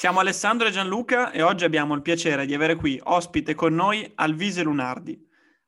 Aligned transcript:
Siamo 0.00 0.20
Alessandro 0.20 0.66
e 0.66 0.70
Gianluca 0.70 1.30
e 1.30 1.42
oggi 1.42 1.64
abbiamo 1.64 1.92
il 1.92 2.00
piacere 2.00 2.46
di 2.46 2.54
avere 2.54 2.74
qui 2.74 2.98
ospite 3.04 3.54
con 3.54 3.74
noi 3.74 4.10
Alvise 4.14 4.62
Lunardi. 4.62 5.14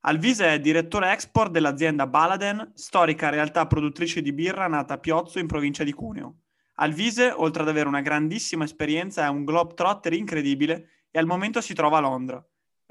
Alvise 0.00 0.54
è 0.54 0.58
direttore 0.58 1.12
export 1.12 1.50
dell'azienda 1.50 2.06
Baladen, 2.06 2.72
storica 2.74 3.28
realtà 3.28 3.66
produttrice 3.66 4.22
di 4.22 4.32
birra 4.32 4.66
nata 4.68 4.94
a 4.94 4.98
Piozzo 4.98 5.38
in 5.38 5.46
provincia 5.46 5.84
di 5.84 5.92
Cuneo. 5.92 6.44
Alvise, 6.76 7.30
oltre 7.30 7.60
ad 7.60 7.68
avere 7.68 7.88
una 7.88 8.00
grandissima 8.00 8.64
esperienza, 8.64 9.26
è 9.26 9.28
un 9.28 9.44
globetrotter 9.44 10.14
incredibile 10.14 11.08
e 11.10 11.18
al 11.18 11.26
momento 11.26 11.60
si 11.60 11.74
trova 11.74 11.98
a 11.98 12.00
Londra. 12.00 12.42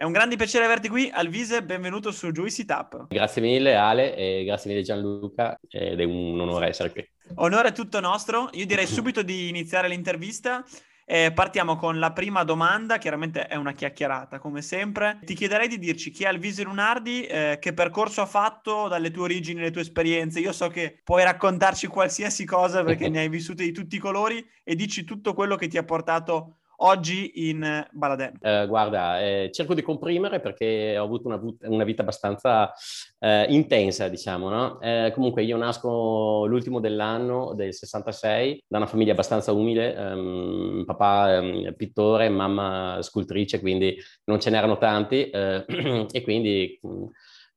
È 0.01 0.03
un 0.03 0.13
grande 0.13 0.35
piacere 0.35 0.65
averti 0.65 0.89
qui, 0.89 1.11
Alvise, 1.13 1.61
benvenuto 1.61 2.11
su 2.11 2.31
Juicy 2.31 2.65
Tap. 2.65 3.05
Grazie 3.09 3.39
mille 3.39 3.75
Ale 3.75 4.15
e 4.15 4.43
grazie 4.45 4.71
mille 4.71 4.81
Gianluca 4.81 5.59
ed 5.69 5.99
è 5.99 6.03
un 6.03 6.39
onore 6.39 6.69
essere 6.69 6.91
qui. 6.91 7.07
Onore 7.35 7.71
tutto 7.71 7.99
nostro, 7.99 8.49
io 8.53 8.65
direi 8.65 8.87
subito 8.87 9.21
di 9.21 9.47
iniziare 9.47 9.87
l'intervista 9.87 10.65
eh, 11.11 11.33
partiamo 11.33 11.75
con 11.75 11.99
la 11.99 12.13
prima 12.13 12.45
domanda, 12.45 12.97
chiaramente 12.97 13.45
è 13.45 13.55
una 13.55 13.73
chiacchierata 13.73 14.39
come 14.39 14.61
sempre. 14.61 15.19
Ti 15.25 15.33
chiederei 15.33 15.67
di 15.67 15.77
dirci 15.77 16.09
chi 16.09 16.23
è 16.23 16.27
Alvise 16.27 16.63
Lunardi, 16.63 17.25
eh, 17.25 17.57
che 17.59 17.73
percorso 17.73 18.21
ha 18.21 18.25
fatto 18.25 18.87
dalle 18.87 19.11
tue 19.11 19.23
origini, 19.23 19.59
le 19.59 19.71
tue 19.71 19.81
esperienze. 19.81 20.39
Io 20.39 20.53
so 20.53 20.69
che 20.69 21.01
puoi 21.03 21.23
raccontarci 21.23 21.87
qualsiasi 21.87 22.45
cosa 22.45 22.81
perché 22.85 23.09
ne 23.11 23.19
hai 23.19 23.29
vissute 23.29 23.65
di 23.65 23.73
tutti 23.73 23.97
i 23.97 23.99
colori 23.99 24.41
e 24.63 24.73
dici 24.75 25.03
tutto 25.03 25.33
quello 25.33 25.57
che 25.57 25.67
ti 25.67 25.77
ha 25.77 25.83
portato 25.83 26.60
oggi 26.85 27.49
in 27.49 27.87
Baladen? 27.91 28.37
Eh, 28.41 28.65
guarda, 28.67 29.21
eh, 29.21 29.49
cerco 29.51 29.73
di 29.73 29.81
comprimere 29.81 30.39
perché 30.39 30.97
ho 30.97 31.03
avuto 31.03 31.27
una, 31.27 31.39
una 31.63 31.83
vita 31.83 32.01
abbastanza 32.01 32.71
eh, 33.19 33.45
intensa, 33.49 34.07
diciamo, 34.07 34.49
no? 34.49 34.79
Eh, 34.81 35.11
comunque 35.13 35.43
io 35.43 35.57
nasco 35.57 36.45
l'ultimo 36.45 36.79
dell'anno 36.79 37.53
del 37.53 37.73
66 37.73 38.65
da 38.67 38.77
una 38.77 38.87
famiglia 38.87 39.11
abbastanza 39.11 39.51
umile, 39.51 39.95
um, 39.97 40.83
papà 40.85 41.39
um, 41.39 41.73
pittore, 41.75 42.29
mamma 42.29 42.99
scultrice, 43.01 43.59
quindi 43.59 43.95
non 44.25 44.39
ce 44.39 44.49
n'erano 44.49 44.77
tanti 44.77 45.29
eh, 45.29 45.65
e 46.11 46.21
quindi... 46.21 46.79
Um, 46.81 47.09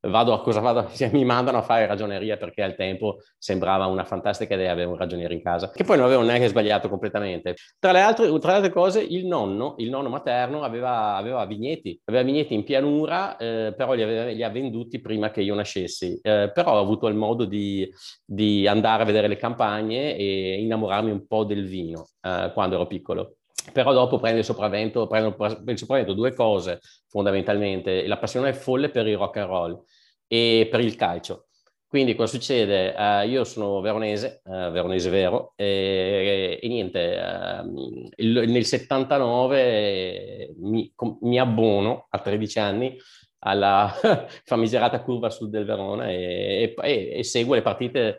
vado 0.09 0.33
a 0.33 0.41
cosa 0.43 0.61
vado, 0.61 0.89
cioè, 0.95 1.11
mi 1.13 1.25
mandano 1.25 1.59
a 1.59 1.63
fare 1.63 1.87
ragioneria 1.87 2.37
perché 2.37 2.63
al 2.63 2.75
tempo 2.75 3.19
sembrava 3.39 3.87
una 3.87 4.05
fantastica 4.05 4.55
idea 4.55 4.73
avere 4.73 4.89
un 4.89 4.97
ragioniere 4.97 5.35
in 5.35 5.43
casa, 5.43 5.71
che 5.71 5.85
poi 5.85 5.97
non 5.97 6.07
avevo 6.07 6.23
neanche 6.23 6.49
sbagliato 6.49 6.89
completamente. 6.89 7.55
Tra 7.79 7.93
le 7.93 8.01
altre, 8.01 8.39
tra 8.39 8.51
le 8.51 8.57
altre 8.57 8.73
cose, 8.73 9.03
il 9.03 9.27
nonno, 9.27 9.75
il 9.79 9.91
nonno 9.91 10.09
materno, 10.09 10.63
aveva, 10.63 11.17
aveva 11.17 11.45
vigneti, 11.47 12.01
aveva 12.05 12.25
vigneti 12.25 12.55
in 12.55 12.65
pianura, 12.65 13.37
eh, 13.37 13.75
però 13.77 13.93
li, 13.95 14.03
aveva, 14.03 14.31
li, 14.31 14.43
ha 14.43 14.51
venduti 14.51 15.01
prima 15.01 15.31
che 15.31 15.43
io 15.43 15.55
nascessi. 15.55 16.19
Eh, 16.23 16.51
però 16.53 16.75
ho 16.75 16.81
avuto 16.81 17.07
il 17.09 17.15
modo 17.15 17.45
di, 17.45 17.89
di, 18.25 18.67
andare 18.67 19.03
a 19.03 19.07
vedere 19.07 19.29
le 19.29 19.37
campagne 19.37 20.17
e 20.17 20.61
innamorarmi 20.61 21.11
un 21.11 21.27
po' 21.27 21.45
del 21.45 21.67
vino 21.67 22.09
eh, 22.23 22.51
quando 22.53 22.77
ero 22.77 22.87
piccolo 22.87 23.37
però 23.73 23.93
dopo 23.93 24.19
prende 24.19 24.41
il 24.41 24.45
sopravvento, 24.45 25.07
prende 25.07 25.73
il 25.73 25.79
sopravvento 25.79 26.13
due 26.13 26.35
cose 26.35 26.81
fondamentalmente, 27.09 28.07
la 28.07 28.19
passione 28.19 28.53
folle 28.53 28.91
per 28.91 29.07
il 29.07 29.17
rock 29.17 29.37
and 29.39 29.49
roll 29.49 29.85
e 30.27 30.69
per 30.71 30.81
il 30.81 30.97
calcio. 30.97 31.47
Quindi 31.95 32.17
cosa 32.17 32.37
succede? 32.37 32.93
Uh, 32.99 33.25
io 33.29 33.45
sono 33.45 33.81
veronese, 33.81 34.41
uh, 34.47 34.73
veronese 34.73 35.11
vero, 35.11 35.53
e, 35.55 35.65
e, 35.65 36.59
e 36.61 36.69
niente, 36.69 36.99
uh, 36.99 38.11
il, 38.17 38.51
nel 38.51 38.65
79 38.65 40.55
mi, 40.59 40.91
com, 40.93 41.19
mi, 41.21 41.39
abbono 41.39 42.09
a 42.11 42.19
13 42.19 42.59
anni 42.59 42.97
alla 43.39 43.95
famigerata 44.45 45.03
curva 45.03 45.31
sud 45.31 45.51
del 45.51 45.65
Verona 45.65 46.11
e, 46.11 46.75
e, 46.77 47.23
seguo 47.23 47.55
le 47.55 47.63
partite 47.63 48.19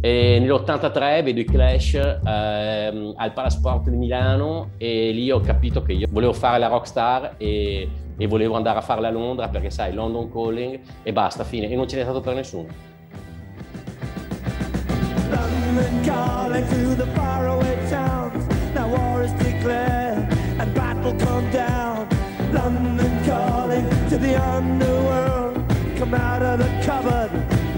E 0.00 0.38
nell'83 0.40 1.22
vedo 1.22 1.40
i 1.40 1.44
Clash 1.44 1.94
ehm, 1.94 3.14
al 3.16 3.32
Palasport 3.34 3.88
di 3.88 3.96
Milano 3.96 4.70
e 4.78 5.10
lì 5.10 5.30
ho 5.30 5.40
capito 5.40 5.82
che 5.82 5.92
io 5.92 6.06
volevo 6.10 6.32
fare 6.32 6.58
la 6.58 6.68
rockstar 6.68 7.34
e, 7.36 7.88
e 8.16 8.26
volevo 8.26 8.56
andare 8.56 8.78
a 8.78 8.82
farla 8.82 9.08
a 9.08 9.10
Londra 9.10 9.48
perché 9.48 9.70
sai, 9.70 9.92
London 9.92 10.30
Calling 10.30 10.80
e 11.02 11.12
basta, 11.12 11.44
fine. 11.44 11.68
E 11.68 11.76
non 11.76 11.88
ce 11.88 11.96
n'è 11.96 12.02
stato 12.02 12.20
per 12.20 12.34
nessuno. 12.34 12.94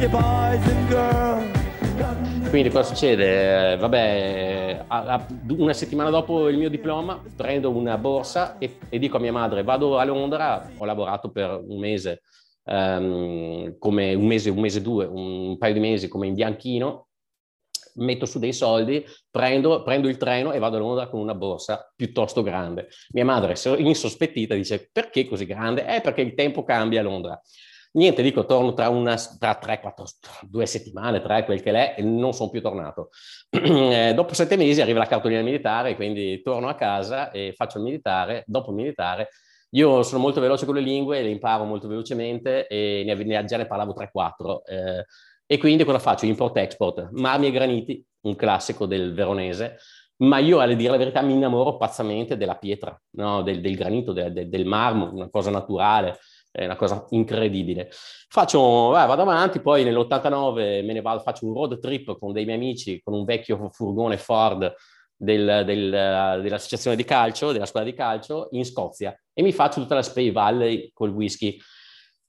London 0.00 0.08
boys 0.10 0.66
and 0.68 0.88
girls. 0.88 2.27
Quindi 2.48 2.70
cosa 2.70 2.94
succede? 2.94 3.76
Vabbè, 3.76 4.86
una 5.48 5.74
settimana 5.74 6.08
dopo 6.08 6.48
il 6.48 6.56
mio 6.56 6.70
diploma 6.70 7.22
prendo 7.36 7.70
una 7.70 7.98
borsa 7.98 8.56
e, 8.56 8.78
e 8.88 8.98
dico 8.98 9.18
a 9.18 9.20
mia 9.20 9.32
madre 9.32 9.62
vado 9.62 9.98
a 9.98 10.04
Londra, 10.04 10.66
ho 10.78 10.84
lavorato 10.86 11.30
per 11.30 11.50
un 11.50 11.78
mese, 11.78 12.22
um, 12.64 13.76
come 13.78 14.14
un 14.14 14.26
mese, 14.26 14.48
un 14.48 14.60
mese, 14.60 14.80
due, 14.80 15.04
un 15.04 15.58
paio 15.58 15.74
di 15.74 15.80
mesi 15.80 16.08
come 16.08 16.26
in 16.26 16.34
bianchino 16.34 17.08
metto 17.96 18.26
su 18.26 18.38
dei 18.38 18.52
soldi, 18.52 19.04
prendo, 19.30 19.82
prendo, 19.82 20.08
il 20.08 20.16
treno 20.16 20.52
e 20.52 20.58
vado 20.58 20.76
a 20.76 20.80
Londra 20.80 21.08
con 21.08 21.20
una 21.20 21.34
borsa 21.34 21.92
piuttosto 21.94 22.42
grande. 22.42 22.88
Mia 23.10 23.24
madre, 23.24 23.56
insospettita, 23.76 24.54
dice 24.54 24.88
perché 24.90 25.26
così 25.26 25.44
grande? 25.44 25.84
Eh, 25.86 26.00
perché 26.00 26.22
il 26.22 26.34
tempo 26.34 26.64
cambia 26.64 27.00
a 27.00 27.02
Londra. 27.02 27.40
Niente, 27.92 28.22
dico, 28.22 28.44
torno 28.44 28.74
tra, 28.74 28.88
una, 28.88 29.16
tra 29.38 29.54
tre, 29.54 29.80
quattro, 29.80 30.04
due 30.42 30.66
settimane, 30.66 31.20
tre, 31.20 31.44
quel 31.44 31.62
che 31.62 31.72
l'è, 31.72 31.94
e 31.96 32.02
non 32.02 32.32
sono 32.32 32.50
più 32.50 32.60
tornato. 32.60 33.10
eh, 33.50 34.12
dopo 34.14 34.34
sette 34.34 34.56
mesi 34.56 34.80
arriva 34.80 34.98
la 34.98 35.06
cartolina 35.06 35.40
militare, 35.42 35.96
quindi 35.96 36.42
torno 36.42 36.68
a 36.68 36.74
casa 36.74 37.30
e 37.30 37.54
faccio 37.56 37.78
il 37.78 37.84
militare. 37.84 38.44
Dopo 38.46 38.70
il 38.70 38.76
militare, 38.76 39.30
io 39.70 40.02
sono 40.02 40.20
molto 40.20 40.40
veloce 40.40 40.66
con 40.66 40.74
le 40.74 40.80
lingue, 40.80 41.22
le 41.22 41.30
imparo 41.30 41.64
molto 41.64 41.88
velocemente 41.88 42.66
e 42.66 43.02
ne, 43.06 43.14
ne, 43.14 43.44
già 43.44 43.56
ne 43.56 43.66
parlavo 43.66 43.94
3-4. 43.94 44.60
Eh, 44.64 45.04
e 45.46 45.58
quindi 45.58 45.84
cosa 45.84 45.98
faccio? 45.98 46.26
Import-export, 46.26 47.08
marmi 47.12 47.46
e 47.46 47.50
graniti, 47.50 48.04
un 48.22 48.36
classico 48.36 48.84
del 48.84 49.14
veronese, 49.14 49.78
ma 50.18 50.38
io 50.38 50.58
a 50.58 50.66
dire 50.66 50.90
la 50.90 50.96
verità 50.96 51.22
mi 51.22 51.34
innamoro 51.34 51.76
pazzamente 51.76 52.36
della 52.36 52.56
pietra, 52.56 52.98
no? 53.10 53.42
del, 53.42 53.60
del, 53.60 53.76
granito, 53.76 54.12
del, 54.12 54.32
del, 54.32 54.48
del, 54.48 54.66
marmo, 54.66 55.12
una 55.12 55.30
cosa 55.30 55.50
naturale. 55.50 56.18
È 56.50 56.64
una 56.64 56.76
cosa 56.76 57.06
incredibile. 57.10 57.90
Faccio, 58.28 58.90
eh, 58.90 59.06
vado 59.06 59.22
avanti, 59.22 59.60
poi 59.60 59.84
nell'89 59.84 60.84
me 60.84 60.92
ne 60.92 61.00
vado, 61.00 61.20
faccio 61.20 61.46
un 61.46 61.54
road 61.54 61.78
trip 61.78 62.18
con 62.18 62.32
dei 62.32 62.44
miei 62.44 62.56
amici, 62.56 63.00
con 63.02 63.14
un 63.14 63.24
vecchio 63.24 63.70
furgone 63.70 64.16
Ford 64.16 64.74
del, 65.16 65.62
del, 65.66 66.40
dell'associazione 66.42 66.96
di 66.96 67.04
calcio, 67.04 67.52
della 67.52 67.66
squadra 67.66 67.90
di 67.90 67.96
calcio, 67.96 68.48
in 68.52 68.64
Scozia 68.64 69.18
e 69.32 69.42
mi 69.42 69.52
faccio 69.52 69.80
tutta 69.80 69.94
la 69.94 70.02
Spey 70.02 70.30
Valley 70.30 70.90
col 70.92 71.10
whisky. 71.10 71.58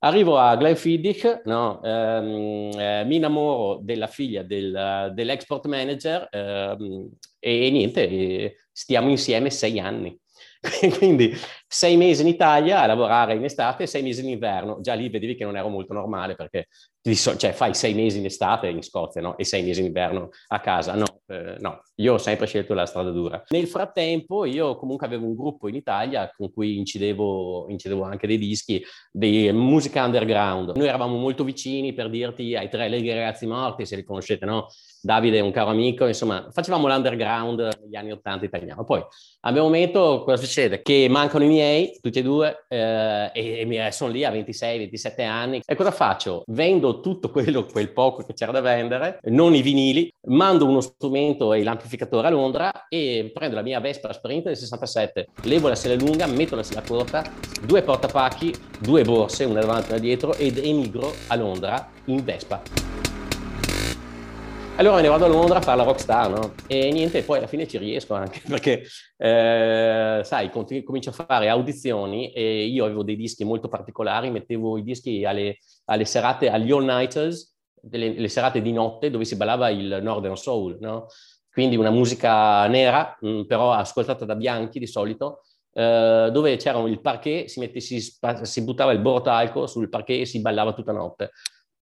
Arrivo 0.01 0.37
a 0.37 0.55
Glenfiddich, 0.55 1.41
no? 1.45 1.81
ehm, 1.83 2.71
eh, 2.79 3.03
mi 3.03 3.17
innamoro 3.17 3.79
della 3.81 4.07
figlia 4.07 4.43
del, 4.43 5.11
dell'export 5.13 5.65
manager 5.65 6.27
ehm, 6.31 7.09
e, 7.37 7.65
e, 7.65 7.69
niente, 7.69 8.55
stiamo 8.71 9.09
insieme 9.09 9.49
sei 9.49 9.79
anni. 9.79 10.17
Quindi 10.97 11.33
sei 11.71 11.97
mesi 11.97 12.23
in 12.23 12.27
Italia 12.27 12.81
a 12.81 12.87
lavorare 12.87 13.35
in 13.35 13.43
estate 13.43 13.83
e 13.83 13.85
sei 13.85 14.01
mesi 14.01 14.21
in 14.21 14.29
inverno. 14.29 14.79
Già 14.81 14.95
lì 14.95 15.07
vedevi 15.07 15.35
che 15.35 15.43
non 15.43 15.55
ero 15.55 15.69
molto 15.69 15.93
normale 15.93 16.33
perché 16.33 16.67
cioè, 17.13 17.51
fai 17.53 17.75
sei 17.75 17.93
mesi 17.93 18.17
in 18.17 18.25
estate 18.25 18.67
in 18.67 18.81
Scozia 18.81 19.21
no? 19.21 19.37
e 19.37 19.45
sei 19.45 19.63
mesi 19.63 19.79
in 19.79 19.85
inverno 19.85 20.29
a 20.47 20.59
casa. 20.61 20.95
No, 20.95 21.05
eh, 21.27 21.57
no, 21.59 21.81
io 21.95 22.13
ho 22.13 22.17
sempre 22.17 22.47
scelto 22.47 22.73
la 22.73 22.87
strada 22.87 23.11
dura. 23.11 23.43
Nel 23.49 23.67
frattempo 23.67 24.45
io 24.45 24.77
comunque 24.77 25.05
avevo 25.05 25.27
un 25.27 25.35
gruppo 25.35 25.67
in 25.67 25.75
Italia 25.75 26.31
con 26.35 26.51
cui 26.51 26.77
incidevo, 26.79 27.67
incidevo 27.69 28.03
anche 28.03 28.25
dei 28.25 28.39
dischi 28.39 28.83
di 29.11 29.51
musica 29.51 30.03
underground. 30.03 30.75
Noi 30.75 30.87
eravamo 30.87 31.17
molto 31.17 31.43
vicini 31.43 31.93
per 31.93 32.09
dirti 32.09 32.55
ai 32.55 32.67
tre 32.67 32.89
leghi 32.89 33.09
ragazzi 33.09 33.45
morti, 33.45 33.85
se 33.85 33.95
li 33.95 34.03
conoscete, 34.03 34.45
no? 34.45 34.67
Davide 35.01 35.37
è 35.37 35.41
un 35.41 35.51
caro 35.51 35.69
amico, 35.69 36.05
insomma, 36.07 36.49
facevamo 36.51 36.87
l'underground 36.87 37.79
negli 37.81 37.95
anni 37.95 38.11
80 38.11 38.45
italiano. 38.45 38.83
Poi, 38.83 39.01
a 39.41 39.49
un 39.49 39.55
momento, 39.55 40.23
cosa 40.25 40.43
succede? 40.43 40.81
Che 40.81 41.07
mancano 41.09 41.45
i 41.45 41.47
miei, 41.47 41.58
tutti 42.01 42.19
e 42.19 42.23
due, 42.23 42.65
eh, 42.67 43.31
e, 43.33 43.67
e 43.67 43.91
sono 43.91 44.11
lì 44.11 44.23
a 44.23 44.31
26-27 44.31 45.21
anni. 45.25 45.61
E 45.65 45.75
cosa 45.75 45.91
faccio? 45.91 46.43
Vendo 46.47 46.99
tutto 46.99 47.29
quello, 47.29 47.65
quel 47.65 47.91
poco 47.91 48.23
che 48.23 48.33
c'era 48.33 48.51
da 48.51 48.61
vendere, 48.61 49.19
non 49.23 49.55
i 49.55 49.61
vinili, 49.61 50.11
mando 50.27 50.65
uno 50.65 50.81
strumento 50.81 51.53
e 51.53 51.63
l'amplificatore 51.63 52.27
a 52.27 52.31
Londra 52.31 52.87
e 52.87 53.31
prendo 53.33 53.55
la 53.55 53.61
mia 53.61 53.79
Vespa 53.79 54.13
Sprint 54.13 54.45
del 54.45 54.57
67, 54.57 55.27
levo 55.43 55.67
la 55.67 55.75
sella 55.75 55.95
lunga, 55.95 56.25
metto 56.27 56.55
la 56.55 56.63
sella 56.63 56.83
corta, 56.85 57.23
due 57.65 57.81
portapacchi, 57.81 58.53
due 58.79 59.03
borse, 59.03 59.43
una 59.43 59.61
davanti 59.61 59.89
e 59.89 59.91
una 59.91 59.99
dietro, 59.99 60.35
ed 60.35 60.57
emigro 60.57 61.13
a 61.27 61.35
Londra 61.35 61.89
in 62.05 62.23
Vespa. 62.23 62.88
Allora 64.79 65.01
ne 65.01 65.09
vado 65.09 65.25
a 65.25 65.27
Londra 65.27 65.57
a 65.57 65.61
fare 65.61 65.75
la 65.75 65.83
rockstar, 65.83 66.29
no? 66.29 66.53
E 66.65 66.89
niente, 66.93 67.21
poi 67.23 67.39
alla 67.39 67.47
fine 67.47 67.67
ci 67.67 67.77
riesco 67.77 68.13
anche 68.13 68.41
perché, 68.47 68.83
eh, 69.17 70.21
sai, 70.23 70.49
comincio 70.49 71.09
a 71.09 71.11
fare 71.11 71.49
audizioni 71.49 72.31
e 72.31 72.63
io 72.63 72.85
avevo 72.85 73.03
dei 73.03 73.17
dischi 73.17 73.43
molto 73.43 73.67
particolari, 73.67 74.31
mettevo 74.31 74.77
i 74.77 74.83
dischi 74.83 75.25
alle, 75.25 75.57
alle 75.83 76.05
serate, 76.05 76.49
agli 76.49 76.71
all-nighters, 76.71 77.57
le 77.89 78.27
serate 78.29 78.61
di 78.61 78.71
notte 78.71 79.09
dove 79.09 79.25
si 79.25 79.35
ballava 79.35 79.69
il 79.69 79.99
Northern 80.01 80.37
Soul, 80.37 80.77
no? 80.79 81.07
Quindi 81.51 81.75
una 81.75 81.91
musica 81.91 82.65
nera, 82.67 83.17
mh, 83.19 83.29
mm, 83.29 83.45
però 83.47 83.73
ascoltata 83.73 84.23
da 84.23 84.35
bianchi 84.35 84.79
di 84.79 84.87
solito, 84.87 85.41
eh, 85.73 86.29
dove 86.31 86.55
c'era 86.55 86.79
il 86.87 87.01
parquet, 87.01 87.47
si, 87.47 87.59
mette, 87.59 87.81
si, 87.81 87.99
si 87.99 88.63
buttava 88.63 88.93
il 88.93 88.99
borotalco 88.99 89.67
sul 89.67 89.89
parquet 89.89 90.21
e 90.21 90.25
si 90.25 90.39
ballava 90.39 90.71
tutta 90.71 90.93
notte. 90.93 91.31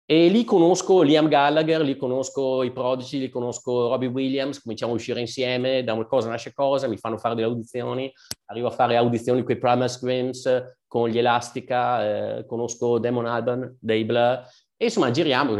E 0.08 0.28
lì 0.28 0.44
conosco 0.44 1.02
Liam 1.02 1.28
Gallagher, 1.28 1.82
lì 1.82 1.98
conosco 1.98 2.62
i 2.62 2.72
Prodigy, 2.72 3.18
lì 3.18 3.30
conosco 3.30 3.88
Robbie 3.88 4.08
Williams, 4.08 4.62
cominciamo 4.62 4.92
a 4.92 4.96
uscire 4.96 5.20
insieme, 5.20 5.84
da 5.84 5.94
una 5.94 6.06
cosa 6.06 6.30
nasce 6.30 6.54
cosa, 6.54 6.88
mi 6.88 6.98
fanno 6.98 7.18
fare 7.18 7.34
delle 7.34 7.48
audizioni, 7.48 8.14
arrivo 8.46 8.68
a 8.68 8.72
fare 8.72 8.98
audizioni 8.98 9.42
con 9.42 9.56
i 9.56 9.58
Primal 9.58 9.90
Screams, 9.90 10.76
con 10.86 11.10
gli 11.10 11.18
Elastica, 11.18 12.38
eh, 12.38 12.46
conosco 12.46 13.00
Damon 13.00 13.26
Alban 13.26 13.78
dei 13.82 14.06
Blur, 14.06 14.44
e 14.78 14.86
insomma 14.86 15.10
giriamo, 15.10 15.58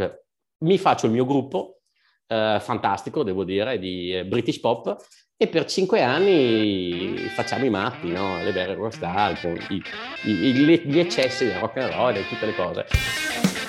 mi 0.58 0.78
faccio 0.78 1.06
il 1.06 1.12
mio 1.12 1.26
gruppo, 1.26 1.80
eh, 2.28 2.58
fantastico 2.60 3.24
devo 3.24 3.42
dire, 3.42 3.80
di 3.80 4.16
eh, 4.16 4.26
British 4.26 4.60
Pop, 4.60 4.96
e 5.36 5.48
per 5.48 5.64
cinque 5.64 6.02
anni 6.02 7.16
facciamo 7.34 7.64
i 7.64 7.70
matti, 7.70 8.12
no? 8.12 8.40
le 8.44 8.52
vere 8.52 8.74
rockstar, 8.74 9.36
i, 9.70 9.82
gli 10.22 10.98
eccessi 11.00 11.46
del 11.46 11.58
rock 11.58 11.78
and 11.78 11.92
roll 11.92 12.14
e 12.14 12.28
tutte 12.28 12.46
le 12.46 12.54
cose. 12.54 13.65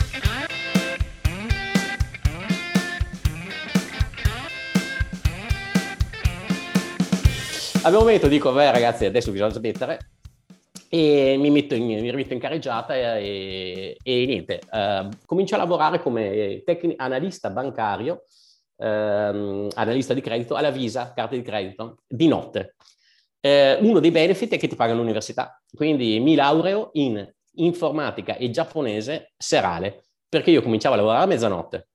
Abbiamo 7.88 8.04
momento 8.04 8.28
dico, 8.28 8.52
beh 8.52 8.70
ragazzi, 8.70 9.06
adesso 9.06 9.32
bisogna 9.32 9.54
smettere 9.54 10.10
e 10.90 11.38
mi, 11.40 11.50
metto 11.50 11.74
in, 11.74 11.86
mi 11.86 12.02
rimetto 12.02 12.34
in 12.34 12.40
carreggiata 12.40 12.94
e, 13.18 13.96
e 14.04 14.26
niente, 14.26 14.60
eh, 14.70 15.08
comincio 15.26 15.56
a 15.56 15.60
lavorare 15.60 16.02
come 16.02 16.64
tecni- 16.66 16.96
analista 16.98 17.50
bancario, 17.50 18.26
ehm, 18.76 19.70
analista 19.76 20.14
di 20.14 20.20
credito 20.20 20.56
alla 20.56 20.70
Visa, 20.70 21.14
carte 21.14 21.38
di 21.38 21.42
credito, 21.42 22.00
di 22.06 22.28
notte. 22.28 22.76
Eh, 23.40 23.78
uno 23.80 24.02
dei 24.02 24.12
benefit 24.12 24.56
è 24.56 24.58
che 24.58 24.68
ti 24.68 24.76
pagano 24.76 25.00
l'università, 25.00 25.58
quindi 25.74 26.20
mi 26.20 26.36
laureo 26.36 26.90
in 26.96 27.26
informatica 27.54 28.36
e 28.36 28.50
giapponese 28.50 29.32
serale, 29.38 30.08
perché 30.28 30.52
io 30.52 30.62
cominciavo 30.62 30.96
a 30.96 30.98
lavorare 30.98 31.24
a 31.24 31.28
mezzanotte. 31.28 31.88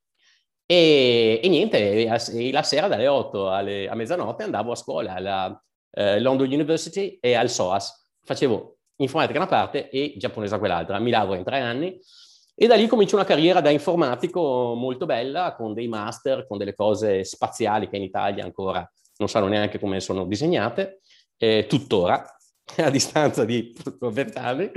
E, 0.64 1.38
e 1.42 1.48
niente, 1.50 2.06
la 2.50 2.62
sera 2.62 2.88
dalle 2.88 3.08
8 3.08 3.50
alle, 3.50 3.90
a 3.90 3.94
mezzanotte 3.94 4.42
andavo 4.42 4.72
a 4.72 4.76
scuola 4.76 5.12
alla 5.12 5.62
eh, 5.92 6.20
London 6.20 6.50
University 6.50 7.18
e 7.20 7.34
al 7.34 7.50
SOAS. 7.50 8.10
Facevo 8.24 8.78
informatica 8.96 9.38
da 9.38 9.44
una 9.44 9.54
parte 9.54 9.88
e 9.90 10.14
giapponese 10.16 10.52
da 10.52 10.58
quell'altra. 10.58 10.98
Mi 10.98 11.10
lavoro 11.10 11.38
in 11.38 11.44
tre 11.44 11.60
anni 11.60 11.98
e 12.54 12.66
da 12.66 12.76
lì 12.76 12.86
comincio 12.86 13.16
una 13.16 13.24
carriera 13.24 13.60
da 13.60 13.70
informatico 13.70 14.74
molto 14.76 15.06
bella, 15.06 15.54
con 15.54 15.72
dei 15.72 15.88
master, 15.88 16.46
con 16.46 16.58
delle 16.58 16.74
cose 16.74 17.24
spaziali 17.24 17.88
che 17.88 17.96
in 17.96 18.02
Italia 18.02 18.44
ancora 18.44 18.88
non 19.16 19.28
sanno 19.28 19.48
neanche 19.48 19.78
come 19.78 20.00
sono 20.00 20.26
disegnate, 20.26 21.00
eh, 21.38 21.66
tuttora, 21.68 22.24
a 22.76 22.90
distanza 22.90 23.44
di 23.44 23.74
20 23.98 24.38
anni. 24.38 24.70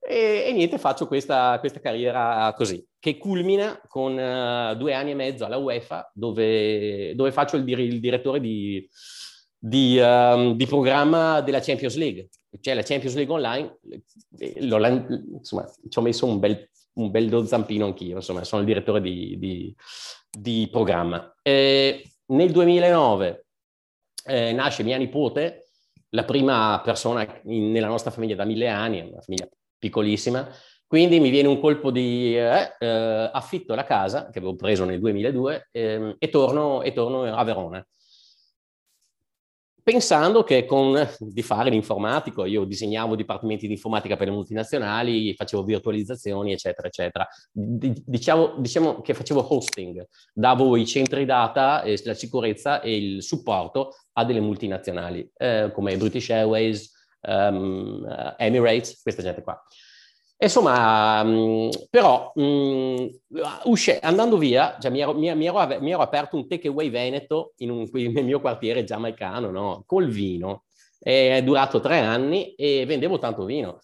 E, 0.00 0.44
e, 0.46 0.52
niente, 0.52 0.78
faccio 0.78 1.06
questa, 1.06 1.58
questa, 1.60 1.80
carriera 1.80 2.52
così, 2.56 2.82
che 2.98 3.18
culmina 3.18 3.78
con 3.88 4.12
uh, 4.12 4.74
due 4.76 4.94
anni 4.94 5.10
e 5.10 5.14
mezzo 5.14 5.44
alla 5.44 5.58
UEFA, 5.58 6.10
dove, 6.14 7.14
dove 7.14 7.30
faccio 7.30 7.56
il, 7.56 7.64
dir- 7.64 7.78
il 7.80 8.00
direttore 8.00 8.40
di, 8.40 8.88
di, 9.58 9.98
um, 10.00 10.54
di, 10.54 10.66
programma 10.66 11.40
della 11.40 11.60
Champions 11.60 11.96
League. 11.96 12.28
Cioè 12.60 12.74
la 12.74 12.82
Champions 12.82 13.14
League 13.16 13.34
online, 13.34 13.78
insomma, 15.32 15.70
ci 15.88 15.98
ho 15.98 16.02
messo 16.02 16.26
un 16.26 16.38
bel, 16.38 16.68
un 16.94 17.10
bel 17.10 17.46
zampino 17.46 17.84
anch'io, 17.84 18.16
insomma, 18.16 18.44
sono 18.44 18.62
il 18.62 18.66
direttore 18.66 19.00
di, 19.00 19.36
di, 19.38 19.74
di 20.30 20.68
programma. 20.70 21.34
E 21.42 22.10
nel 22.26 22.50
2009 22.50 23.46
eh, 24.24 24.52
nasce 24.52 24.82
mia 24.82 24.96
nipote, 24.96 25.66
la 26.10 26.24
prima 26.24 26.80
persona 26.82 27.26
in, 27.44 27.70
nella 27.70 27.88
nostra 27.88 28.10
famiglia 28.10 28.34
da 28.34 28.44
mille 28.44 28.68
anni, 28.68 29.00
una 29.00 29.20
famiglia 29.20 29.48
piccolissima, 29.78 30.48
quindi 30.86 31.20
mi 31.20 31.28
viene 31.28 31.48
un 31.48 31.60
colpo 31.60 31.90
di 31.90 32.34
eh, 32.34 32.74
eh, 32.78 33.30
affitto 33.30 33.74
la 33.74 33.84
casa 33.84 34.30
che 34.30 34.38
avevo 34.38 34.56
preso 34.56 34.86
nel 34.86 34.98
2002 35.00 35.68
ehm, 35.70 36.16
e 36.18 36.28
torno, 36.30 36.80
e 36.80 36.92
torno 36.92 37.24
a 37.24 37.44
Verona 37.44 37.86
pensando 39.90 40.44
che 40.44 40.66
con 40.66 41.08
di 41.18 41.40
fare 41.40 41.70
l'informatico, 41.70 42.44
io 42.44 42.64
disegnavo 42.64 43.16
dipartimenti 43.16 43.66
di 43.66 43.72
informatica 43.72 44.18
per 44.18 44.26
le 44.26 44.34
multinazionali, 44.34 45.32
facevo 45.34 45.64
virtualizzazioni, 45.64 46.52
eccetera, 46.52 46.88
eccetera. 46.88 47.26
Diciamo, 47.50 48.56
diciamo 48.58 49.00
che 49.00 49.14
facevo 49.14 49.54
hosting, 49.54 50.06
davo 50.34 50.76
i 50.76 50.84
centri 50.84 51.24
data, 51.24 51.80
eh, 51.80 51.98
la 52.04 52.12
sicurezza 52.12 52.82
e 52.82 52.96
il 52.98 53.22
supporto 53.22 53.94
a 54.12 54.26
delle 54.26 54.40
multinazionali, 54.40 55.26
eh, 55.38 55.70
come 55.72 55.96
British 55.96 56.28
Airways, 56.28 56.92
um, 57.22 58.06
Emirates, 58.36 59.00
questa 59.00 59.22
gente 59.22 59.40
qua. 59.40 59.58
Insomma, 60.40 61.24
mm, 61.24 61.68
però 61.90 62.32
mm, 62.38 63.06
usce, 63.64 63.98
andando 63.98 64.38
via, 64.38 64.76
cioè, 64.78 64.90
mi, 64.90 65.00
ero, 65.00 65.12
mi, 65.12 65.34
mi, 65.34 65.46
ero, 65.46 65.80
mi, 65.80 65.90
ero, 65.90 66.00
aperto 66.00 66.36
un 66.36 66.46
takeaway 66.46 66.90
veneto 66.90 67.54
in 67.58 67.70
un, 67.70 67.88
nel 67.92 68.24
mio 68.24 68.40
quartiere 68.40 68.84
giamaicano, 68.84 69.50
no? 69.50 69.82
col 69.86 70.08
vino. 70.08 70.64
È 71.00 71.42
durato 71.42 71.80
tre 71.80 71.98
anni 72.00 72.54
e 72.54 72.84
vendevo 72.86 73.18
tanto 73.18 73.44
vino. 73.44 73.80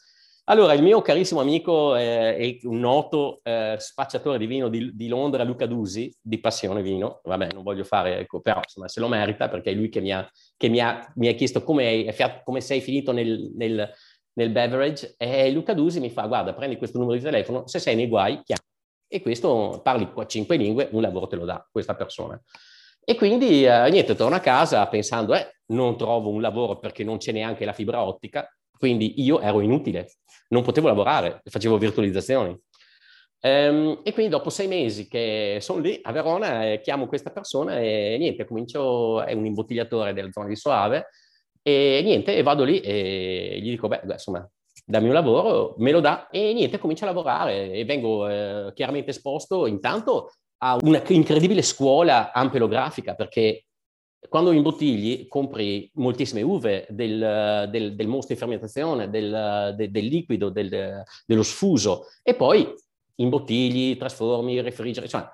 Allora, 0.47 0.75
il 0.75 0.83
mio 0.83 1.01
carissimo 1.01 1.41
amico 1.41 1.97
eh, 1.97 2.37
e 2.39 2.59
un 2.65 2.79
noto 2.79 3.41
eh, 3.43 3.77
spacciatore 3.79 4.37
di 4.37 4.45
vino 4.45 4.69
di, 4.69 4.95
di, 4.95 5.09
Londra, 5.09 5.43
Luca 5.43 5.65
Dusi, 5.65 6.15
di 6.21 6.39
Passione 6.39 6.83
Vino, 6.83 7.21
vabbè, 7.25 7.53
non 7.55 7.63
voglio 7.63 7.83
fare, 7.83 8.19
ecco, 8.19 8.43
però 8.43 8.61
insomma, 8.63 8.87
se 8.89 9.01
lo 9.01 9.09
merita 9.09 9.49
perché 9.49 9.71
è 9.71 9.75
lui 9.75 9.89
che 9.89 10.03
mi 10.03 10.13
ha, 10.13 10.29
che 10.59 10.69
mi 10.69 10.81
ha, 10.81 11.11
mi 11.17 11.29
ha 11.29 11.33
chiesto 11.33 11.63
come, 11.63 12.15
come, 12.45 12.61
sei 12.61 12.83
finito 12.83 13.11
nel, 13.13 13.53
nel 13.57 13.91
nel 14.35 14.51
beverage 14.51 15.15
e 15.17 15.51
Luca 15.51 15.75
Dusi 15.75 16.01
mi 16.01 16.11
fa 16.11 16.27
guarda 16.27 16.53
prendi 16.55 16.77
questo 16.77 16.99
numero 16.99 17.17
di 17.17 17.25
telefono, 17.25 17.67
se 17.67 17.79
sei 17.79 17.97
nei 17.97 18.09
guai 18.09 18.43
chiama. 18.43 18.63
E 19.07 19.23
questo 19.23 19.81
parli 19.83 20.11
cinque 20.27 20.57
lingue, 20.57 20.89
un 20.93 21.03
lavoro 21.03 21.27
te 21.27 21.37
lo 21.37 21.45
dà 21.45 21.67
questa 21.71 21.95
persona. 21.95 22.41
E 23.05 23.15
quindi 23.17 23.65
eh, 23.65 23.91
niente, 23.91 24.15
torno 24.15 24.35
a 24.35 24.41
casa 24.41 24.87
pensando, 24.89 25.35
eh, 25.35 25.57
non 25.67 25.97
trovo 25.97 26.31
un 26.31 26.41
lavoro 26.41 26.79
perché 26.79 27.05
non 27.05 27.19
c'è 27.19 27.33
neanche 27.33 27.65
la 27.65 27.73
fibra 27.73 28.03
ottica, 28.03 28.49
quindi 28.77 29.23
io 29.23 29.41
ero 29.41 29.61
inutile, 29.61 30.15
non 30.49 30.63
potevo 30.63 30.89
lavorare, 30.89 31.43
facevo 31.45 31.79
virtualizzazioni. 31.79 32.59
Ehm, 33.41 34.01
e 34.03 34.13
quindi 34.15 34.31
dopo 34.33 34.49
sei 34.49 34.67
mesi 34.67 35.07
che 35.07 35.59
sono 35.61 35.81
lì 35.81 35.99
a 36.03 36.13
Verona, 36.13 36.65
eh, 36.73 36.81
chiamo 36.81 37.07
questa 37.07 37.31
persona 37.31 37.79
e 37.79 38.17
niente, 38.19 38.47
comincio, 38.47 39.23
è 39.23 39.35
un 39.35 39.45
imbottigliatore 39.45 40.15
della 40.15 40.33
zona 40.33 40.49
di 40.49 40.57
Soave, 40.57 41.09
e 41.67 42.03
niente, 42.05 42.37
e 42.37 42.43
vado 42.43 42.63
lì 42.63 42.81
e 42.81 43.59
gli 43.63 43.71
dico, 43.71 43.89
beh, 43.89 44.03
insomma, 44.13 44.47
dammi 44.85 45.07
un 45.07 45.15
lavoro, 45.15 45.75
me 45.79 45.93
lo 45.93 46.01
dà 46.01 46.29
e 46.29 46.53
niente, 46.53 46.79
comincio 46.79 47.05
a 47.05 47.09
lavorare 47.09 47.73
e 47.73 47.85
vengo 47.87 48.29
eh, 48.29 48.73
chiaramente 48.75 49.11
esposto 49.11 49.67
intanto 49.67 50.33
a 50.59 50.77
una 50.83 51.03
incredibile 51.09 51.63
scuola 51.63 52.33
ampelografica 52.33 53.15
perché 53.15 53.65
quando 54.29 54.53
imbottigli 54.53 55.27
compri 55.27 55.91
moltissime 55.95 56.43
uve 56.43 56.87
del, 56.91 57.67
del, 57.71 57.95
del 57.95 58.07
mostro 58.07 58.35
di 58.35 58.41
fermentazione, 58.41 59.09
del, 59.09 59.75
del, 59.77 59.91
del 59.91 60.05
liquido, 60.05 60.51
dello 60.51 61.43
sfuso 61.43 62.07
e 62.23 62.35
poi 62.35 62.75
imbottigli, 63.17 63.97
trasformi, 63.97 64.61
refrigeri, 64.61 65.09
cioè, 65.09 65.27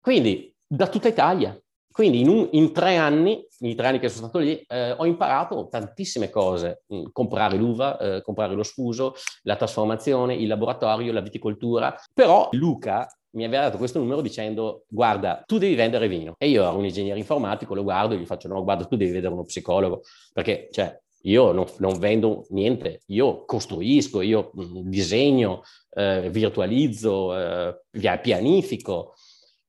quindi 0.00 0.54
da 0.66 0.88
tutta 0.88 1.08
Italia. 1.08 1.58
Quindi 1.92 2.20
in, 2.20 2.28
un, 2.28 2.48
in, 2.52 2.72
tre 2.72 2.96
anni, 2.96 3.46
in 3.60 3.76
tre 3.76 3.86
anni 3.86 3.98
che 3.98 4.08
sono 4.08 4.28
stato 4.28 4.42
lì, 4.42 4.64
eh, 4.66 4.92
ho 4.92 5.06
imparato 5.06 5.68
tantissime 5.70 6.30
cose, 6.30 6.82
mm, 6.92 7.04
comprare 7.12 7.56
l'uva, 7.56 7.98
eh, 7.98 8.22
comprare 8.22 8.54
lo 8.54 8.62
sfuso, 8.62 9.14
la 9.42 9.56
trasformazione, 9.56 10.34
il 10.34 10.48
laboratorio, 10.48 11.12
la 11.12 11.20
viticoltura, 11.20 11.94
però 12.12 12.48
Luca 12.52 13.06
mi 13.32 13.44
aveva 13.44 13.64
dato 13.64 13.78
questo 13.78 13.98
numero 13.98 14.20
dicendo 14.20 14.84
guarda, 14.88 15.42
tu 15.46 15.58
devi 15.58 15.74
vendere 15.74 16.08
vino. 16.08 16.34
E 16.38 16.48
io 16.48 16.62
ero 16.62 16.76
un 16.76 16.84
ingegnere 16.84 17.18
informatico, 17.18 17.74
lo 17.74 17.82
guardo 17.82 18.14
e 18.14 18.18
gli 18.18 18.26
faccio 18.26 18.48
no, 18.48 18.62
guarda, 18.62 18.84
tu 18.84 18.96
devi 18.96 19.12
vedere 19.12 19.32
uno 19.32 19.44
psicologo, 19.44 20.02
perché 20.32 20.68
cioè, 20.70 20.98
io 21.22 21.52
non, 21.52 21.66
non, 21.78 21.98
vendo 21.98 22.46
niente, 22.50 23.02
io 23.06 23.44
costruisco, 23.44 24.20
io 24.20 24.50
mm, 24.56 24.88
disegno, 24.88 25.62
eh, 25.90 26.28
virtualizzo, 26.30 27.38
eh, 27.38 27.80
pianifico. 28.20 29.14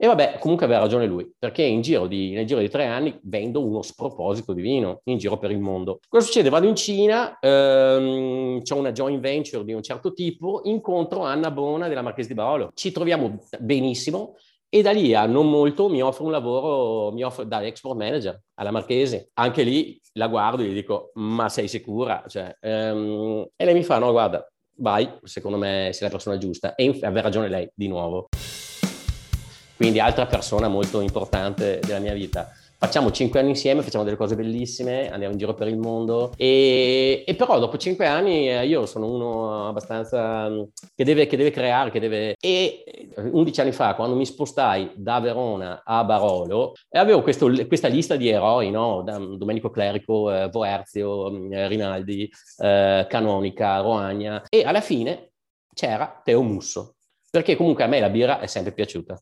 E 0.03 0.07
vabbè, 0.07 0.37
comunque 0.37 0.65
aveva 0.65 0.81
ragione 0.81 1.05
lui, 1.05 1.33
perché 1.39 1.79
giro 1.79 2.07
di, 2.07 2.33
nel 2.33 2.45
giro 2.45 2.59
di 2.59 2.67
tre 2.67 2.87
anni 2.87 3.17
vendo 3.23 3.65
uno 3.65 3.81
sproposito 3.81 4.51
di 4.51 4.61
vino 4.61 4.99
in 5.05 5.17
giro 5.17 5.37
per 5.37 5.49
il 5.49 5.61
mondo. 5.61 5.99
Cosa 6.09 6.25
succede? 6.25 6.49
Vado 6.49 6.67
in 6.67 6.75
Cina, 6.75 7.39
ehm, 7.39 8.61
c'è 8.63 8.73
una 8.75 8.91
joint 8.91 9.21
venture 9.21 9.63
di 9.63 9.71
un 9.71 9.81
certo 9.81 10.11
tipo, 10.11 10.59
incontro 10.65 11.21
Anna 11.21 11.51
Bona 11.51 11.87
della 11.87 12.01
Marchese 12.01 12.27
di 12.27 12.33
Barolo. 12.33 12.71
Ci 12.73 12.91
troviamo 12.91 13.39
benissimo, 13.59 14.35
e 14.67 14.81
da 14.81 14.91
lì 14.91 15.13
a 15.13 15.25
non 15.25 15.49
molto 15.49 15.87
mi 15.87 16.01
offre 16.01 16.25
un 16.25 16.31
lavoro, 16.31 17.13
mi 17.13 17.23
offre 17.23 17.47
da 17.47 17.65
export 17.65 17.95
manager 17.95 18.37
alla 18.55 18.71
Marchese. 18.71 19.29
Anche 19.35 19.63
lì 19.63 19.97
la 20.15 20.27
guardo 20.27 20.63
e 20.63 20.65
gli 20.65 20.73
dico, 20.73 21.11
ma 21.13 21.47
sei 21.47 21.69
sicura? 21.69 22.25
Cioè, 22.27 22.57
um, 22.59 23.47
e 23.55 23.63
lei 23.63 23.73
mi 23.73 23.83
fa, 23.83 23.99
no, 23.99 24.11
guarda, 24.11 24.45
vai, 24.79 25.09
secondo 25.23 25.57
me 25.57 25.91
sei 25.93 26.07
la 26.07 26.13
persona 26.13 26.37
giusta. 26.37 26.75
E 26.75 26.89
aveva 27.03 27.21
ragione 27.21 27.47
lei, 27.47 27.71
di 27.73 27.87
nuovo. 27.87 28.27
Quindi 29.83 29.99
altra 29.99 30.27
persona 30.27 30.69
molto 30.69 31.01
importante 31.01 31.81
della 31.85 31.99
mia 31.99 32.13
vita 32.13 32.49
facciamo 32.77 33.11
cinque 33.11 33.41
anni 33.41 33.49
insieme, 33.49 33.81
facciamo 33.81 34.05
delle 34.05 34.15
cose 34.15 34.33
bellissime, 34.33 35.11
andiamo 35.11 35.33
in 35.33 35.37
giro 35.37 35.53
per 35.53 35.67
il 35.67 35.77
mondo 35.77 36.31
e, 36.37 37.25
e 37.27 37.35
però 37.35 37.59
dopo 37.59 37.75
cinque 37.75 38.07
anni 38.07 38.49
eh, 38.49 38.65
io 38.65 38.85
sono 38.85 39.11
uno 39.11 39.67
abbastanza 39.67 40.47
mm, 40.47 40.61
che 40.95 41.03
deve, 41.03 41.27
che 41.27 41.35
deve 41.35 41.51
creare, 41.51 41.91
che 41.91 41.99
deve... 41.99 42.35
E 42.39 43.11
11 43.17 43.59
anni 43.59 43.71
fa, 43.73 43.93
quando 43.95 44.15
mi 44.15 44.25
spostai 44.25 44.93
da 44.95 45.19
Verona 45.19 45.81
a 45.83 46.01
Barolo, 46.05 46.75
avevo 46.91 47.21
questo, 47.21 47.51
questa 47.67 47.89
lista 47.89 48.15
di 48.15 48.29
eroi, 48.29 48.71
no? 48.71 49.03
Domenico 49.03 49.69
Clerico, 49.69 50.33
eh, 50.33 50.47
Voerzio, 50.47 51.29
mm, 51.29 51.67
Rinaldi, 51.67 52.31
eh, 52.59 53.05
Canonica, 53.09 53.81
Roagna 53.81 54.43
e 54.47 54.63
alla 54.63 54.79
fine 54.79 55.31
c'era 55.73 56.21
Teo 56.23 56.41
Musso, 56.41 56.95
perché 57.29 57.57
comunque 57.57 57.83
a 57.83 57.87
me 57.87 57.99
la 57.99 58.09
birra 58.09 58.39
è 58.39 58.47
sempre 58.47 58.71
piaciuta. 58.71 59.21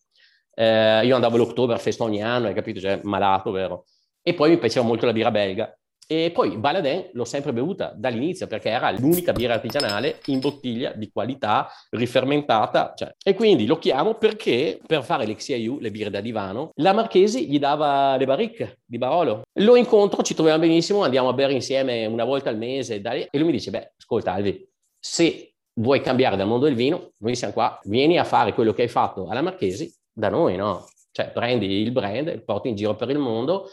Eh, 0.54 1.06
io 1.06 1.16
andavo 1.16 1.36
all'Oktoberfest 1.36 2.02
ogni 2.02 2.22
anno, 2.22 2.48
hai 2.48 2.54
capito? 2.54 2.80
Cioè, 2.80 3.00
malato, 3.04 3.52
vero? 3.52 3.86
E 4.22 4.34
poi 4.34 4.52
mi 4.52 4.58
piaceva 4.58 4.86
molto 4.86 5.06
la 5.06 5.14
birra 5.14 5.32
belga. 5.32 5.76
E 6.12 6.30
poi 6.32 6.58
Baladin 6.58 7.12
l'ho 7.14 7.24
sempre 7.24 7.54
bevuta 7.54 7.94
dall'inizio 7.96 8.46
perché 8.46 8.68
era 8.68 8.92
l'unica 8.92 9.32
birra 9.32 9.54
artigianale 9.54 10.20
in 10.26 10.42
bottiglia 10.42 10.92
di 10.92 11.10
qualità, 11.10 11.70
rifermentata. 11.92 12.92
Cioè. 12.94 13.16
E 13.24 13.34
quindi 13.34 13.66
lo 13.66 13.78
chiamo 13.78 14.16
perché 14.16 14.78
per 14.86 15.06
fare 15.06 15.26
l'XIU, 15.26 15.80
le 15.80 15.90
birre 15.90 16.10
da 16.10 16.20
divano, 16.20 16.72
la 16.76 16.92
Marchesi 16.92 17.48
gli 17.48 17.60
dava 17.60 18.18
le 18.18 18.26
barrique 18.26 18.80
di 18.86 18.98
Barolo. 18.98 19.44
Lo 19.60 19.78
incontro, 19.78 20.22
ci 20.22 20.34
troviamo 20.34 20.60
benissimo, 20.60 21.02
andiamo 21.02 21.30
a 21.30 21.34
bere 21.34 21.54
insieme 21.54 22.06
una 22.08 22.26
volta 22.26 22.50
al 22.50 22.58
mese 22.58 22.96
e 22.96 23.30
lui 23.38 23.46
mi 23.46 23.54
dice, 23.54 23.72
beh, 23.72 23.94
ascolta 23.98 24.34
Alvi, 24.34 24.68
se 25.00 25.54
vuoi 25.76 26.02
cambiare 26.02 26.36
dal 26.36 26.46
mondo 26.46 26.66
del 26.66 26.76
vino, 26.76 27.12
noi 27.20 27.36
siamo 27.38 27.54
qua, 27.54 27.80
vieni 27.86 28.20
a 28.20 28.26
fare 28.26 28.54
quello 28.54 28.74
che 28.74 28.82
hai 28.82 28.90
fatto 28.90 29.28
alla 29.30 29.42
Marchesi 29.42 29.90
da 30.12 30.30
noi, 30.30 30.56
no? 30.56 30.88
Cioè 31.12 31.32
prendi 31.32 31.66
il 31.66 31.92
brand 31.92 32.28
e 32.28 32.42
porti 32.42 32.70
in 32.70 32.76
giro 32.76 32.96
per 32.96 33.10
il 33.10 33.18
mondo, 33.18 33.70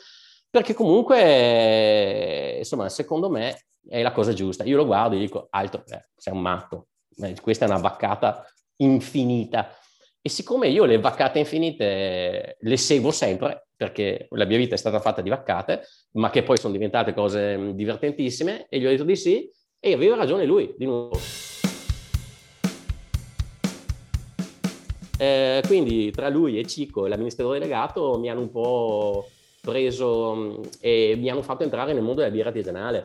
perché 0.51 0.75
comunque, 0.75 2.57
insomma, 2.59 2.89
secondo 2.89 3.29
me 3.31 3.67
è 3.87 4.03
la 4.03 4.13
cosa 4.13 4.33
giusta. 4.33 4.65
Io 4.65 4.77
lo 4.77 4.87
guardo 4.87 5.17
e 5.17 5.19
dico, 5.19 5.47
altro, 5.51 5.85
eh, 5.87 6.09
sei 6.17 6.33
un 6.33 6.41
matto, 6.41 6.89
eh, 7.23 7.35
questa 7.41 7.65
è 7.65 7.69
una 7.69 7.79
vaccata 7.79 8.45
infinita. 8.77 9.73
E 10.21 10.29
siccome 10.29 10.69
io 10.69 10.85
le 10.85 10.99
vaccate 10.99 11.39
infinite 11.39 12.57
le 12.59 12.77
seguo 12.77 13.13
sempre, 13.13 13.69
perché 13.77 14.27
la 14.31 14.45
mia 14.45 14.57
vita 14.57 14.75
è 14.75 14.79
stata 14.79 15.01
fatta 15.01 15.23
di 15.23 15.31
vaccate, 15.31 15.87
ma 16.13 16.31
che 16.31 16.43
poi 16.43 16.57
sono 16.57 16.73
diventate 16.73 17.15
cose 17.15 17.73
divertentissime, 17.75 18.67
e 18.69 18.79
gli 18.81 18.87
ho 18.87 18.91
detto 18.91 19.05
di 19.05 19.17
sì, 19.17 19.51
e 19.79 19.93
aveva 19.93 20.17
ragione 20.17 20.45
lui, 20.45 20.75
di 20.77 20.87
nuovo. 20.87 21.17
Eh, 25.19 25.63
quindi 25.67 26.13
tra 26.13 26.29
lui 26.29 26.59
e 26.59 26.67
Cico 26.67 27.07
l'amministratore 27.07 27.59
delegato 27.59 28.19
mi 28.19 28.31
hanno 28.31 28.41
un 28.41 28.51
po' 28.51 29.29
preso 29.61 30.35
mm, 30.35 30.63
e 30.81 31.17
mi 31.19 31.29
hanno 31.29 31.43
fatto 31.43 31.65
entrare 31.65 31.93
nel 31.93 32.03
mondo 32.03 32.21
della 32.21 32.33
birra 32.33 32.49
artigianale. 32.49 33.05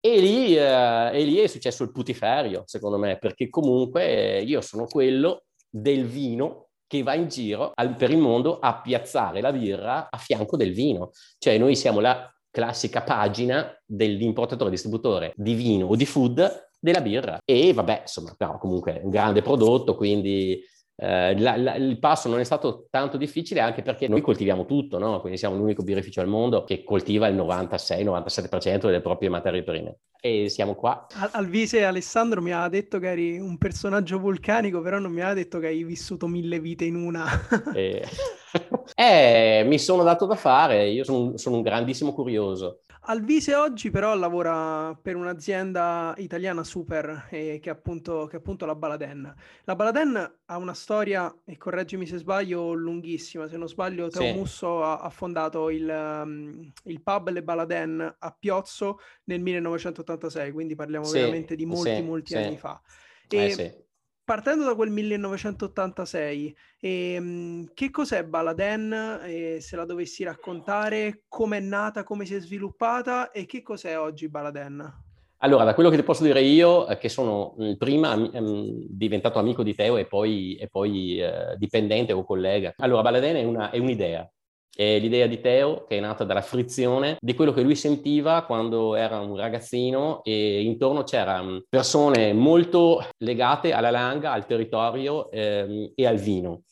E 0.00 0.18
lì, 0.18 0.56
eh, 0.56 1.10
e 1.12 1.22
lì 1.24 1.36
è 1.36 1.46
successo 1.46 1.84
il 1.84 1.92
putiferio, 1.92 2.62
secondo 2.66 2.98
me, 2.98 3.18
perché 3.18 3.48
comunque 3.48 4.40
io 4.40 4.60
sono 4.60 4.86
quello 4.86 5.44
del 5.68 6.06
vino 6.06 6.70
che 6.88 7.02
va 7.02 7.14
in 7.14 7.28
giro 7.28 7.70
al, 7.74 7.94
per 7.96 8.10
il 8.10 8.18
mondo 8.18 8.58
a 8.58 8.80
piazzare 8.80 9.40
la 9.40 9.52
birra 9.52 10.08
a 10.10 10.16
fianco 10.18 10.56
del 10.56 10.72
vino. 10.72 11.10
Cioè 11.38 11.56
noi 11.58 11.76
siamo 11.76 12.00
la 12.00 12.30
classica 12.50 13.02
pagina 13.02 13.74
dell'importatore 13.84 14.70
distributore 14.70 15.32
di 15.36 15.54
vino 15.54 15.86
o 15.86 15.96
di 15.96 16.04
food 16.04 16.68
della 16.80 17.00
birra. 17.00 17.38
E 17.44 17.72
vabbè, 17.72 18.00
insomma, 18.02 18.34
però 18.36 18.58
comunque 18.58 19.00
è 19.00 19.04
un 19.04 19.10
grande 19.10 19.40
prodotto, 19.40 19.94
quindi 19.94 20.60
eh, 20.96 21.38
la, 21.38 21.56
la, 21.56 21.74
il 21.74 21.98
passo 21.98 22.28
non 22.28 22.38
è 22.38 22.44
stato 22.44 22.86
tanto 22.90 23.16
difficile 23.16 23.60
anche 23.60 23.82
perché 23.82 24.08
noi 24.08 24.20
coltiviamo 24.20 24.66
tutto, 24.66 24.98
no? 24.98 25.20
quindi 25.20 25.38
siamo 25.38 25.56
l'unico 25.56 25.82
birrificio 25.82 26.20
al 26.20 26.28
mondo 26.28 26.64
che 26.64 26.84
coltiva 26.84 27.26
il 27.26 27.36
96-97% 27.36 28.86
delle 28.86 29.00
proprie 29.00 29.28
materie 29.28 29.62
prime. 29.62 29.98
E 30.20 30.48
siamo 30.48 30.74
qua. 30.74 31.06
Al- 31.14 31.30
Alvise 31.32 31.84
Alessandro 31.84 32.40
mi 32.40 32.52
ha 32.52 32.68
detto 32.68 32.98
che 33.00 33.10
eri 33.10 33.38
un 33.40 33.58
personaggio 33.58 34.18
vulcanico, 34.20 34.80
però 34.80 34.98
non 34.98 35.12
mi 35.12 35.20
ha 35.20 35.32
detto 35.32 35.58
che 35.58 35.66
hai 35.66 35.82
vissuto 35.82 36.28
mille 36.28 36.60
vite 36.60 36.84
in 36.84 36.94
una. 36.94 37.26
eh, 37.74 38.06
eh, 38.94 39.64
mi 39.66 39.78
sono 39.78 40.02
dato 40.02 40.26
da 40.26 40.36
fare, 40.36 40.88
io 40.88 41.04
sono, 41.04 41.36
sono 41.36 41.56
un 41.56 41.62
grandissimo 41.62 42.12
curioso. 42.12 42.82
Alvise 43.06 43.56
oggi 43.56 43.90
però 43.90 44.14
lavora 44.14 44.96
per 45.00 45.16
un'azienda 45.16 46.14
italiana 46.18 46.62
super 46.62 47.26
eh, 47.30 47.58
che, 47.60 47.68
è 47.68 47.72
appunto, 47.72 48.26
che 48.26 48.36
è 48.36 48.38
appunto 48.38 48.64
la 48.64 48.76
Baladen. 48.76 49.34
La 49.64 49.74
Baladen 49.74 50.38
ha 50.44 50.56
una 50.56 50.74
storia, 50.74 51.34
e 51.44 51.56
correggimi 51.56 52.06
se 52.06 52.18
sbaglio, 52.18 52.72
lunghissima. 52.74 53.48
Se 53.48 53.56
non 53.56 53.68
sbaglio, 53.68 54.08
Teo 54.08 54.22
sì. 54.22 54.32
Musso 54.38 54.84
ha, 54.84 55.00
ha 55.00 55.10
fondato 55.10 55.68
il, 55.70 55.88
um, 55.88 56.72
il, 56.84 57.00
pub 57.02 57.30
Le 57.30 57.42
Baladen 57.42 58.16
a 58.20 58.36
Piozzo 58.38 59.00
nel 59.24 59.40
1986, 59.40 60.52
quindi 60.52 60.76
parliamo 60.76 61.04
sì, 61.04 61.18
veramente 61.18 61.56
di 61.56 61.66
molti, 61.66 61.96
sì, 61.96 62.02
molti 62.02 62.36
anni 62.36 62.56
fa. 62.56 62.80
Eh, 63.28 63.36
e 63.36 63.50
eh 63.50 63.81
partendo 64.24 64.64
da 64.64 64.74
quel 64.74 64.90
1986, 64.90 66.56
ehm, 66.80 67.70
che 67.74 67.90
cos'è 67.90 68.24
Baladen? 68.24 69.20
Eh, 69.24 69.58
se 69.60 69.76
la 69.76 69.84
dovessi 69.84 70.24
raccontare, 70.24 71.22
come 71.28 71.58
è 71.58 71.60
nata, 71.60 72.04
come 72.04 72.24
si 72.24 72.34
è 72.34 72.40
sviluppata 72.40 73.30
e 73.30 73.46
che 73.46 73.62
cos'è 73.62 73.98
oggi 73.98 74.28
Baladen? 74.28 75.10
Allora, 75.38 75.64
da 75.64 75.74
quello 75.74 75.90
che 75.90 75.96
ti 75.96 76.04
posso 76.04 76.22
dire 76.22 76.40
io, 76.40 76.84
che 77.00 77.08
sono 77.08 77.56
prima 77.76 78.14
um, 78.14 78.86
diventato 78.88 79.40
amico 79.40 79.64
di 79.64 79.74
Teo 79.74 79.96
e 79.96 80.06
poi, 80.06 80.54
e 80.54 80.68
poi 80.68 81.20
uh, 81.20 81.56
dipendente 81.56 82.12
o 82.12 82.24
collega. 82.24 82.72
Allora, 82.76 83.02
Baladen 83.02 83.36
è, 83.36 83.70
è 83.70 83.78
un'idea, 83.78 84.30
è 84.74 84.98
l'idea 84.98 85.26
di 85.26 85.40
Teo 85.40 85.84
che 85.84 85.98
è 85.98 86.00
nata 86.00 86.24
dalla 86.24 86.40
frizione 86.40 87.16
di 87.20 87.34
quello 87.34 87.52
che 87.52 87.62
lui 87.62 87.76
sentiva 87.76 88.44
quando 88.44 88.94
era 88.94 89.20
un 89.20 89.36
ragazzino 89.36 90.22
e 90.24 90.62
intorno 90.62 91.02
c'erano 91.04 91.62
persone 91.68 92.32
molto 92.32 93.04
legate 93.18 93.72
alla 93.72 93.90
langa, 93.90 94.32
al 94.32 94.46
territorio 94.46 95.30
ehm, 95.30 95.92
e 95.94 96.06
al 96.06 96.16
vino. 96.16 96.62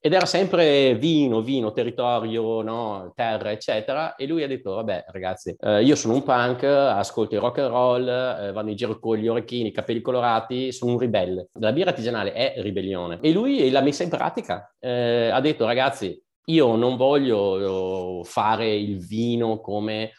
ed 0.00 0.12
era 0.12 0.26
sempre 0.26 0.94
vino, 0.96 1.40
vino, 1.40 1.72
territorio, 1.72 2.60
no? 2.60 3.12
terra, 3.14 3.50
eccetera. 3.52 4.16
E 4.16 4.26
lui 4.26 4.42
ha 4.42 4.46
detto, 4.46 4.74
vabbè 4.74 5.06
ragazzi, 5.08 5.56
eh, 5.58 5.82
io 5.82 5.94
sono 5.96 6.12
un 6.12 6.22
punk, 6.22 6.62
ascolto 6.64 7.34
il 7.34 7.40
rock 7.40 7.58
and 7.60 7.68
roll, 7.70 8.06
eh, 8.06 8.52
vado 8.52 8.68
in 8.68 8.76
giro 8.76 8.98
con 8.98 9.16
gli 9.16 9.28
orecchini, 9.28 9.68
i 9.68 9.72
capelli 9.72 10.02
colorati, 10.02 10.72
sono 10.72 10.92
un 10.92 10.98
ribelle. 10.98 11.48
La 11.58 11.72
birra 11.72 11.90
artigianale 11.90 12.32
è 12.34 12.54
ribellione. 12.58 13.18
E 13.22 13.32
lui 13.32 13.70
l'ha 13.70 13.80
messa 13.80 14.02
in 14.02 14.10
pratica. 14.10 14.74
Eh, 14.78 15.30
ha 15.30 15.40
detto, 15.40 15.64
ragazzi, 15.64 16.22
io 16.46 16.76
non 16.76 16.96
voglio 16.96 18.22
fare 18.24 18.74
il 18.74 18.98
vino 18.98 19.60
come... 19.60 20.12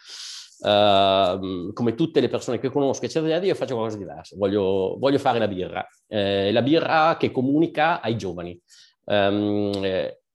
Uh, 0.57 1.73
come 1.73 1.95
tutte 1.95 2.21
le 2.21 2.29
persone 2.29 2.59
che 2.59 2.71
conosco, 2.71 3.05
eccetera, 3.05 3.43
io 3.43 3.53
faccio 3.53 3.75
qualcosa 3.75 3.97
di 3.97 4.03
diverso. 4.05 4.37
Voglio, 4.37 4.95
voglio 4.97 5.19
fare 5.19 5.37
la 5.37 5.49
birra, 5.49 5.85
eh, 6.07 6.51
la 6.51 6.61
birra 6.61 7.17
che 7.19 7.29
comunica 7.29 8.01
ai 8.01 8.17
giovani. 8.17 8.59
Um, 9.03 9.71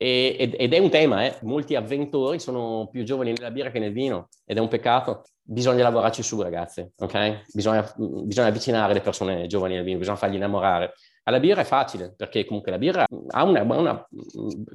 ed, 0.02 0.54
ed, 0.56 0.73
è 0.73 0.78
un 0.78 0.88
tema, 0.88 1.26
eh? 1.26 1.37
molti 1.42 1.75
avventori 1.75 2.38
sono 2.38 2.88
più 2.90 3.02
giovani 3.02 3.32
nella 3.32 3.50
birra 3.50 3.70
che 3.70 3.78
nel 3.78 3.92
vino 3.92 4.28
ed 4.47 4.56
è 4.56 4.61
un 4.61 4.68
peccato. 4.68 5.25
Bisogna 5.42 5.82
lavorarci 5.82 6.23
su, 6.23 6.40
ragazzi, 6.40 6.90
ok? 6.97 7.42
Bisogna, 7.52 7.92
bisogna 7.97 8.49
avvicinare 8.49 8.94
le 8.94 9.02
persone 9.02 9.47
giovani 9.47 9.76
al 9.76 9.85
vino, 9.85 9.99
bisogna 9.99 10.16
fargli 10.16 10.37
innamorare. 10.37 10.94
Alla 11.24 11.38
birra 11.38 11.60
è 11.60 11.64
facile, 11.64 12.14
perché 12.16 12.44
comunque 12.44 12.70
la 12.70 12.78
birra 12.78 13.06
ha 13.28 13.44
una, 13.44 13.62
una, 13.62 14.08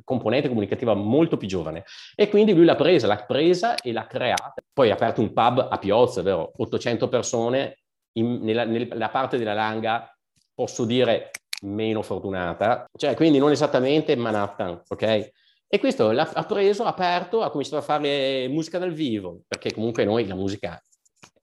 componente 0.03 0.47
comunicativa 0.47 0.93
molto 0.93 1.37
più 1.37 1.47
giovane. 1.47 1.83
E 2.15 2.29
quindi 2.29 2.53
lui 2.53 2.65
l'ha 2.65 2.75
presa, 2.75 3.07
l'ha 3.07 3.23
presa 3.25 3.75
e 3.75 3.91
l'ha 3.91 4.05
creata. 4.05 4.53
Poi 4.71 4.91
ha 4.91 4.93
aperto 4.93 5.21
un 5.21 5.33
pub 5.33 5.67
a 5.69 5.77
Piozza, 5.77 6.21
vero? 6.21 6.51
800 6.55 7.09
persone 7.09 7.79
in, 8.13 8.39
nella, 8.41 8.63
nella 8.63 9.09
parte 9.09 9.37
della 9.37 9.53
Langa, 9.53 10.15
posso 10.53 10.85
dire 10.85 11.31
meno 11.63 12.01
fortunata, 12.01 12.85
cioè 12.97 13.15
quindi 13.15 13.37
non 13.39 13.51
esattamente 13.51 14.15
Manhattan, 14.15 14.81
ok? 14.87 15.31
E 15.67 15.79
questo 15.79 16.11
l'ha 16.11 16.29
ha 16.33 16.43
preso, 16.45 16.83
ha 16.83 16.89
aperto, 16.89 17.41
ha 17.41 17.49
cominciato 17.49 17.77
a 17.77 17.81
fare 17.81 18.47
musica 18.47 18.77
dal 18.77 18.93
vivo, 18.93 19.41
perché 19.47 19.73
comunque 19.73 20.05
noi 20.05 20.27
la 20.27 20.35
musica 20.35 20.81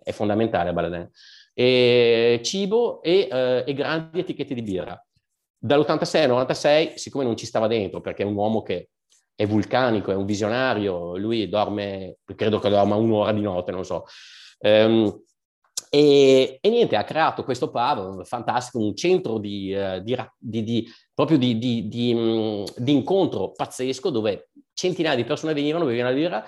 è 0.02 0.12
fondamentale 0.12 0.70
a 0.70 0.72
Baladin, 0.72 1.10
e 1.54 2.40
cibo 2.42 3.02
e, 3.02 3.28
eh, 3.30 3.64
e 3.66 3.74
grandi 3.74 4.20
etichette 4.20 4.54
di 4.54 4.62
birra. 4.62 5.00
Dall'86 5.58 6.22
al 6.22 6.28
96, 6.28 6.92
siccome 6.98 7.24
non 7.24 7.36
ci 7.36 7.46
stava 7.46 7.66
dentro, 7.68 8.00
perché 8.00 8.22
è 8.22 8.26
un 8.26 8.34
uomo 8.34 8.62
che 8.62 8.90
è 9.34 9.46
vulcanico, 9.46 10.10
è 10.10 10.16
un 10.16 10.24
visionario, 10.24 11.16
lui 11.16 11.48
dorme, 11.48 12.18
credo 12.34 12.58
che 12.58 12.68
dorma 12.68 12.96
un'ora 12.96 13.32
di 13.32 13.40
notte, 13.40 13.70
non 13.70 13.84
so. 13.84 14.04
Um, 14.58 15.22
e, 15.88 16.58
e, 16.60 16.68
niente, 16.70 16.96
ha 16.96 17.04
creato 17.04 17.44
questo 17.44 17.70
pub 17.70 18.24
fantastico, 18.24 18.78
un 18.78 18.96
centro 18.96 19.38
di, 19.38 19.74
uh, 19.74 20.00
di, 20.00 20.16
di, 20.38 20.62
di 20.62 20.88
proprio 21.12 21.36
di, 21.36 22.12
um, 22.14 22.64
incontro 22.86 23.52
pazzesco 23.52 24.10
dove 24.10 24.48
centinaia 24.72 25.16
di 25.16 25.24
persone 25.24 25.52
venivano, 25.52 25.84
bevevano 25.84 26.08
la 26.08 26.14
birra 26.16 26.44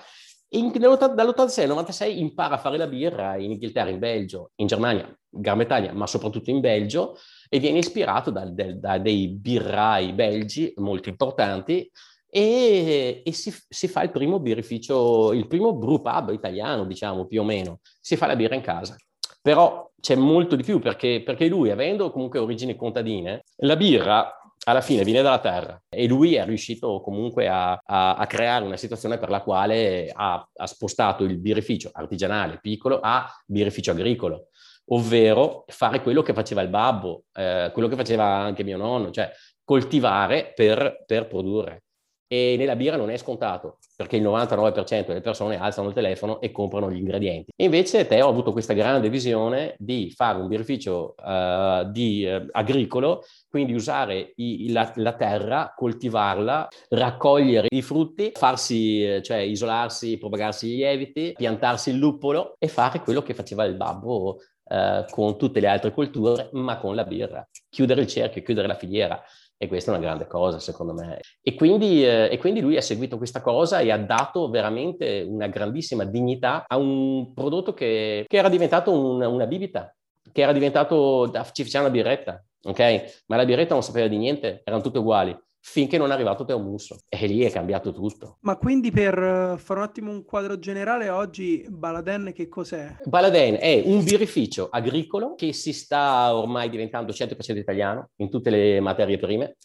e 0.47 0.59
dall'86 0.59 1.61
al 1.61 1.67
96 1.67 2.19
impara 2.19 2.55
a 2.55 2.57
fare 2.57 2.77
la 2.77 2.87
birra 2.87 3.35
in 3.35 3.51
Inghilterra, 3.51 3.89
in 3.89 3.99
Belgio, 3.99 4.51
in 4.55 4.67
Germania, 4.67 5.13
Gran 5.29 5.57
Bretagna, 5.57 5.91
ma 5.93 6.07
soprattutto 6.07 6.49
in 6.49 6.59
Belgio 6.59 7.17
e 7.49 7.59
viene 7.59 7.79
ispirato 7.79 8.31
da, 8.31 8.45
da, 8.45 8.71
da 8.73 8.97
dei 8.97 9.29
birrai 9.29 10.13
belgi 10.13 10.73
molto 10.77 11.09
importanti 11.09 11.89
e, 12.29 13.21
e 13.25 13.31
si, 13.31 13.53
si, 13.67 13.87
fa 13.87 14.03
il 14.03 14.11
primo 14.11 14.39
birrificio, 14.39 15.31
il 15.33 15.47
primo 15.47 15.73
brew 15.73 16.01
pub 16.01 16.31
italiano, 16.31 16.85
diciamo 16.85 17.25
più 17.25 17.41
o 17.41 17.43
meno. 17.45 17.79
Si 18.01 18.17
fa 18.17 18.27
la 18.27 18.35
birra 18.35 18.55
in 18.55 18.61
casa. 18.61 18.95
Però 19.41 19.89
c'è 20.01 20.15
molto 20.15 20.55
di 20.55 20.63
più 20.63 20.79
perché, 20.79 21.21
perché 21.23 21.47
lui, 21.47 21.69
avendo 21.69 22.11
comunque 22.11 22.39
origini 22.39 22.75
contadine, 22.75 23.43
la 23.57 23.75
birra 23.75 24.44
alla 24.65 24.81
fine 24.81 25.03
viene 25.03 25.21
dalla 25.21 25.39
terra 25.39 25.81
e 25.89 26.07
lui 26.07 26.35
è 26.35 26.45
riuscito 26.45 26.99
comunque 27.01 27.47
a, 27.47 27.73
a, 27.73 28.15
a 28.15 28.27
creare 28.27 28.65
una 28.65 28.77
situazione 28.77 29.17
per 29.17 29.29
la 29.29 29.41
quale 29.41 30.11
ha, 30.11 30.47
ha, 30.53 30.67
spostato 30.67 31.23
il 31.23 31.37
birrificio 31.37 31.89
artigianale 31.93 32.59
piccolo 32.59 32.99
a 32.99 33.31
birrificio 33.45 33.91
agricolo, 33.91 34.47
ovvero 34.87 35.65
fare 35.67 36.01
quello 36.01 36.23
che 36.23 36.33
faceva 36.33 36.61
il 36.61 36.69
babbo, 36.69 37.25
eh, 37.33 37.69
quello 37.73 37.87
che 37.87 37.95
faceva 37.95 38.25
anche 38.25 38.63
mio 38.63 38.77
nonno, 38.77 39.11
cioè 39.11 39.31
coltivare 39.63 40.51
per, 40.55 41.03
per 41.05 41.27
produrre. 41.27 41.84
E 42.27 42.55
nella 42.57 42.75
birra 42.75 42.97
non 42.97 43.11
è 43.11 43.17
scontato, 43.17 43.77
perché 43.95 44.17
il 44.17 44.23
99% 44.23 45.07
delle 45.07 45.21
persone 45.21 45.59
alzano 45.59 45.89
il 45.89 45.93
telefono 45.93 46.41
e 46.41 46.51
comprano 46.51 46.91
gli 46.91 46.97
ingredienti. 46.97 47.51
E 47.55 47.65
invece 47.65 48.07
Teo 48.07 48.25
ha 48.25 48.29
avuto 48.29 48.51
questa 48.51 48.73
grande 48.73 49.09
visione 49.09 49.75
di 49.77 50.11
fare 50.15 50.39
un 50.39 50.47
birrificio 50.47 51.15
uh, 51.17 51.89
di, 51.91 52.25
uh, 52.25 52.47
agricolo, 52.51 53.23
quindi 53.47 53.73
usare 53.73 54.33
i, 54.37 54.71
la, 54.71 54.91
la, 54.95 55.13
terra, 55.13 55.73
coltivarla, 55.75 56.67
raccogliere 56.89 57.67
i 57.69 57.81
frutti, 57.81 58.31
farsi, 58.33 59.21
cioè 59.21 59.37
isolarsi, 59.37 60.17
propagarsi 60.17 60.73
i 60.73 60.75
lieviti, 60.75 61.33
piantarsi 61.35 61.91
il 61.91 61.97
luppolo 61.97 62.55
e 62.57 62.67
fare 62.67 63.01
quello 63.01 63.21
che 63.21 63.33
faceva 63.33 63.65
il 63.65 63.75
babbo 63.75 64.39
uh, 64.63 65.05
con 65.09 65.37
tutte 65.37 65.59
le 65.59 65.67
altre 65.67 65.91
culture, 65.91 66.49
ma 66.53 66.77
con 66.77 66.95
la 66.95 67.03
birra. 67.03 67.47
Chiudere 67.69 68.01
il 68.01 68.07
cerchio, 68.07 68.41
chiudere 68.41 68.67
la 68.67 68.75
filiera. 68.75 69.21
E 69.57 69.67
questa 69.67 69.91
è 69.91 69.95
una 69.95 70.03
grande 70.03 70.27
cosa, 70.27 70.59
secondo 70.59 70.93
me. 70.93 71.19
E 71.41 71.53
quindi, 71.55 72.05
eh, 72.05 72.29
e 72.31 72.37
quindi, 72.37 72.59
lui 72.59 72.75
ha 72.77 72.81
seguito 72.81 73.17
questa 73.17 73.41
cosa 73.41 73.79
e 73.79 73.91
ha 73.91 73.97
dato 73.97 74.49
veramente 74.49 75.25
una 75.27 75.47
grandissima 75.47 76.03
dignità 76.03 76.65
a 76.67 76.77
un 76.77 77.33
prodotto 77.33 77.73
che, 77.73 78.25
che 78.27 78.37
era 78.37 78.49
diventato 78.49 78.91
un, 78.91 79.21
una 79.21 79.47
bibita, 79.47 79.95
che 80.31 80.41
era 80.41 80.51
diventato, 80.51 81.31
ci 81.53 81.63
facciamo 81.63 81.85
una 81.85 81.93
birretta, 81.93 82.43
ok? 82.63 83.23
Ma 83.27 83.37
la 83.37 83.45
birretta 83.45 83.73
non 83.73 83.83
sapeva 83.83 84.07
di 84.07 84.17
niente, 84.17 84.61
erano 84.65 84.83
tutte 84.83 84.99
uguali 84.99 85.35
finché 85.67 85.97
non 85.97 86.11
è 86.11 86.13
arrivato 86.13 86.45
Teo 86.45 86.59
Musso 86.59 86.99
e 87.09 87.25
lì 87.25 87.41
è 87.41 87.51
cambiato 87.51 87.91
tutto. 87.91 88.37
Ma 88.41 88.55
quindi 88.55 88.91
per 88.91 89.17
eh, 89.17 89.57
fare 89.57 89.79
un 89.79 89.85
attimo 89.85 90.11
un 90.11 90.23
quadro 90.23 90.59
generale, 90.59 91.09
oggi 91.09 91.65
Baladen 91.67 92.31
che 92.33 92.47
cos'è? 92.47 92.97
Baladen 93.03 93.55
è 93.59 93.81
un 93.83 94.03
birrificio 94.03 94.69
agricolo 94.69 95.33
che 95.33 95.53
si 95.53 95.73
sta 95.73 96.35
ormai 96.35 96.69
diventando 96.69 97.11
100% 97.11 97.57
italiano 97.57 98.11
in 98.17 98.29
tutte 98.29 98.51
le 98.51 98.79
materie 98.79 99.17
prime. 99.17 99.57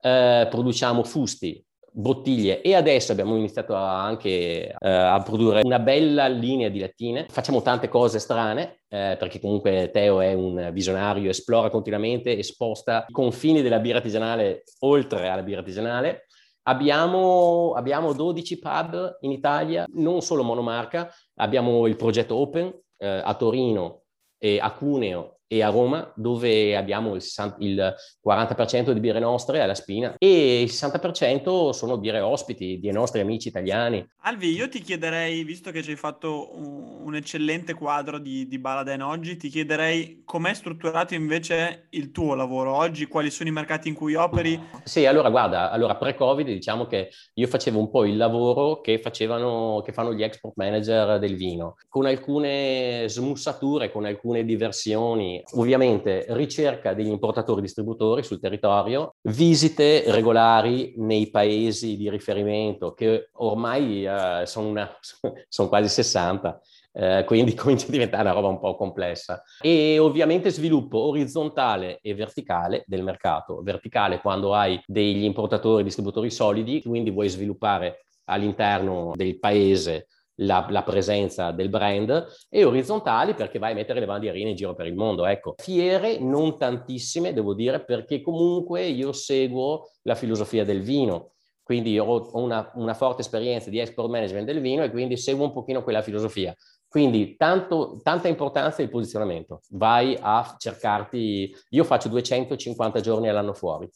Eh, 0.00 0.48
produciamo 0.50 1.04
fusti, 1.04 1.62
bottiglie 1.92 2.62
e 2.62 2.74
adesso 2.74 3.12
abbiamo 3.12 3.36
iniziato 3.36 3.76
a 3.76 4.02
anche 4.02 4.74
eh, 4.78 4.88
a 4.88 5.20
produrre 5.22 5.60
una 5.62 5.78
bella 5.78 6.26
linea 6.26 6.68
di 6.68 6.78
lattine. 6.78 7.26
Facciamo 7.28 7.62
tante 7.62 7.88
cose 7.88 8.18
strane 8.18 8.80
eh, 8.88 9.16
perché 9.18 9.38
comunque 9.40 9.90
Teo 9.92 10.20
è 10.20 10.32
un 10.32 10.70
visionario, 10.72 11.30
esplora 11.30 11.70
continuamente 11.70 12.36
e 12.36 12.42
sposta 12.42 13.04
i 13.06 13.12
confini 13.12 13.62
della 13.62 13.78
birra 13.78 13.98
artigianale 13.98 14.64
oltre 14.80 15.28
alla 15.28 15.42
birra 15.42 15.60
artigianale. 15.60 16.26
Abbiamo, 16.64 17.72
abbiamo 17.74 18.12
12 18.12 18.58
pub 18.58 19.18
in 19.20 19.32
Italia, 19.32 19.84
non 19.94 20.22
solo 20.22 20.44
monomarca, 20.44 21.12
abbiamo 21.36 21.86
il 21.86 21.96
progetto 21.96 22.36
Open 22.36 22.72
eh, 22.98 23.20
a 23.22 23.34
Torino 23.34 24.02
e 24.38 24.58
a 24.60 24.72
Cuneo 24.72 25.40
e 25.52 25.62
a 25.62 25.68
Roma 25.68 26.10
dove 26.16 26.74
abbiamo 26.74 27.14
il, 27.14 27.20
60, 27.20 27.56
il 27.58 27.94
40% 28.26 28.92
di 28.92 29.00
birre 29.00 29.18
nostre 29.18 29.60
alla 29.60 29.74
spina 29.74 30.14
e 30.16 30.62
il 30.62 30.70
60% 30.70 31.72
sono 31.72 31.98
birre 31.98 32.20
ospiti 32.20 32.80
dei 32.80 32.90
nostri 32.90 33.20
amici 33.20 33.48
italiani. 33.48 34.02
Alvi, 34.22 34.54
io 34.54 34.70
ti 34.70 34.80
chiederei, 34.80 35.44
visto 35.44 35.70
che 35.70 35.82
ci 35.82 35.90
hai 35.90 35.96
fatto 35.96 36.56
un, 36.56 37.02
un 37.04 37.14
eccellente 37.14 37.74
quadro 37.74 38.18
di, 38.18 38.48
di 38.48 38.58
Baladen 38.58 39.02
oggi, 39.02 39.36
ti 39.36 39.50
chiederei 39.50 40.22
com'è 40.24 40.54
strutturato 40.54 41.12
invece 41.12 41.88
il 41.90 42.12
tuo 42.12 42.34
lavoro 42.34 42.74
oggi, 42.74 43.06
quali 43.06 43.30
sono 43.30 43.50
i 43.50 43.52
mercati 43.52 43.88
in 43.88 43.94
cui 43.94 44.14
operi? 44.14 44.58
Sì, 44.84 45.04
allora 45.04 45.28
guarda, 45.28 45.70
allora 45.70 45.96
pre-Covid 45.96 46.46
diciamo 46.46 46.86
che 46.86 47.10
io 47.34 47.46
facevo 47.46 47.78
un 47.78 47.90
po' 47.90 48.06
il 48.06 48.16
lavoro 48.16 48.80
che, 48.80 48.98
facevano, 49.00 49.82
che 49.84 49.92
fanno 49.92 50.14
gli 50.14 50.22
export 50.22 50.54
manager 50.56 51.18
del 51.18 51.36
vino, 51.36 51.76
con 51.90 52.06
alcune 52.06 53.04
smussature, 53.06 53.92
con 53.92 54.06
alcune 54.06 54.46
diversioni 54.46 55.41
ovviamente 55.52 56.26
ricerca 56.30 56.94
degli 56.94 57.08
importatori 57.08 57.58
e 57.58 57.62
distributori 57.62 58.22
sul 58.22 58.40
territorio, 58.40 59.14
visite 59.22 60.04
regolari 60.10 60.94
nei 60.96 61.30
paesi 61.30 61.96
di 61.96 62.10
riferimento 62.10 62.92
che 62.94 63.30
ormai 63.34 64.04
uh, 64.06 64.44
sono, 64.44 64.68
una, 64.68 64.90
sono 65.48 65.68
quasi 65.68 65.88
60. 65.88 66.60
Uh, 66.94 67.24
quindi 67.24 67.54
comincia 67.56 67.86
a 67.86 67.90
diventare 67.90 68.22
una 68.22 68.32
roba 68.32 68.48
un 68.48 68.58
po' 68.58 68.76
complessa. 68.76 69.42
E 69.60 69.98
ovviamente 69.98 70.50
sviluppo 70.50 70.98
orizzontale 70.98 71.98
e 72.02 72.14
verticale 72.14 72.84
del 72.86 73.02
mercato. 73.02 73.62
Verticale 73.62 74.20
quando 74.20 74.54
hai 74.54 74.80
degli 74.86 75.24
importatori 75.24 75.80
e 75.80 75.84
distributori 75.84 76.30
solidi, 76.30 76.82
quindi 76.82 77.10
vuoi 77.10 77.28
sviluppare 77.28 78.04
all'interno 78.24 79.12
del 79.14 79.38
paese 79.38 80.06
la, 80.36 80.66
la, 80.70 80.82
presenza 80.82 81.50
del 81.50 81.68
brand 81.68 82.26
e 82.48 82.64
orizzontali 82.64 83.34
perché 83.34 83.58
vai 83.58 83.72
a 83.72 83.74
mettere 83.74 84.00
le 84.00 84.06
bandierine 84.06 84.50
in 84.50 84.56
giro 84.56 84.74
per 84.74 84.86
il 84.86 84.94
mondo. 84.94 85.26
Ecco, 85.26 85.54
fiere 85.58 86.18
non 86.18 86.58
tantissime, 86.58 87.32
devo 87.32 87.54
dire, 87.54 87.84
perché 87.84 88.20
comunque 88.20 88.84
io 88.86 89.12
seguo 89.12 89.90
la 90.02 90.14
filosofia 90.14 90.64
del 90.64 90.82
vino. 90.82 91.32
Quindi 91.62 91.98
ho 91.98 92.30
una, 92.38 92.70
una 92.74 92.94
forte 92.94 93.20
esperienza 93.20 93.70
di 93.70 93.78
export 93.78 94.10
management 94.10 94.46
del 94.46 94.60
vino 94.60 94.82
e 94.82 94.90
quindi 94.90 95.16
seguo 95.16 95.44
un 95.44 95.52
pochino 95.52 95.82
quella 95.82 96.02
filosofia. 96.02 96.54
Quindi 96.92 97.36
tanto, 97.36 98.00
tanta 98.02 98.28
importanza 98.28 98.82
il 98.82 98.90
posizionamento. 98.90 99.62
Vai 99.70 100.14
a 100.20 100.56
cercarti, 100.58 101.54
io 101.70 101.84
faccio 101.84 102.08
250 102.10 103.00
giorni 103.00 103.28
all'anno 103.28 103.54
fuori, 103.54 103.88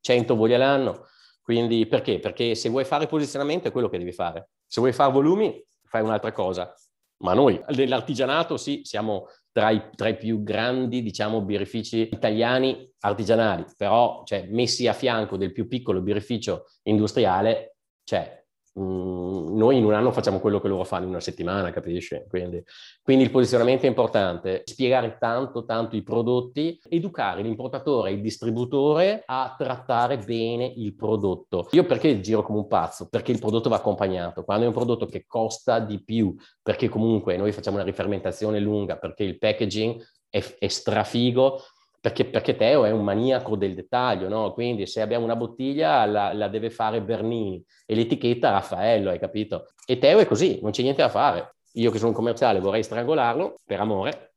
100 0.00 0.36
voli 0.36 0.52
all'anno, 0.52 1.06
Quindi 1.40 1.86
perché? 1.86 2.18
Perché 2.18 2.54
se 2.54 2.68
vuoi 2.68 2.84
fare 2.84 3.06
posizionamento 3.06 3.68
è 3.68 3.70
quello 3.70 3.88
che 3.88 3.96
devi 3.96 4.12
fare. 4.12 4.50
Se 4.66 4.80
vuoi 4.80 4.92
fare 4.92 5.12
volumi, 5.12 5.62
fai 5.94 6.02
un'altra 6.02 6.32
cosa. 6.32 6.74
Ma 7.18 7.34
noi 7.34 7.62
nell'artigianato 7.68 8.56
sì, 8.56 8.80
siamo 8.82 9.28
tra 9.52 9.70
i, 9.70 9.90
tra 9.94 10.08
i, 10.08 10.16
più 10.16 10.42
grandi, 10.42 11.02
diciamo, 11.02 11.42
birrifici 11.42 12.08
italiani 12.10 12.92
artigianali, 12.98 13.64
però 13.76 14.24
cioè, 14.24 14.48
messi 14.50 14.88
a 14.88 14.92
fianco 14.92 15.36
del 15.36 15.52
più 15.52 15.68
piccolo 15.68 16.02
birrificio 16.02 16.64
industriale, 16.82 17.76
cioè 18.02 18.43
Mm, 18.78 19.56
noi 19.56 19.76
in 19.76 19.84
un 19.84 19.94
anno 19.94 20.10
facciamo 20.10 20.40
quello 20.40 20.60
che 20.60 20.66
loro 20.66 20.82
fanno 20.82 21.04
in 21.04 21.10
una 21.10 21.20
settimana, 21.20 21.70
capisci? 21.70 22.20
Quindi, 22.28 22.62
quindi, 23.02 23.22
il 23.22 23.30
posizionamento 23.30 23.86
è 23.86 23.88
importante, 23.88 24.62
spiegare 24.64 25.16
tanto, 25.18 25.64
tanto 25.64 25.94
i 25.94 26.02
prodotti, 26.02 26.80
educare 26.88 27.42
l'importatore 27.42 28.10
e 28.10 28.14
il 28.14 28.20
distributore 28.20 29.22
a 29.26 29.54
trattare 29.56 30.18
bene 30.18 30.72
il 30.76 30.94
prodotto. 30.96 31.68
Io 31.70 31.84
perché 31.84 32.20
giro 32.20 32.42
come 32.42 32.58
un 32.58 32.66
pazzo? 32.66 33.08
Perché 33.08 33.30
il 33.30 33.38
prodotto 33.38 33.68
va 33.68 33.76
accompagnato. 33.76 34.42
Quando 34.42 34.64
è 34.64 34.68
un 34.68 34.74
prodotto 34.74 35.06
che 35.06 35.24
costa 35.24 35.78
di 35.78 36.02
più, 36.02 36.34
perché 36.60 36.88
comunque 36.88 37.36
noi 37.36 37.52
facciamo 37.52 37.76
una 37.76 37.84
rifermentazione 37.84 38.58
lunga, 38.58 38.96
perché 38.96 39.22
il 39.22 39.38
packaging 39.38 40.02
è, 40.28 40.42
è 40.58 40.66
strafigo, 40.66 41.62
perché, 42.04 42.26
perché, 42.26 42.54
Teo 42.54 42.84
è 42.84 42.90
un 42.90 43.02
maniaco 43.02 43.56
del 43.56 43.74
dettaglio, 43.74 44.28
no? 44.28 44.52
Quindi 44.52 44.86
se 44.86 45.00
abbiamo 45.00 45.24
una 45.24 45.36
bottiglia 45.36 46.04
la, 46.04 46.34
la, 46.34 46.48
deve 46.48 46.68
fare 46.68 47.00
Bernini 47.00 47.64
e 47.86 47.94
l'etichetta 47.94 48.50
Raffaello, 48.50 49.08
hai 49.08 49.18
capito? 49.18 49.68
E 49.86 49.96
Teo 49.96 50.18
è 50.18 50.26
così, 50.26 50.58
non 50.60 50.70
c'è 50.70 50.82
niente 50.82 51.00
da 51.00 51.08
fare. 51.08 51.54
Io 51.76 51.90
che 51.90 51.96
sono 51.96 52.10
un 52.10 52.14
commerciale 52.14 52.60
vorrei 52.60 52.82
strangolarlo 52.82 53.54
per 53.64 53.80
amore, 53.80 54.34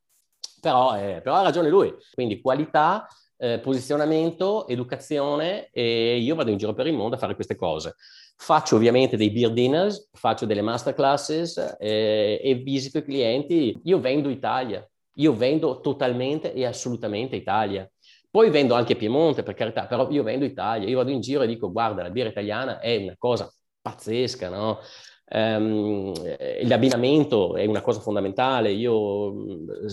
però, 0.62 0.98
eh, 0.98 1.20
però 1.22 1.36
ha 1.36 1.42
ragione 1.42 1.68
lui. 1.68 1.94
Quindi 2.14 2.40
qualità, 2.40 3.06
eh, 3.36 3.60
posizionamento, 3.60 4.66
educazione 4.70 5.68
e 5.72 6.20
io 6.20 6.36
vado 6.36 6.52
in 6.52 6.58
giro 6.58 6.74
per 6.74 6.88
il 6.88 6.94
mondo 6.94 7.18
a 7.18 7.20
fare 7.20 7.36
queste 7.36 7.58
cose. 7.58 7.96
Faccio 8.38 8.78
ovviamente 8.78 9.18
dei 9.18 9.30
beer 9.30 9.52
dinners, 9.52 10.10
faccio 10.14 10.46
delle 10.46 10.62
masterclasses 10.62 11.76
eh, 11.78 12.40
e 12.42 12.56
visito 12.64 13.00
i 13.00 13.04
clienti. 13.04 13.78
Io 13.84 14.00
vendo 14.00 14.30
Italia, 14.30 14.90
io 15.18 15.34
vendo 15.34 15.80
totalmente 15.82 16.54
e 16.54 16.66
assolutamente 16.66 17.36
Italia. 17.36 17.90
Poi 18.30 18.50
vendo 18.50 18.74
anche 18.74 18.96
Piemonte, 18.96 19.44
per 19.44 19.54
carità, 19.54 19.86
però 19.88 20.10
io 20.12 20.24
vendo 20.24 20.46
Italia. 20.46 20.88
Io 20.88 20.98
vado 20.98 21.12
in 21.12 21.22
giro 21.22 21.44
e 21.44 21.48
dico, 21.48 21.72
guarda, 21.72 22.04
la 22.04 22.10
birra 22.10 22.30
italiana 22.30 22.80
è 22.80 22.96
una 22.98 23.16
cosa 23.18 23.52
pazzesca, 23.82 24.50
no? 24.50 24.80
Um, 25.30 26.14
l'abbinamento 26.64 27.56
è 27.56 27.66
una 27.66 27.82
cosa 27.82 28.00
fondamentale. 28.00 28.72
Io 28.72 29.34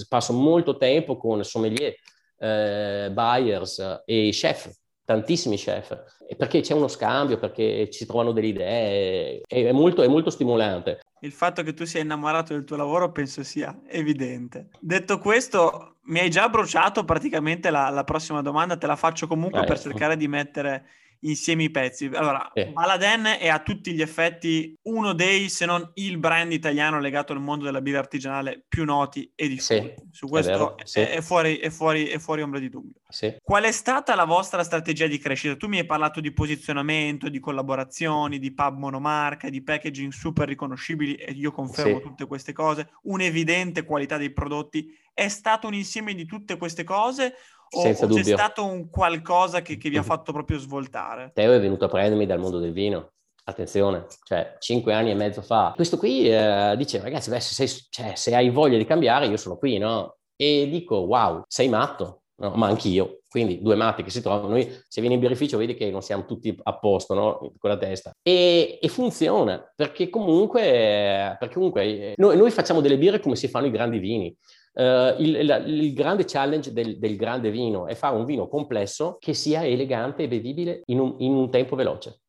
passo 0.09 0.33
molto 0.33 0.77
tempo 0.77 1.17
con 1.17 1.43
sommelier, 1.45 1.95
eh, 2.39 3.11
buyers 3.13 4.03
e 4.05 4.29
chef, 4.31 4.71
tantissimi 5.05 5.57
chef, 5.57 5.97
perché 6.37 6.61
c'è 6.61 6.75
uno 6.75 6.89
scambio, 6.89 7.39
perché 7.39 7.89
ci 7.91 8.07
trovano 8.07 8.33
delle 8.33 8.47
idee, 8.47 9.43
è, 9.47 9.73
molto, 9.73 10.03
è 10.03 10.09
molto 10.09 10.31
stimolante. 10.31 11.01
Il 11.21 11.33
fatto 11.33 11.63
che 11.63 11.73
tu 11.73 11.85
sia 11.85 12.01
innamorato 12.01 12.53
del 12.53 12.65
tuo 12.65 12.77
lavoro 12.77 13.11
penso 13.11 13.43
sia 13.43 13.79
evidente. 13.87 14.69
Detto 14.79 15.19
questo, 15.19 15.97
mi 16.05 16.21
hai 16.21 16.31
già 16.31 16.49
bruciato 16.49 17.05
praticamente 17.05 17.71
la, 17.71 17.89
la 17.89 18.05
prossima 18.05 18.43
domanda, 18.43 18.77
te 18.77 18.87
la 18.87 18.97
faccio 18.97 19.27
comunque 19.27 19.63
eh, 19.63 19.65
per 19.65 19.79
cercare 19.79 20.17
di 20.17 20.29
mettere 20.29 20.87
insieme 21.21 21.65
i 21.65 21.71
pezzi. 21.71 22.11
Allora, 22.13 22.53
eh. 22.53 22.67
Baladen 22.67 23.37
è 23.39 23.49
a 23.49 23.61
tutti 23.61 23.93
gli 23.93 24.03
effetti 24.03 24.77
uno 24.83 25.13
dei, 25.13 25.49
se 25.49 25.67
non 25.67 25.91
il 25.95 26.19
brand 26.19 26.53
italiano 26.53 27.01
legato 27.01 27.33
al 27.33 27.41
mondo 27.41 27.65
della 27.65 27.81
birra 27.81 27.99
artigianale 27.99 28.65
più 28.69 28.85
noti 28.85 29.31
e 29.35 29.49
diffusi. 29.49 29.81
Sì, 29.81 29.95
Su 30.11 30.29
questo 30.29 30.77
è, 30.77 30.85
sì. 30.85 31.01
è, 31.01 31.21
fuori, 31.21 31.57
è, 31.57 31.71
fuori, 31.71 32.07
è, 32.07 32.19
fuori, 32.19 32.43
ombra 32.43 32.59
di 32.59 32.69
dubbio. 32.69 33.01
Sì. 33.09 33.35
Qual 33.43 33.65
è 33.65 33.73
stata 33.73 34.15
la 34.15 34.25
vostra 34.25 34.63
strategia 34.63 35.07
di 35.07 35.19
crescita? 35.19 35.57
Tu 35.57 35.69
mi 35.69 35.79
hai 35.79 35.87
parlato 35.87 36.21
di 36.21 36.33
posizionamento, 36.33 37.29
di 37.29 37.41
collaborazioni, 37.41 38.39
di 38.39 38.53
pub 38.53 38.79
monomarca, 38.79 39.49
di 39.49 39.63
packaging 39.63 40.13
super 40.13 40.49
riconoscibili 40.49 41.15
e 41.15 41.33
io 41.33 41.53
confermo 41.53 42.01
tutte 42.01 42.27
queste 42.27 42.53
cose, 42.53 42.91
un'evidente 43.03 43.85
qualità 43.85 44.17
dei 44.17 44.33
prodotti. 44.33 45.03
È 45.13 45.29
stato 45.29 45.69
un 45.69 45.75
insieme 45.75 46.13
di 46.13 46.27
tutte 46.27 46.57
queste 46.57 46.83
cose 46.83 47.35
o, 47.71 47.81
Senza 47.81 48.05
o 48.05 48.09
dubbio. 48.09 48.23
c'è 48.23 48.33
stato 48.33 48.65
un 48.65 48.89
qualcosa 48.91 49.63
che, 49.63 49.77
che 49.77 49.89
vi 49.89 49.97
ha 49.97 50.01
mhm. 50.01 50.07
fatto 50.07 50.33
proprio 50.33 50.59
svoltare? 50.59 51.31
Teo 51.35 51.53
è 51.53 51.61
venuto 51.61 51.85
a 51.85 51.89
prendermi 51.89 52.27
dal 52.27 52.39
mondo 52.39 52.59
del 52.59 52.73
vino. 52.73 53.11
Attenzione, 53.47 54.07
cioè 54.25 54.57
cinque 54.59 54.95
anni 54.95 55.11
e 55.11 55.15
mezzo 55.15 55.43
fa. 55.43 55.73
Questo 55.75 55.99
qui 55.99 56.27
eh, 56.27 56.75
dice, 56.79 57.01
ragazzi, 57.01 57.29
beh, 57.29 57.41
se, 57.41 57.53
sei, 57.53 57.69
cioè, 57.91 58.15
se 58.15 58.35
hai 58.35 58.49
voglia 58.49 58.79
di 58.79 58.87
cambiare, 58.87 59.27
io 59.27 59.37
sono 59.37 59.59
qui, 59.59 59.77
no? 59.77 60.17
E 60.35 60.67
dico, 60.71 60.97
wow, 60.97 61.43
sei 61.47 61.69
matto, 61.69 62.23
no? 62.37 62.53
ma 62.55 62.69
anch'io. 62.69 63.21
Quindi 63.29 63.61
due 63.61 63.75
matti 63.75 64.03
che 64.03 64.11
si 64.11 64.23
trovano. 64.23 64.49
Noi, 64.49 64.65
se 64.87 65.01
vieni 65.01 65.17
in 65.17 65.21
birrificio, 65.21 65.59
vedi 65.59 65.75
che 65.75 65.91
non 65.91 66.03
siamo 66.03 66.25
tutti 66.25 66.57
a 66.63 66.79
posto, 66.79 67.15
no? 67.15 67.53
Con 67.59 67.71
la 67.71 67.77
testa. 67.77 68.13
E, 68.23 68.79
e 68.81 68.89
funziona, 68.89 69.73
perché 69.75 70.09
comunque, 70.09 71.37
perché 71.39 71.55
comunque 71.55 71.83
eh, 71.83 72.15
noi, 72.17 72.37
noi 72.37 72.51
facciamo 72.51 72.81
delle 72.81 72.97
birre 72.97 73.21
come 73.21 73.37
si 73.37 73.49
fanno 73.49 73.67
i 73.67 73.73
grandi 73.73 73.99
vini. 73.99 74.35
Uh, 74.77 75.15
il, 75.23 75.47
la, 75.47 75.59
il, 75.59 75.93
grande 75.93 76.25
challenge 76.25 76.73
del, 76.73 76.99
del, 76.99 77.15
grande 77.15 77.53
vino 77.53 77.87
è 77.87 77.95
fare 77.95 78.17
un 78.17 78.25
vino 78.25 78.49
complesso 78.49 79.19
che 79.21 79.33
sia 79.33 79.65
elegante 79.65 80.25
e 80.25 80.29
bevibile 80.29 80.83
in 80.87 80.99
un, 80.99 81.15
in 81.19 81.33
un 81.33 81.49
tempo 81.49 81.77
veloce. 81.77 82.23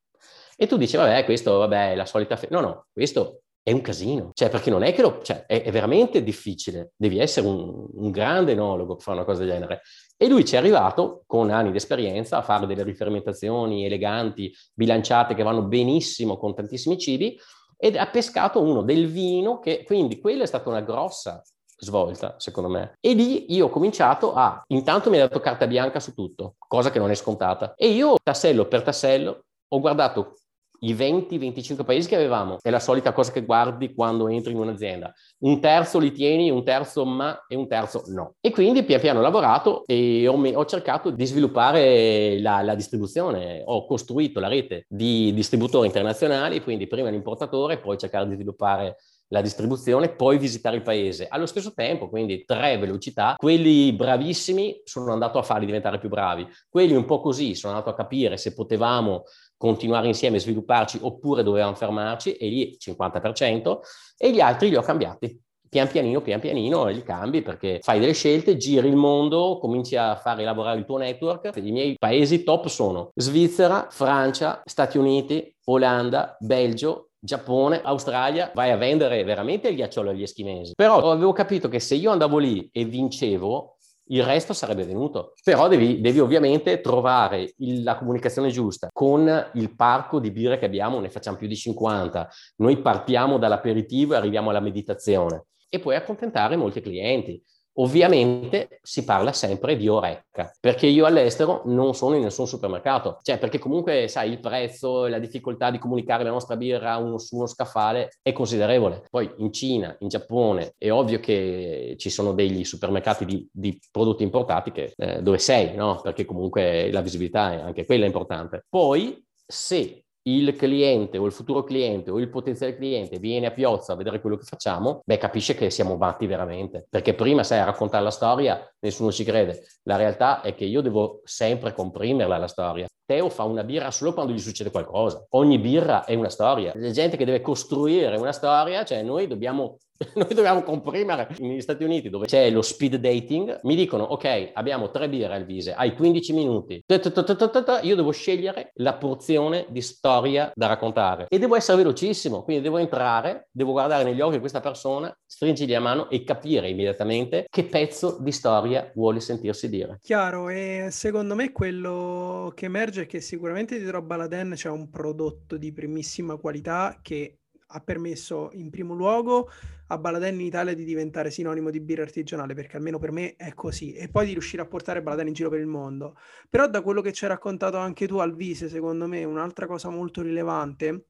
E 0.56 0.68
tu 0.68 0.78
dici, 0.78 0.96
vabbè, 0.96 1.26
questo 1.26 1.58
vabbè, 1.58 1.92
è 1.92 1.96
la 1.96 2.06
solita... 2.06 2.36
Fe-". 2.36 2.48
No, 2.52 2.62
no, 2.62 2.86
questo 2.94 3.42
è 3.64 3.72
un 3.72 3.82
casino. 3.82 4.30
Cioè, 4.34 4.50
perché 4.50 4.70
non 4.70 4.84
è 4.84 4.94
che 4.94 5.02
lo... 5.02 5.22
Cioè, 5.24 5.46
è, 5.48 5.64
è 5.64 5.72
veramente 5.72 6.22
difficile. 6.22 6.92
Devi 6.96 7.18
essere 7.18 7.48
un, 7.48 7.88
un, 7.92 8.12
grande 8.12 8.52
enologo 8.52 8.94
per 8.94 9.04
fare 9.04 9.18
una 9.18 9.26
cosa 9.26 9.40
del 9.44 9.50
genere. 9.50 9.82
E 10.16 10.28
lui 10.28 10.46
ci 10.46 10.54
è 10.54 10.60
arrivato, 10.60 11.24
con 11.26 11.50
anni 11.50 11.72
di 11.72 11.78
esperienza, 11.78 12.38
a 12.38 12.44
fare 12.44 12.68
delle 12.68 12.84
rifermentazioni 12.84 13.86
eleganti, 13.86 14.54
bilanciate, 14.72 15.34
che 15.34 15.42
vanno 15.42 15.64
benissimo 15.64 16.38
con 16.38 16.54
tantissimi 16.54 17.00
cibi, 17.00 17.38
ed 17.76 17.98
ha 17.98 18.06
pescato 18.06 18.62
uno 18.62 18.84
del 18.84 19.08
vino 19.08 19.58
che... 19.58 19.84
Quindi 19.84 20.20
quella 20.20 20.44
è 20.44 20.48
stata 20.48 20.70
una 20.70 20.82
grossa 20.82 21.42
svolta, 21.78 22.36
secondo 22.38 22.70
me. 22.70 22.98
E 23.00 23.14
lì 23.14 23.54
io 23.54 23.66
ho 23.66 23.70
cominciato 23.70 24.34
a, 24.34 24.64
intanto 24.68 25.10
mi 25.10 25.18
ha 25.18 25.28
dato 25.28 25.40
carta 25.40 25.68
bianca 25.68 26.00
su 26.00 26.14
tutto, 26.14 26.56
cosa 26.58 26.92
che 26.92 27.00
non 27.00 27.12
è 27.12 27.16
scontata. 27.16 27.74
E 27.76 27.90
io, 27.90 28.16
tassello 28.22 28.68
per 28.68 28.84
tassello, 28.84 29.46
ho 29.68 29.80
guardato 29.80 30.36
i 30.80 30.94
20-25 30.94 31.84
paesi 31.84 32.08
che 32.08 32.16
avevamo. 32.16 32.58
È 32.62 32.70
la 32.70 32.80
solita 32.80 33.14
cosa 33.14 33.32
che 33.32 33.44
guardi 33.44 33.94
quando 33.94 34.28
entri 34.28 34.52
in 34.52 34.60
un'azienda. 34.60 35.14
Un 35.40 35.60
terzo 35.60 36.00
li 36.00 36.12
tieni, 36.12 36.50
un 36.50 36.64
terzo 36.64 37.06
ma 37.06 37.46
e 37.48 37.56
un 37.56 37.68
terzo 37.68 38.04
no. 38.08 38.36
E 38.40 38.52
quindi 38.52 38.84
pian 38.84 39.00
piano 39.00 39.20
ho 39.20 39.22
lavorato 39.22 39.84
e 39.86 40.28
ho, 40.28 40.36
ho 40.36 40.66
cercato 40.66 41.10
di 41.10 41.26
sviluppare 41.26 42.40
la, 42.40 42.62
la, 42.62 42.76
distribuzione. 42.76 43.64
Ho 43.66 43.86
costruito 43.86 44.40
la 44.40 44.48
rete 44.48 44.86
di 44.88 45.34
distributori 45.34 45.88
internazionali, 45.88 46.62
quindi 46.62 46.88
prima 46.88 47.10
l'importatore, 47.10 47.80
poi 47.80 47.98
cercare 47.98 48.28
di 48.28 48.36
sviluppare 48.36 48.98
la 49.30 49.42
distribuzione, 49.42 50.10
poi 50.10 50.38
visitare 50.38 50.76
il 50.76 50.82
paese. 50.82 51.28
Allo 51.28 51.46
stesso 51.46 51.74
tempo, 51.74 52.10
quindi 52.10 52.44
tre 52.46 52.78
velocità, 52.78 53.36
quelli 53.38 53.92
bravissimi 53.94 54.82
sono 54.84 55.12
andato 55.12 55.38
a 55.40 55.44
farli 55.44 55.66
diventare 55.66 56.00
più 56.00 56.10
bravi, 56.10 56.48
quelli 56.70 56.94
un 56.94 57.06
po' 57.06 57.20
così 57.22 57.56
sono 57.56 57.74
andato 57.74 57.92
a 57.92 57.96
capire 57.96 58.38
se 58.38 58.54
potevamo 58.54 59.24
continuare 59.58 60.08
insieme 60.08 60.38
a 60.38 60.40
svilupparci 60.40 61.00
oppure 61.02 61.44
dovevamo 61.44 61.76
fermarci 61.76 62.34
e 62.34 62.48
lì 62.48 62.78
50% 62.80 63.78
e 64.18 64.32
gli 64.32 64.40
altri 64.40 64.70
li 64.70 64.76
ho 64.76 64.82
cambiati. 64.82 65.42
Pian 65.68 65.90
pianino, 65.90 66.22
pian 66.22 66.40
pianino 66.40 66.86
li 66.88 67.04
cambi 67.04 67.42
perché 67.42 67.80
fai 67.82 68.00
delle 68.00 68.14
scelte, 68.14 68.56
giri 68.56 68.88
il 68.88 68.96
mondo, 68.96 69.58
cominci 69.60 69.98
a 69.98 70.16
fare 70.16 70.44
lavorare 70.44 70.80
il 70.80 70.86
tuo 70.86 70.98
network. 70.98 71.52
I 71.56 71.72
miei 71.72 71.96
paesi 71.98 72.44
top 72.44 72.68
sono 72.68 73.12
Svizzera, 73.14 73.88
Francia, 73.90 74.62
Stati 74.64 74.98
Uniti, 74.98 75.54
Olanda, 75.66 76.38
Belgio, 76.40 77.10
Giappone, 77.26 77.82
Australia, 77.82 78.52
vai 78.54 78.72
a 78.72 78.78
vendere 78.78 79.24
veramente 79.24 79.68
il 79.68 79.76
ghiacciolo 79.76 80.12
agli 80.12 80.22
eschimesi. 80.22 80.74
Però 80.76 81.12
avevo 81.12 81.34
capito 81.34 81.68
che 81.68 81.80
se 81.80 81.96
io 81.96 82.12
andavo 82.12 82.38
lì 82.38 82.70
e 82.72 82.86
vincevo, 82.86 83.78
il 84.10 84.24
resto 84.24 84.54
sarebbe 84.54 84.84
venuto. 84.84 85.34
Però 85.44 85.68
devi, 85.68 86.00
devi 86.02 86.20
ovviamente 86.20 86.82
trovare 86.82 87.54
il, 87.58 87.82
la 87.82 87.98
comunicazione 87.98 88.50
giusta 88.50 88.90
con 88.94 89.50
il 89.54 89.76
parco 89.76 90.20
di 90.20 90.30
birre 90.30 90.60
che 90.60 90.66
abbiamo, 90.66 91.00
ne 91.00 91.10
facciamo 91.10 91.38
più 91.38 91.48
di 91.48 91.56
50. 91.56 92.30
Noi 92.58 92.78
partiamo 92.78 93.40
dall'aperitivo 93.40 94.14
e 94.14 94.18
arriviamo 94.18 94.52
alla 94.52 94.60
meditazione 94.60 95.46
e 95.68 95.80
puoi 95.80 95.96
accontentare 95.96 96.56
molti 96.56 96.82
clienti. 96.82 97.42
Ovviamente 97.78 98.80
si 98.82 99.04
parla 99.04 99.34
sempre 99.34 99.76
di 99.76 99.88
orecca, 99.88 100.52
perché 100.60 100.88
io 100.88 101.06
all'estero 101.06 101.64
non 101.66 101.94
sono 101.94 102.16
in 102.16 102.24
nessun 102.24 102.48
supermercato, 102.48 103.20
cioè 103.22 103.38
perché 103.38 103.60
comunque 103.60 104.08
sai 104.08 104.32
il 104.32 104.40
prezzo 104.40 105.06
e 105.06 105.10
la 105.10 105.20
difficoltà 105.20 105.72
di 105.72 105.78
comunicare 105.78 106.24
la 106.24 106.30
nostra 106.30 106.56
birra 106.56 106.96
uno, 106.98 107.18
su 107.18 107.36
uno 107.36 107.48
scaffale 107.48 108.12
è 108.22 108.32
considerevole. 108.32 109.04
Poi 109.10 109.30
in 109.38 109.52
Cina, 109.52 109.94
in 110.00 110.08
Giappone 110.08 110.76
è 110.78 110.90
ovvio 110.90 111.20
che 111.20 111.96
ci 111.98 112.10
sono 112.10 112.32
degli 112.32 112.64
supermercati 112.64 113.26
di, 113.26 113.48
di 113.52 113.78
prodotti 113.92 114.24
importati 114.24 114.72
che, 114.72 114.94
eh, 114.96 115.22
dove 115.22 115.38
sei, 115.38 115.76
no? 115.76 116.00
Perché 116.02 116.24
comunque 116.24 116.90
la 116.92 117.02
visibilità 117.02 117.52
è 117.52 117.60
anche 117.60 117.86
quella 117.86 118.06
importante. 118.06 118.66
Poi 118.70 119.22
se 119.46 120.05
il 120.28 120.56
cliente 120.56 121.18
o 121.18 121.26
il 121.26 121.32
futuro 121.32 121.64
cliente 121.64 122.10
o 122.10 122.20
il 122.20 122.30
potenziale 122.30 122.76
cliente 122.76 123.20
viene 123.20 123.48
a 123.48 123.52
Piozza 123.52 123.94
a 123.94 123.96
vedere 123.96 124.22
quello 124.22 124.38
che 124.38 124.44
facciamo, 124.44 125.02
beh, 125.06 125.18
capisce 125.18 125.54
che 125.54 125.70
siamo 125.70 125.98
matti 125.98 126.26
veramente. 126.26 126.88
Perché 126.90 127.14
prima, 127.14 127.44
sai, 127.44 127.60
a 127.60 127.66
raccontare 127.66 128.04
la 128.04 128.12
storia, 128.12 128.60
nessuno 128.80 129.12
ci 129.12 129.24
crede. 129.24 129.64
La 129.84 129.98
realtà 129.98 130.42
è 130.42 130.56
che 130.56 130.66
io 130.66 130.82
devo 130.82 131.22
sempre 131.24 131.74
comprimerla 131.74 132.38
la 132.38 132.48
storia. 132.48 132.88
Teo 133.06 133.30
fa 133.30 133.44
una 133.44 133.64
birra 133.64 133.92
solo 133.92 134.14
quando 134.14 134.34
gli 134.34 134.40
succede 134.40 134.72
qualcosa. 134.72 135.24
Ogni 135.30 135.60
birra 135.60 136.06
è 136.06 136.16
una 136.16 136.30
storia. 136.30 136.72
C'è 136.72 136.90
gente 136.90 137.18
che 137.18 137.26
deve 137.26 137.42
costruire 137.42 138.18
una 138.18 138.32
storia, 138.32 138.84
cioè 138.84 139.04
noi 139.04 139.28
dobbiamo 139.28 139.78
Noi 140.16 140.34
dobbiamo 140.34 140.62
comprimere 140.64 141.30
negli 141.40 141.62
Stati 141.62 141.84
Uniti 141.84 142.10
dove 142.10 142.26
c'è 142.26 142.50
lo 142.50 142.62
speed 142.62 142.96
dating. 142.98 143.60
Mi 143.64 143.76
dicono, 143.76 144.04
ok, 144.04 144.52
abbiamo 144.54 144.92
tre 144.92 145.08
birre 145.08 145.34
al 145.34 145.46
vise, 145.46 145.74
hai 145.74 145.96
15 145.96 146.34
minuti. 146.34 146.84
Io 146.86 147.96
devo 147.96 148.12
scegliere 148.12 148.72
la 148.76 148.96
porzione 148.96 149.66
di 149.70 149.82
storia 149.82 150.52
da 150.54 150.68
raccontare 150.68 151.28
e 151.30 151.40
devo 151.40 151.56
essere 151.56 151.78
velocissimo. 151.78 152.44
Quindi 152.44 152.64
devo 152.64 152.78
entrare, 152.78 153.48
devo 153.52 153.72
guardare 153.72 154.04
negli 154.04 154.20
occhi 154.20 154.34
di 154.34 154.40
questa 154.40 154.60
persona, 154.60 155.16
stringergli 155.26 155.72
la 155.72 155.80
mano 155.80 156.10
e 156.10 156.24
capire 156.24 156.70
immediatamente 156.70 157.46
che 157.50 157.64
pezzo 157.64 158.18
di 158.20 158.32
storia 158.32 158.92
vuole 158.96 159.22
sentirsi 159.22 159.70
dire. 159.70 160.00
Chiaro, 160.02 160.50
e 160.50 160.88
secondo 160.92 161.36
me 161.36 161.52
quello 161.52 162.52
che 162.54 162.66
emerge 162.66 163.04
è 163.04 163.06
che 163.06 163.22
sicuramente 163.22 163.78
dietro 163.78 164.00
a 164.00 164.02
Baladen 164.02 164.54
c'è 164.56 164.70
un 164.70 164.90
prodotto 164.90 165.58
di 165.58 165.72
primissima 165.72 166.36
qualità 166.36 167.00
che 167.02 167.38
ha 167.76 167.82
permesso 167.82 168.50
in 168.54 168.70
primo 168.70 168.94
luogo 168.94 169.50
a 169.88 169.98
Baladen 169.98 170.36
in 170.36 170.46
Italia 170.46 170.74
di 170.74 170.84
diventare 170.84 171.30
sinonimo 171.30 171.70
di 171.70 171.80
birra 171.80 172.04
artigianale, 172.04 172.54
perché 172.54 172.78
almeno 172.78 172.98
per 172.98 173.12
me 173.12 173.36
è 173.36 173.54
così, 173.54 173.94
e 173.94 174.10
poi 174.10 174.26
di 174.26 174.32
riuscire 174.32 174.62
a 174.62 174.66
portare 174.66 175.02
Baladen 175.04 175.28
in 175.28 175.34
giro 175.34 175.50
per 175.50 175.60
il 175.60 175.68
mondo. 175.68 176.18
Però 176.50 176.68
da 176.68 176.82
quello 176.82 177.02
che 177.02 177.12
ci 177.12 177.26
hai 177.26 177.30
raccontato 177.32 177.78
anche 177.78 178.08
tu 178.08 178.18
Alvise, 178.18 178.70
secondo 178.70 179.08
me 179.08 179.24
un'altra 179.24 179.68
cosa 179.68 179.90
molto 179.90 180.22
rilevante 180.22 181.08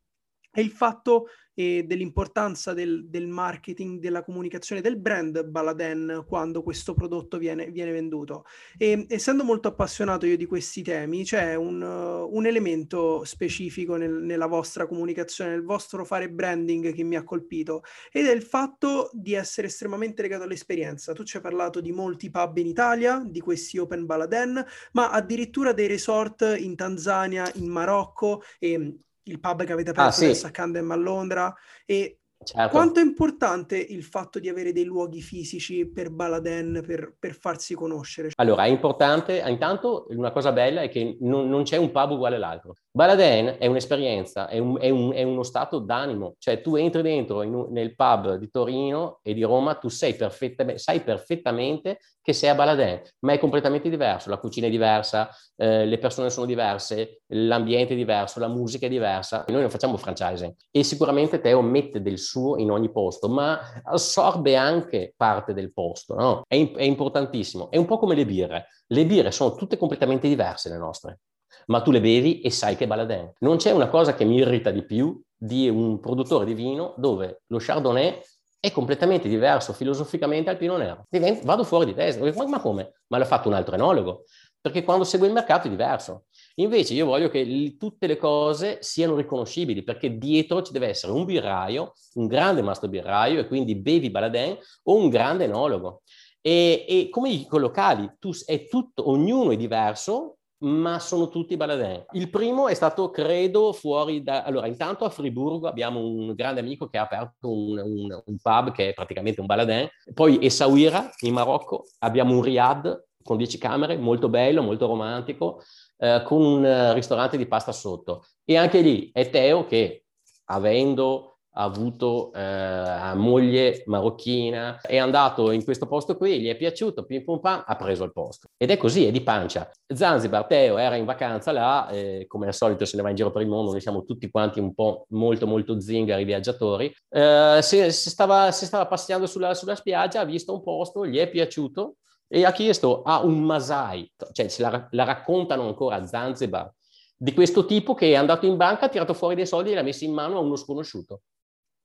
è 0.55 0.61
il 0.61 0.71
fatto 0.71 1.27
e 1.57 1.85
dell'importanza 1.87 2.73
del, 2.73 3.07
del, 3.07 3.27
marketing, 3.27 3.99
della 3.99 4.23
comunicazione 4.23 4.81
del 4.81 4.97
brand 4.97 5.41
Baladen 5.45 6.25
quando 6.27 6.61
questo 6.61 6.93
prodotto 6.93 7.37
viene, 7.37 7.71
viene 7.71 7.91
venduto. 7.91 8.45
E 8.77 9.05
essendo 9.09 9.43
molto 9.43 9.69
appassionato 9.69 10.25
io 10.25 10.35
di 10.35 10.45
questi 10.45 10.83
temi, 10.83 11.23
c'è 11.23 11.55
un, 11.55 11.81
un 11.81 12.45
elemento 12.45 13.23
specifico 13.23 13.95
nel, 13.95 14.11
nella 14.11 14.47
vostra 14.47 14.85
comunicazione, 14.85 15.51
nel 15.51 15.63
vostro 15.63 16.03
fare 16.03 16.29
branding 16.29 16.93
che 16.93 17.03
mi 17.03 17.15
ha 17.15 17.23
colpito 17.23 17.83
ed 18.11 18.27
è 18.27 18.33
il 18.33 18.43
fatto 18.43 19.09
di 19.13 19.33
essere 19.33 19.67
estremamente 19.67 20.21
legato 20.21 20.43
all'esperienza. 20.43 21.13
Tu 21.13 21.23
ci 21.23 21.37
hai 21.37 21.41
parlato 21.41 21.79
di 21.79 21.93
molti 21.93 22.29
pub 22.29 22.57
in 22.57 22.67
Italia, 22.67 23.23
di 23.25 23.39
questi 23.39 23.77
Open 23.77 24.05
Baladen, 24.05 24.63
ma 24.91 25.09
addirittura 25.09 25.71
dei 25.71 25.87
resort 25.87 26.55
in 26.59 26.75
Tanzania, 26.75 27.49
in 27.55 27.69
Marocco 27.69 28.41
e 28.59 28.97
il 29.25 29.39
pub 29.39 29.63
che 29.63 29.71
avete 29.71 29.91
aperto 29.91 30.25
ah, 30.25 30.33
sì. 30.33 30.45
a 30.45 30.51
Camden 30.51 30.91
a 30.91 30.95
Londra 30.95 31.53
e 31.85 32.19
Certo. 32.43 32.69
Quanto 32.69 32.99
è 32.99 33.03
importante 33.03 33.77
il 33.77 34.03
fatto 34.03 34.39
di 34.39 34.49
avere 34.49 34.71
dei 34.71 34.83
luoghi 34.83 35.21
fisici 35.21 35.87
per 35.87 36.11
Baladen, 36.11 36.83
per, 36.85 37.15
per 37.17 37.33
farsi 37.33 37.73
conoscere? 37.73 38.31
Allora, 38.35 38.65
è 38.65 38.67
importante, 38.67 39.41
intanto 39.47 40.05
una 40.09 40.31
cosa 40.31 40.51
bella 40.51 40.81
è 40.81 40.89
che 40.89 41.17
non, 41.21 41.49
non 41.49 41.63
c'è 41.63 41.77
un 41.77 41.91
pub 41.91 42.11
uguale 42.11 42.35
all'altro. 42.35 42.75
Baladen 42.95 43.57
è 43.59 43.67
un'esperienza, 43.67 44.47
è, 44.47 44.57
un, 44.57 44.77
è, 44.79 44.89
un, 44.89 45.11
è 45.11 45.21
uno 45.21 45.43
stato 45.43 45.79
d'animo, 45.79 46.35
cioè 46.37 46.61
tu 46.61 46.77
entri 46.77 47.01
dentro 47.01 47.41
in, 47.41 47.65
nel 47.71 47.93
pub 47.93 48.35
di 48.35 48.49
Torino 48.49 49.19
e 49.21 49.33
di 49.33 49.43
Roma, 49.43 49.75
tu 49.75 49.89
perfettamente, 50.17 50.79
sai 50.79 51.01
perfettamente 51.01 51.99
che 52.21 52.31
sei 52.31 52.51
a 52.51 52.55
Baladen, 52.55 53.01
ma 53.25 53.33
è 53.33 53.37
completamente 53.37 53.89
diverso, 53.89 54.29
la 54.29 54.37
cucina 54.37 54.67
è 54.67 54.69
diversa, 54.69 55.29
eh, 55.57 55.85
le 55.85 55.97
persone 55.97 56.29
sono 56.29 56.45
diverse, 56.45 57.23
l'ambiente 57.33 57.95
è 57.95 57.97
diverso, 57.97 58.39
la 58.39 58.47
musica 58.47 58.85
è 58.85 58.89
diversa. 58.89 59.43
Noi 59.49 59.59
non 59.59 59.69
facciamo 59.69 59.97
franchising 59.97 60.55
e 60.71 60.83
sicuramente 60.83 61.41
Teo 61.41 61.61
mette 61.61 62.01
del 62.01 62.17
suo 62.17 62.55
in 62.55 62.71
ogni 62.71 62.89
posto, 62.93 63.27
ma 63.27 63.59
assorbe 63.83 64.55
anche 64.55 65.13
parte 65.17 65.53
del 65.53 65.73
posto, 65.73 66.15
no? 66.15 66.43
È, 66.47 66.55
è 66.55 66.83
importantissimo. 66.83 67.69
È 67.69 67.75
un 67.75 67.85
po' 67.87 67.97
come 67.97 68.15
le 68.15 68.25
birre. 68.25 68.67
Le 68.87 69.05
birre 69.05 69.31
sono 69.31 69.53
tutte 69.53 69.75
completamente 69.75 70.29
diverse 70.29 70.69
le 70.69 70.77
nostre, 70.77 71.19
ma 71.67 71.81
tu 71.81 71.91
le 71.91 72.01
bevi 72.01 72.41
e 72.41 72.49
sai 72.49 72.75
che 72.75 72.87
Baladin. 72.87 73.31
Non 73.39 73.57
c'è 73.57 73.71
una 73.71 73.87
cosa 73.87 74.13
che 74.13 74.25
mi 74.25 74.35
irrita 74.37 74.71
di 74.71 74.83
più 74.83 75.21
di 75.37 75.69
un 75.69 75.99
produttore 75.99 76.45
di 76.45 76.53
vino 76.53 76.93
dove 76.97 77.43
lo 77.47 77.57
Chardonnay 77.59 78.19
è 78.59 78.71
completamente 78.71 79.27
diverso 79.27 79.73
filosoficamente 79.73 80.49
al 80.49 80.57
Pinot 80.57 80.79
Nero. 80.79 81.41
Vado 81.43 81.63
fuori 81.63 81.85
di 81.85 81.93
testa, 81.93 82.23
ma 82.47 82.59
come? 82.59 82.93
Ma 83.07 83.19
l'ha 83.19 83.25
fatto 83.25 83.47
un 83.47 83.53
altro 83.53 83.75
enologo, 83.75 84.23
perché 84.59 84.83
quando 84.83 85.03
segue 85.03 85.27
il 85.27 85.33
mercato 85.33 85.67
è 85.67 85.69
diverso. 85.69 86.25
Invece 86.55 86.95
io 86.95 87.05
voglio 87.05 87.29
che 87.29 87.43
l- 87.43 87.77
tutte 87.77 88.07
le 88.07 88.17
cose 88.17 88.79
siano 88.81 89.15
riconoscibili 89.15 89.83
perché 89.83 90.17
dietro 90.17 90.63
ci 90.63 90.71
deve 90.71 90.87
essere 90.87 91.11
un 91.11 91.25
birraio, 91.25 91.93
un 92.15 92.25
grande 92.25 92.63
mastro 92.63 92.89
birraio 92.89 93.39
e 93.39 93.47
quindi 93.47 93.75
bevi 93.75 94.09
Baladin 94.09 94.57
o 94.85 94.95
un 94.95 95.09
grande 95.09 95.43
enologo. 95.43 96.01
E, 96.41 96.85
e 96.87 97.09
come 97.11 97.29
i 97.29 97.45
collocali, 97.45 98.15
tu, 98.17 98.31
è 98.45 98.67
tutto, 98.67 99.09
ognuno 99.09 99.51
è 99.51 99.57
diverso, 99.57 100.34
ma 100.59 100.99
sono 100.99 101.29
tutti 101.29 101.57
baladin. 101.57 102.05
Il 102.11 102.29
primo 102.29 102.67
è 102.67 102.73
stato, 102.73 103.09
credo, 103.09 103.73
fuori 103.73 104.23
da... 104.23 104.43
Allora, 104.43 104.67
intanto 104.67 105.05
a 105.05 105.09
Friburgo 105.09 105.67
abbiamo 105.67 105.99
un 105.99 106.33
grande 106.33 106.61
amico 106.61 106.87
che 106.87 106.97
ha 106.97 107.03
aperto 107.03 107.51
un, 107.51 107.77
un, 107.77 108.21
un 108.25 108.37
pub 108.41 108.71
che 108.71 108.89
è 108.89 108.93
praticamente 108.93 109.41
un 109.41 109.45
baladin. 109.45 109.87
Poi 110.13 110.43
Essaouira, 110.43 111.09
in 111.21 111.33
Marocco, 111.33 111.85
abbiamo 111.99 112.33
un 112.33 112.41
riad 112.41 113.03
con 113.21 113.37
10 113.37 113.57
camere, 113.57 113.97
molto 113.97 114.29
bello, 114.29 114.61
molto 114.61 114.85
romantico, 114.85 115.61
eh, 115.97 116.21
con 116.23 116.41
un 116.41 116.93
ristorante 116.93 117.37
di 117.37 117.47
pasta 117.47 117.71
sotto. 117.71 118.25
E 118.43 118.55
anche 118.55 118.81
lì 118.81 119.09
è 119.11 119.29
Teo 119.29 119.65
che, 119.65 120.05
avendo 120.45 121.34
avuto 121.57 122.31
eh, 122.33 123.13
moglie 123.15 123.83
marocchina, 123.85 124.81
è 124.81 124.97
andato 124.97 125.51
in 125.51 125.63
questo 125.63 125.87
posto 125.87 126.17
qui, 126.17 126.41
gli 126.41 126.49
è 126.49 126.55
piaciuto, 126.55 127.05
pim 127.05 127.23
pum 127.23 127.39
pam, 127.39 127.63
ha 127.65 127.75
preso 127.75 128.03
il 128.03 128.11
posto. 128.11 128.49
Ed 128.57 128.71
è 128.71 128.77
così, 128.77 129.05
è 129.05 129.11
di 129.11 129.21
pancia. 129.21 129.69
Zanzibar, 129.87 130.45
Teo 130.45 130.77
era 130.77 130.95
in 130.95 131.05
vacanza 131.05 131.51
là, 131.51 131.87
eh, 131.89 132.25
come 132.27 132.47
al 132.47 132.53
solito 132.53 132.85
se 132.85 132.97
ne 132.97 133.03
va 133.03 133.09
in 133.09 133.15
giro 133.15 133.31
per 133.31 133.41
il 133.41 133.47
mondo, 133.47 133.71
noi 133.71 133.81
siamo 133.81 134.03
tutti 134.03 134.29
quanti 134.29 134.59
un 134.59 134.73
po' 134.73 135.05
molto 135.09 135.47
molto 135.47 135.79
zingari 135.79 136.25
viaggiatori, 136.25 136.93
eh, 137.09 137.59
si, 137.61 137.91
si, 137.91 138.09
stava, 138.09 138.51
si 138.51 138.65
stava 138.65 138.85
passeggiando 138.87 139.25
sulla, 139.25 139.53
sulla 139.53 139.75
spiaggia, 139.75 140.21
ha 140.21 140.25
visto 140.25 140.53
un 140.53 140.61
posto, 140.61 141.05
gli 141.05 141.17
è 141.17 141.29
piaciuto, 141.29 141.95
e 142.27 142.43
ha 142.43 142.51
chiesto 142.51 143.03
a 143.03 143.23
un 143.23 143.39
Masai, 143.43 144.11
cioè 144.33 144.47
se 144.47 144.61
la, 144.61 144.87
la, 144.91 145.03
raccontano 145.03 145.67
ancora 145.67 145.97
a 145.97 146.05
Zanzibar, 146.05 146.69
di 147.15 147.33
questo 147.33 147.65
tipo 147.65 147.93
che 147.93 148.11
è 148.11 148.15
andato 148.15 148.45
in 148.45 148.57
banca, 148.57 148.85
ha 148.85 148.89
tirato 148.89 149.13
fuori 149.13 149.35
dei 149.35 149.45
soldi 149.45 149.69
e 149.69 149.73
li 149.73 149.79
ha 149.79 149.83
messi 149.83 150.05
in 150.05 150.11
mano 150.11 150.37
a 150.37 150.41
uno 150.41 150.57
sconosciuto 150.57 151.21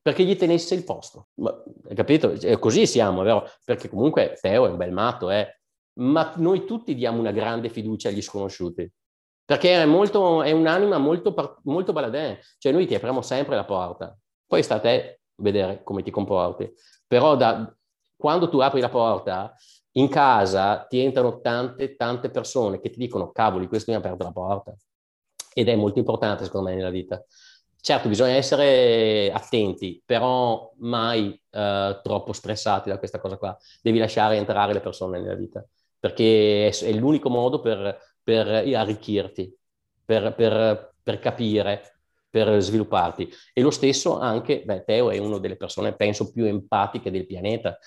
perché 0.02 0.24
gli 0.24 0.36
tenesse 0.36 0.74
il 0.74 0.84
posto. 0.84 1.28
Ma, 1.34 1.62
capito? 1.94 2.32
Così 2.58 2.86
siamo, 2.86 3.22
vero? 3.22 3.48
Perché 3.64 3.88
comunque 3.88 4.36
Teo 4.40 4.66
è 4.66 4.70
un 4.70 4.76
bel 4.76 4.92
matto, 4.92 5.30
eh? 5.30 5.60
ma 6.00 6.32
noi 6.36 6.64
tutti 6.64 6.94
diamo 6.94 7.18
una 7.18 7.32
grande 7.32 7.68
fiducia 7.68 8.08
agli 8.08 8.22
sconosciuti. 8.22 8.90
Perché 9.44 9.82
è, 9.82 9.84
molto, 9.84 10.42
è 10.42 10.52
un'anima 10.52 10.98
molto, 10.98 11.34
molto 11.64 11.92
baladin, 11.92 12.38
cioè 12.58 12.72
noi 12.72 12.86
ti 12.86 12.94
apriamo 12.94 13.20
sempre 13.20 13.56
la 13.56 13.64
porta, 13.64 14.16
poi 14.46 14.62
sta 14.62 14.76
a 14.76 14.80
te 14.80 15.22
vedere 15.36 15.82
come 15.82 16.02
ti 16.02 16.10
comporti. 16.10 16.72
Però 17.06 17.34
da, 17.34 17.74
quando 18.16 18.48
tu 18.48 18.60
apri 18.60 18.80
la 18.80 18.88
porta, 18.88 19.52
in 19.94 20.08
casa 20.08 20.86
ti 20.88 21.00
entrano 21.00 21.40
tante, 21.40 21.96
tante 21.96 22.30
persone 22.30 22.78
che 22.78 22.90
ti 22.90 22.98
dicono, 22.98 23.32
cavoli, 23.32 23.66
questo 23.66 23.90
mi 23.90 23.96
ha 23.96 24.00
aperto 24.00 24.22
la 24.22 24.32
porta. 24.32 24.76
Ed 25.52 25.68
è 25.68 25.74
molto 25.74 25.98
importante, 25.98 26.44
secondo 26.44 26.68
me, 26.68 26.76
nella 26.76 26.90
vita. 26.90 27.20
Certo, 27.82 28.08
bisogna 28.08 28.34
essere 28.34 29.32
attenti, 29.32 30.02
però 30.04 30.70
mai 30.80 31.40
eh, 31.50 32.00
troppo 32.02 32.32
stressati 32.34 32.90
da 32.90 32.98
questa 32.98 33.18
cosa 33.20 33.38
qua. 33.38 33.56
Devi 33.80 33.98
lasciare 33.98 34.36
entrare 34.36 34.74
le 34.74 34.80
persone 34.80 35.18
nella 35.18 35.34
vita, 35.34 35.64
perché 35.98 36.68
è, 36.68 36.78
è 36.78 36.92
l'unico 36.92 37.30
modo 37.30 37.60
per, 37.60 37.98
per 38.22 38.46
arricchirti, 38.46 39.56
per, 40.04 40.34
per, 40.34 40.94
per, 41.02 41.18
capire, 41.20 42.00
per 42.28 42.60
svilupparti. 42.60 43.30
E 43.54 43.62
lo 43.62 43.70
stesso 43.70 44.18
anche, 44.18 44.62
beh, 44.62 44.84
Teo 44.84 45.10
è 45.10 45.16
una 45.16 45.38
delle 45.38 45.56
persone, 45.56 45.94
penso, 45.94 46.30
più 46.30 46.44
empatiche 46.44 47.10
del 47.10 47.26
pianeta. 47.26 47.78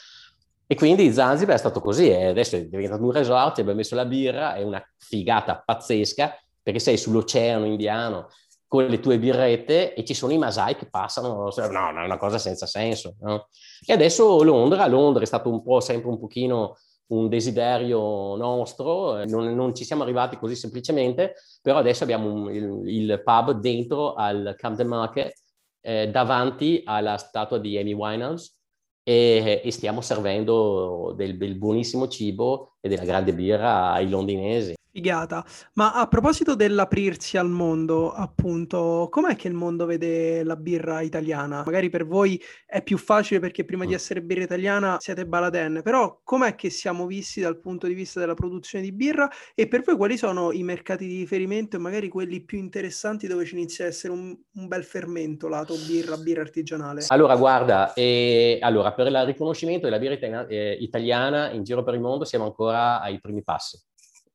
E 0.66 0.76
quindi 0.76 1.12
Zanzibar 1.14 1.56
è 1.56 1.60
stato 1.60 1.82
così, 1.82 2.10
e 2.10 2.26
adesso 2.26 2.56
è 2.56 2.66
diventato 2.66 3.04
un 3.04 3.12
resort, 3.12 3.60
abbiamo 3.60 3.78
messo 3.78 3.94
la 3.94 4.06
birra, 4.06 4.56
è 4.56 4.64
una 4.64 4.84
figata 4.98 5.62
pazzesca, 5.64 6.36
perché 6.64 6.80
sei 6.80 6.98
sull'oceano 6.98 7.66
indiano, 7.66 8.30
con 8.74 8.88
le 8.88 9.00
tue 9.00 9.20
birrette 9.20 9.94
e 9.94 10.04
ci 10.04 10.16
sono 10.16 10.34
i 10.34 10.40
masai 10.40 10.76
che 10.76 10.90
passano, 10.90 11.48
no, 11.56 12.02
è 12.02 12.06
una 12.06 12.18
cosa 12.18 12.40
senza 12.40 12.66
senso. 12.66 13.18
No? 13.20 13.48
E 13.86 13.94
adesso 13.94 14.42
Londra, 14.42 14.88
Londra 14.88 15.22
è 15.22 15.28
stato 15.28 15.48
un 15.52 15.62
po' 15.62 15.80
sempre 15.80 16.10
un 16.10 16.18
pochino 16.18 16.76
un 17.10 17.30
desiderio 17.30 18.36
nostro, 18.36 19.24
non, 19.26 19.54
non 19.54 19.76
ci 19.76 19.84
siamo 19.84 20.02
arrivati 20.02 20.38
così 20.38 20.56
semplicemente, 20.56 21.36
però 21.62 21.78
adesso 21.78 22.02
abbiamo 22.02 22.34
un, 22.34 22.52
il, 22.52 22.82
il, 22.88 23.22
pub 23.24 23.52
dentro 23.60 24.16
al 24.16 24.56
Camden 24.58 24.88
Market 24.88 25.36
eh, 25.80 26.10
davanti 26.10 26.82
alla 26.84 27.18
statua 27.18 27.60
di 27.60 27.78
Amy 27.78 27.94
Winehouse 27.94 28.56
e, 29.04 29.62
e 29.64 29.72
stiamo 29.72 30.02
servendo 30.02 31.14
del, 31.16 31.38
del 31.38 31.54
buonissimo 31.60 32.08
cibo 32.08 32.78
e 32.82 32.90
della 32.90 33.06
grande 33.06 33.36
birra 33.36 33.92
ai 33.92 34.10
londinesi. 34.10 34.74
Figata. 34.94 35.44
Ma 35.74 35.94
a 35.94 36.08
proposito 36.08 36.54
dell'aprirsi 36.54 37.36
al 37.36 37.50
mondo, 37.50 38.12
appunto, 38.12 39.08
com'è 39.10 39.36
che 39.36 39.48
il 39.48 39.56
mondo 39.56 39.88
vede 39.88 40.44
la 40.44 40.56
birra 40.56 41.02
italiana? 41.02 41.64
Magari 41.66 41.90
per 41.90 42.06
voi 42.06 42.40
è 42.64 42.84
più 42.84 43.00
facile 43.00 43.40
perché 43.40 43.66
prima 43.66 43.86
di 43.86 43.94
mm. 43.94 43.96
essere 43.96 44.22
birra 44.22 44.44
italiana 44.44 44.98
siete 45.00 45.26
Baladen, 45.26 45.82
però 45.84 46.20
com'è 46.24 46.54
che 46.54 46.70
siamo 46.70 47.08
visti 47.08 47.42
dal 47.42 47.60
punto 47.60 47.88
di 47.88 47.96
vista 47.96 48.20
della 48.20 48.36
produzione 48.36 48.84
di 48.84 48.92
birra 48.92 49.28
e 49.56 49.68
per 49.68 49.82
voi 49.82 49.96
quali 49.96 50.16
sono 50.16 50.52
i 50.52 50.62
mercati 50.62 51.08
di 51.08 51.18
riferimento 51.18 51.76
e 51.76 51.80
magari 51.80 52.08
quelli 52.08 52.42
più 52.42 52.60
interessanti 52.60 53.26
dove 53.26 53.46
ci 53.46 53.56
inizia 53.56 53.86
a 53.86 53.88
essere 53.88 54.14
un, 54.14 54.38
un 54.54 54.68
bel 54.68 54.84
fermento 54.84 55.48
lato 55.48 55.74
birra, 55.88 56.18
birra 56.18 56.42
artigianale? 56.42 57.06
Allora, 57.08 57.36
guarda, 57.36 57.94
eh, 57.94 58.60
allora, 58.62 58.94
per 58.94 59.08
il 59.08 59.24
riconoscimento 59.26 59.86
della 59.86 59.98
birra 59.98 60.14
italiana, 60.14 60.46
eh, 60.46 60.78
italiana 60.80 61.50
in 61.50 61.64
giro 61.64 61.82
per 61.82 61.96
il 61.96 62.00
mondo 62.00 62.26
siamo 62.26 62.46
ancora 62.46 63.02
ai 63.02 63.20
primi 63.20 63.42
passi 63.42 63.82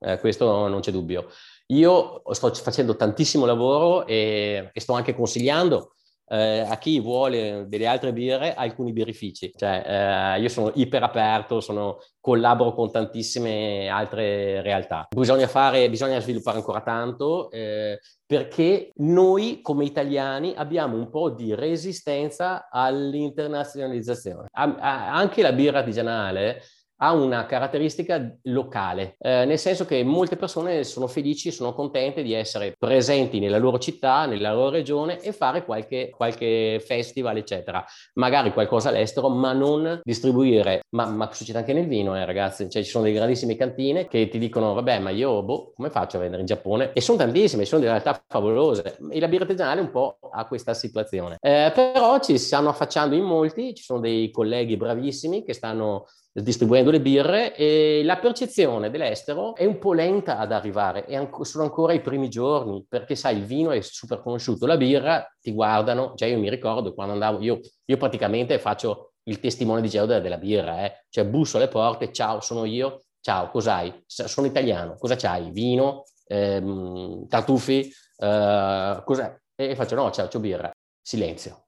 eh, 0.00 0.18
questo 0.18 0.68
non 0.68 0.80
c'è 0.80 0.90
dubbio. 0.90 1.28
Io 1.68 2.22
sto 2.30 2.52
facendo 2.54 2.96
tantissimo 2.96 3.44
lavoro 3.44 4.06
e, 4.06 4.70
e 4.72 4.80
sto 4.80 4.94
anche 4.94 5.14
consigliando 5.14 5.92
eh, 6.28 6.60
a 6.60 6.76
chi 6.76 7.00
vuole 7.00 7.64
delle 7.68 7.86
altre 7.86 8.12
birre 8.12 8.54
alcuni 8.54 8.92
birrifici. 8.92 9.52
Cioè, 9.54 10.36
eh, 10.36 10.40
io 10.40 10.48
sono 10.48 10.70
iper 10.74 11.02
aperto, 11.02 11.60
sono, 11.60 11.98
collaboro 12.20 12.74
con 12.74 12.90
tantissime 12.90 13.88
altre 13.88 14.60
realtà. 14.60 15.06
Bisogna, 15.14 15.46
fare, 15.46 15.88
bisogna 15.88 16.20
sviluppare 16.20 16.58
ancora 16.58 16.82
tanto 16.82 17.50
eh, 17.50 17.98
perché 18.26 18.90
noi 18.96 19.60
come 19.62 19.84
italiani 19.84 20.52
abbiamo 20.56 20.96
un 20.96 21.08
po' 21.08 21.30
di 21.30 21.54
resistenza 21.54 22.68
all'internazionalizzazione. 22.70 24.48
A, 24.52 24.76
a, 24.78 25.14
anche 25.14 25.42
la 25.42 25.52
birra 25.52 25.78
artigianale 25.78 26.62
ha 27.00 27.12
una 27.12 27.46
caratteristica 27.46 28.36
locale, 28.44 29.16
eh, 29.18 29.44
nel 29.44 29.58
senso 29.58 29.84
che 29.84 30.02
molte 30.02 30.36
persone 30.36 30.82
sono 30.84 31.06
felici, 31.06 31.50
sono 31.50 31.72
contente 31.72 32.22
di 32.22 32.32
essere 32.32 32.74
presenti 32.76 33.38
nella 33.38 33.58
loro 33.58 33.78
città, 33.78 34.26
nella 34.26 34.52
loro 34.52 34.70
regione 34.70 35.20
e 35.20 35.32
fare 35.32 35.64
qualche, 35.64 36.10
qualche 36.10 36.82
festival, 36.84 37.36
eccetera. 37.36 37.84
Magari 38.14 38.52
qualcosa 38.52 38.88
all'estero, 38.88 39.28
ma 39.28 39.52
non 39.52 40.00
distribuire. 40.02 40.82
Ma, 40.90 41.06
ma 41.06 41.32
succede 41.32 41.58
anche 41.58 41.72
nel 41.72 41.86
vino, 41.86 42.16
eh, 42.16 42.24
ragazzi. 42.24 42.68
Cioè, 42.68 42.82
ci 42.82 42.90
sono 42.90 43.04
delle 43.04 43.16
grandissime 43.16 43.54
cantine 43.54 44.08
che 44.08 44.28
ti 44.28 44.38
dicono, 44.38 44.74
vabbè, 44.74 44.98
ma 44.98 45.10
io, 45.10 45.42
boh, 45.42 45.72
come 45.76 45.90
faccio 45.90 46.16
a 46.16 46.20
vendere 46.20 46.40
in 46.40 46.46
Giappone? 46.46 46.92
E 46.92 47.00
sono 47.00 47.18
tantissime, 47.18 47.64
sono 47.64 47.80
delle 47.80 47.92
realtà 47.92 48.20
favolose. 48.26 48.98
E 49.10 49.20
la 49.20 49.28
birra 49.28 49.44
artigianale 49.44 49.80
un 49.80 49.90
po' 49.90 50.18
ha 50.32 50.46
questa 50.46 50.74
situazione. 50.74 51.36
Eh, 51.40 51.70
però 51.72 52.18
ci 52.18 52.36
stanno 52.38 52.70
affacciando 52.70 53.14
in 53.14 53.24
molti, 53.24 53.74
ci 53.74 53.84
sono 53.84 54.00
dei 54.00 54.30
colleghi 54.32 54.76
bravissimi 54.76 55.44
che 55.44 55.52
stanno 55.52 56.06
distribuendo 56.32 56.90
le 56.90 57.00
birre 57.00 57.54
e 57.54 58.02
la 58.04 58.18
percezione 58.18 58.90
dell'estero 58.90 59.54
è 59.54 59.64
un 59.64 59.78
po' 59.78 59.92
lenta 59.92 60.38
ad 60.38 60.52
arrivare, 60.52 61.04
anco, 61.14 61.44
sono 61.44 61.64
ancora 61.64 61.92
i 61.92 62.00
primi 62.00 62.28
giorni, 62.28 62.84
perché 62.88 63.14
sai, 63.14 63.38
il 63.38 63.44
vino 63.44 63.70
è 63.70 63.80
super 63.80 64.20
conosciuto, 64.20 64.66
la 64.66 64.76
birra 64.76 65.26
ti 65.40 65.52
guardano, 65.52 66.14
cioè 66.14 66.28
io 66.28 66.38
mi 66.38 66.50
ricordo 66.50 66.94
quando 66.94 67.14
andavo, 67.14 67.40
io, 67.40 67.60
io 67.84 67.96
praticamente 67.96 68.58
faccio 68.58 69.12
il 69.24 69.40
testimone 69.40 69.80
di 69.80 69.88
Geo 69.88 70.06
della 70.06 70.38
birra, 70.38 70.84
eh? 70.84 71.04
cioè 71.10 71.26
busso 71.26 71.56
alle 71.56 71.68
porte, 71.68 72.12
ciao, 72.12 72.40
sono 72.40 72.64
io, 72.64 73.02
ciao, 73.20 73.50
cos'hai? 73.50 74.04
Sono 74.06 74.46
italiano, 74.46 74.96
cosa 74.96 75.16
c'hai? 75.16 75.50
Vino, 75.50 76.04
ehm, 76.26 77.26
tartufi, 77.26 77.92
eh, 78.16 79.02
cos'è? 79.04 79.36
E 79.54 79.74
faccio 79.74 79.94
no, 79.96 80.10
ciao, 80.10 80.28
c'ho 80.28 80.40
birra, 80.40 80.70
silenzio. 81.02 81.66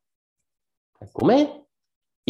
Com'è? 1.13 1.60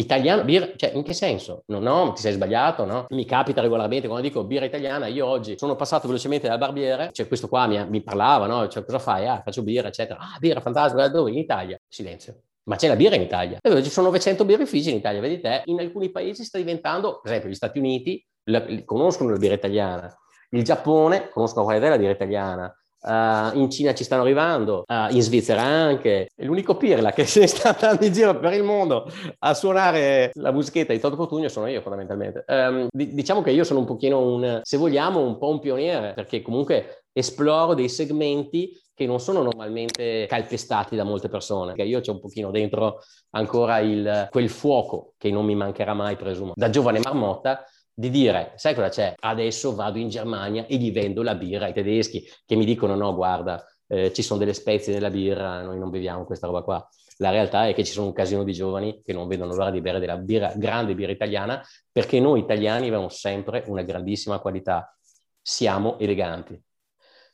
Italiano, 0.01 0.43
birra, 0.43 0.69
cioè 0.75 0.91
in 0.93 1.03
che 1.03 1.13
senso? 1.13 1.63
No, 1.67 1.79
no, 1.79 2.13
ti 2.13 2.21
sei 2.21 2.33
sbagliato, 2.33 2.85
no? 2.85 3.05
Mi 3.09 3.25
capita 3.25 3.61
regolarmente 3.61 4.07
quando 4.07 4.27
dico 4.27 4.43
birra 4.43 4.65
italiana, 4.65 5.07
io 5.07 5.25
oggi 5.25 5.57
sono 5.57 5.75
passato 5.75 6.07
velocemente 6.07 6.47
dal 6.47 6.57
barbiere, 6.57 7.09
cioè 7.11 7.27
questo 7.27 7.47
qua 7.47 7.67
mi, 7.67 7.83
mi 7.89 8.01
parlava, 8.01 8.47
no? 8.47 8.67
Cioè 8.67 8.83
cosa 8.83 8.99
fai? 8.99 9.27
Ah, 9.27 9.41
faccio 9.43 9.63
birra, 9.63 9.87
eccetera. 9.87 10.19
Ah, 10.19 10.37
birra, 10.39 10.59
fantastica, 10.59 11.07
dove? 11.07 11.31
In 11.31 11.37
Italia. 11.37 11.77
Silenzio. 11.87 12.41
Ma 12.63 12.75
c'è 12.75 12.87
la 12.87 12.95
birra 12.95 13.15
in 13.15 13.21
Italia. 13.21 13.57
Ci 13.61 13.89
sono 13.89 14.07
900 14.07 14.45
birrifici 14.45 14.91
in 14.91 14.97
Italia, 14.97 15.19
vedi 15.19 15.39
te? 15.39 15.61
In 15.65 15.79
alcuni 15.79 16.11
paesi 16.11 16.43
sta 16.43 16.57
diventando, 16.57 17.19
per 17.21 17.31
esempio 17.31 17.49
gli 17.49 17.55
Stati 17.55 17.79
Uniti, 17.79 18.23
la, 18.45 18.63
conoscono 18.85 19.31
la 19.31 19.37
birra 19.37 19.55
italiana. 19.55 20.15
Il 20.51 20.63
Giappone 20.63 21.29
conoscono 21.29 21.65
qual 21.65 21.81
è 21.81 21.89
la 21.89 21.97
birra 21.97 22.11
italiana. 22.11 22.75
Uh, 23.03 23.57
in 23.57 23.69
Cina 23.71 23.95
ci 23.95 24.03
stanno 24.03 24.21
arrivando, 24.21 24.83
uh, 24.85 25.13
in 25.13 25.21
Svizzera 25.21 25.61
anche. 25.61 26.29
È 26.35 26.43
l'unico 26.43 26.77
pirla 26.77 27.11
che 27.11 27.25
ne 27.39 27.47
sta 27.47 27.75
andando 27.75 28.05
in 28.05 28.13
giro 28.13 28.37
per 28.39 28.53
il 28.53 28.63
mondo 28.63 29.11
a 29.39 29.53
suonare 29.53 30.29
la 30.35 30.51
musichetta 30.51 30.93
di 30.93 30.99
Toto 30.99 31.15
Cotugno 31.15 31.49
sono 31.49 31.67
io 31.67 31.81
fondamentalmente. 31.81 32.43
Um, 32.47 32.87
d- 32.91 33.11
diciamo 33.13 33.41
che 33.41 33.51
io 33.51 33.63
sono 33.63 33.79
un 33.79 33.85
pochino 33.85 34.19
un, 34.19 34.59
se 34.63 34.77
vogliamo, 34.77 35.19
un 35.19 35.37
po' 35.37 35.49
un 35.49 35.59
pioniere, 35.59 36.13
perché 36.13 36.41
comunque 36.41 37.05
esploro 37.11 37.73
dei 37.73 37.89
segmenti 37.89 38.79
che 38.93 39.07
non 39.07 39.19
sono 39.19 39.41
normalmente 39.41 40.27
calpestati 40.27 40.95
da 40.95 41.03
molte 41.03 41.27
persone. 41.27 41.73
Io 41.83 42.01
c'ho 42.01 42.11
un 42.11 42.19
pochino 42.19 42.51
dentro 42.51 42.99
ancora 43.31 43.79
il, 43.79 44.27
quel 44.29 44.49
fuoco 44.49 45.13
che 45.17 45.31
non 45.31 45.43
mi 45.43 45.55
mancherà 45.55 45.95
mai, 45.95 46.15
presumo. 46.15 46.51
Da 46.55 46.69
giovane 46.69 46.99
marmotta 46.99 47.65
di 48.01 48.09
dire, 48.09 48.53
sai 48.55 48.73
cosa 48.73 48.89
c'è? 48.89 49.13
Adesso 49.15 49.75
vado 49.75 49.99
in 49.99 50.09
Germania 50.09 50.65
e 50.65 50.77
gli 50.77 50.91
vendo 50.91 51.21
la 51.21 51.35
birra 51.35 51.65
ai 51.65 51.73
tedeschi 51.73 52.27
che 52.47 52.55
mi 52.55 52.65
dicono 52.65 52.95
no, 52.95 53.13
guarda, 53.13 53.63
eh, 53.85 54.11
ci 54.11 54.23
sono 54.23 54.39
delle 54.39 54.53
spezie 54.53 54.91
nella 54.91 55.11
birra, 55.11 55.61
noi 55.61 55.77
non 55.77 55.91
beviamo 55.91 56.25
questa 56.25 56.47
roba 56.47 56.63
qua. 56.63 56.89
La 57.17 57.29
realtà 57.29 57.67
è 57.67 57.75
che 57.75 57.83
ci 57.83 57.91
sono 57.91 58.07
un 58.07 58.13
casino 58.13 58.43
di 58.43 58.53
giovani 58.53 59.03
che 59.03 59.13
non 59.13 59.27
vedono 59.27 59.53
l'ora 59.53 59.69
di 59.69 59.81
bere 59.81 59.99
della 59.99 60.17
birra, 60.17 60.51
grande 60.55 60.95
birra 60.95 61.11
italiana, 61.11 61.63
perché 61.91 62.19
noi 62.19 62.39
italiani 62.39 62.87
abbiamo 62.87 63.09
sempre 63.09 63.63
una 63.67 63.83
grandissima 63.83 64.39
qualità. 64.39 64.97
Siamo 65.39 65.99
eleganti. 65.99 66.59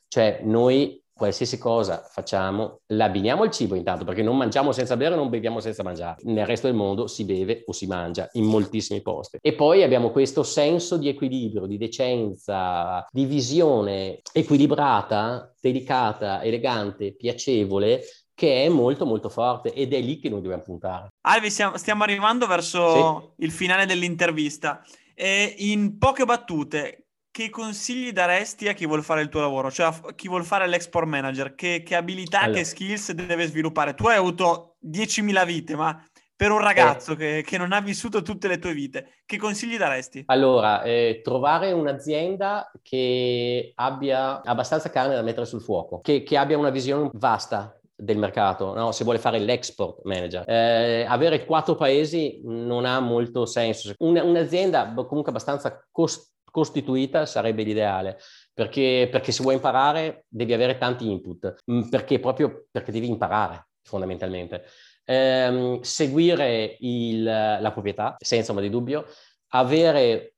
Cioè, 0.06 0.40
noi 0.42 1.02
qualsiasi 1.18 1.58
cosa 1.58 2.00
facciamo, 2.08 2.80
l'abbiniamo 2.86 3.42
al 3.42 3.50
cibo 3.50 3.74
intanto, 3.74 4.04
perché 4.04 4.22
non 4.22 4.36
mangiamo 4.36 4.70
senza 4.70 4.96
bere, 4.96 5.16
non 5.16 5.28
beviamo 5.28 5.58
senza 5.58 5.82
mangiare. 5.82 6.22
Nel 6.22 6.46
resto 6.46 6.68
del 6.68 6.76
mondo 6.76 7.08
si 7.08 7.24
beve 7.24 7.64
o 7.66 7.72
si 7.72 7.86
mangia 7.86 8.28
in 8.34 8.44
moltissimi 8.44 9.02
posti. 9.02 9.38
E 9.40 9.54
poi 9.54 9.82
abbiamo 9.82 10.10
questo 10.10 10.44
senso 10.44 10.96
di 10.96 11.08
equilibrio, 11.08 11.66
di 11.66 11.76
decenza, 11.76 13.04
di 13.10 13.24
visione 13.24 14.20
equilibrata, 14.32 15.52
delicata, 15.60 16.40
elegante, 16.42 17.14
piacevole, 17.16 18.04
che 18.32 18.64
è 18.64 18.68
molto 18.68 19.04
molto 19.04 19.28
forte 19.28 19.72
ed 19.72 19.92
è 19.92 20.00
lì 20.00 20.20
che 20.20 20.28
noi 20.28 20.40
dobbiamo 20.40 20.62
puntare. 20.62 21.08
Alvi, 21.22 21.50
stiamo 21.50 22.04
arrivando 22.04 22.46
verso 22.46 23.34
sì. 23.36 23.44
il 23.44 23.50
finale 23.50 23.84
dell'intervista. 23.84 24.80
E 25.12 25.56
in 25.58 25.98
poche 25.98 26.24
battute, 26.24 27.07
che 27.30 27.50
consigli 27.50 28.12
daresti 28.12 28.68
a 28.68 28.72
chi 28.72 28.86
vuole 28.86 29.02
fare 29.02 29.22
il 29.22 29.28
tuo 29.28 29.40
lavoro? 29.40 29.70
Cioè 29.70 29.86
a 29.86 30.14
chi 30.14 30.28
vuole 30.28 30.44
fare 30.44 30.66
l'export 30.66 31.06
manager? 31.06 31.54
Che, 31.54 31.82
che 31.84 31.94
abilità, 31.94 32.40
allora. 32.40 32.58
che 32.58 32.64
skills 32.64 33.12
deve 33.12 33.46
sviluppare? 33.46 33.94
Tu 33.94 34.06
hai 34.06 34.16
avuto 34.16 34.76
10.000 34.84 35.46
vite, 35.46 35.76
ma 35.76 36.02
per 36.38 36.52
un 36.52 36.60
ragazzo 36.60 37.12
eh. 37.12 37.16
che, 37.16 37.44
che, 37.44 37.58
non 37.58 37.72
ha 37.72 37.80
vissuto 37.80 38.22
tutte 38.22 38.46
le 38.46 38.58
tue 38.58 38.72
vite, 38.72 39.22
che 39.26 39.36
consigli 39.38 39.76
daresti? 39.76 40.22
Allora, 40.26 40.82
eh, 40.82 41.20
trovare 41.24 41.72
un'azienda 41.72 42.70
che 42.80 43.72
abbia 43.74 44.40
abbastanza 44.42 44.88
carne 44.88 45.16
da 45.16 45.22
mettere 45.22 45.46
sul 45.46 45.60
fuoco, 45.60 45.98
che, 46.00 46.22
che 46.22 46.36
abbia 46.36 46.56
una 46.56 46.70
visione 46.70 47.10
vasta 47.14 47.76
del 47.92 48.18
mercato, 48.18 48.72
no? 48.72 48.92
se 48.92 49.02
vuole 49.02 49.18
fare 49.18 49.40
l'export 49.40 50.02
manager. 50.04 50.48
Eh, 50.48 51.04
avere 51.08 51.44
quattro 51.44 51.74
paesi 51.74 52.40
non 52.44 52.84
ha 52.84 53.00
molto 53.00 53.44
senso. 53.44 53.92
Un, 53.98 54.16
un'azienda 54.16 54.92
comunque 54.94 55.30
abbastanza 55.30 55.84
costosa 55.90 56.36
costituita 56.58 57.24
sarebbe 57.24 57.62
l'ideale, 57.62 58.18
perché, 58.52 59.06
perché 59.08 59.30
se 59.30 59.44
vuoi 59.44 59.54
imparare 59.54 60.24
devi 60.26 60.52
avere 60.52 60.76
tanti 60.76 61.08
input, 61.08 61.62
mm, 61.70 61.82
perché 61.88 62.18
proprio 62.18 62.66
perché 62.68 62.90
devi 62.90 63.08
imparare 63.08 63.68
fondamentalmente. 63.84 64.64
Eh, 65.04 65.78
seguire 65.82 66.76
il, 66.80 67.22
la 67.22 67.70
proprietà, 67.72 68.16
senza 68.18 68.50
ombra 68.50 68.66
di 68.66 68.72
dubbio, 68.72 69.06
avere 69.52 70.34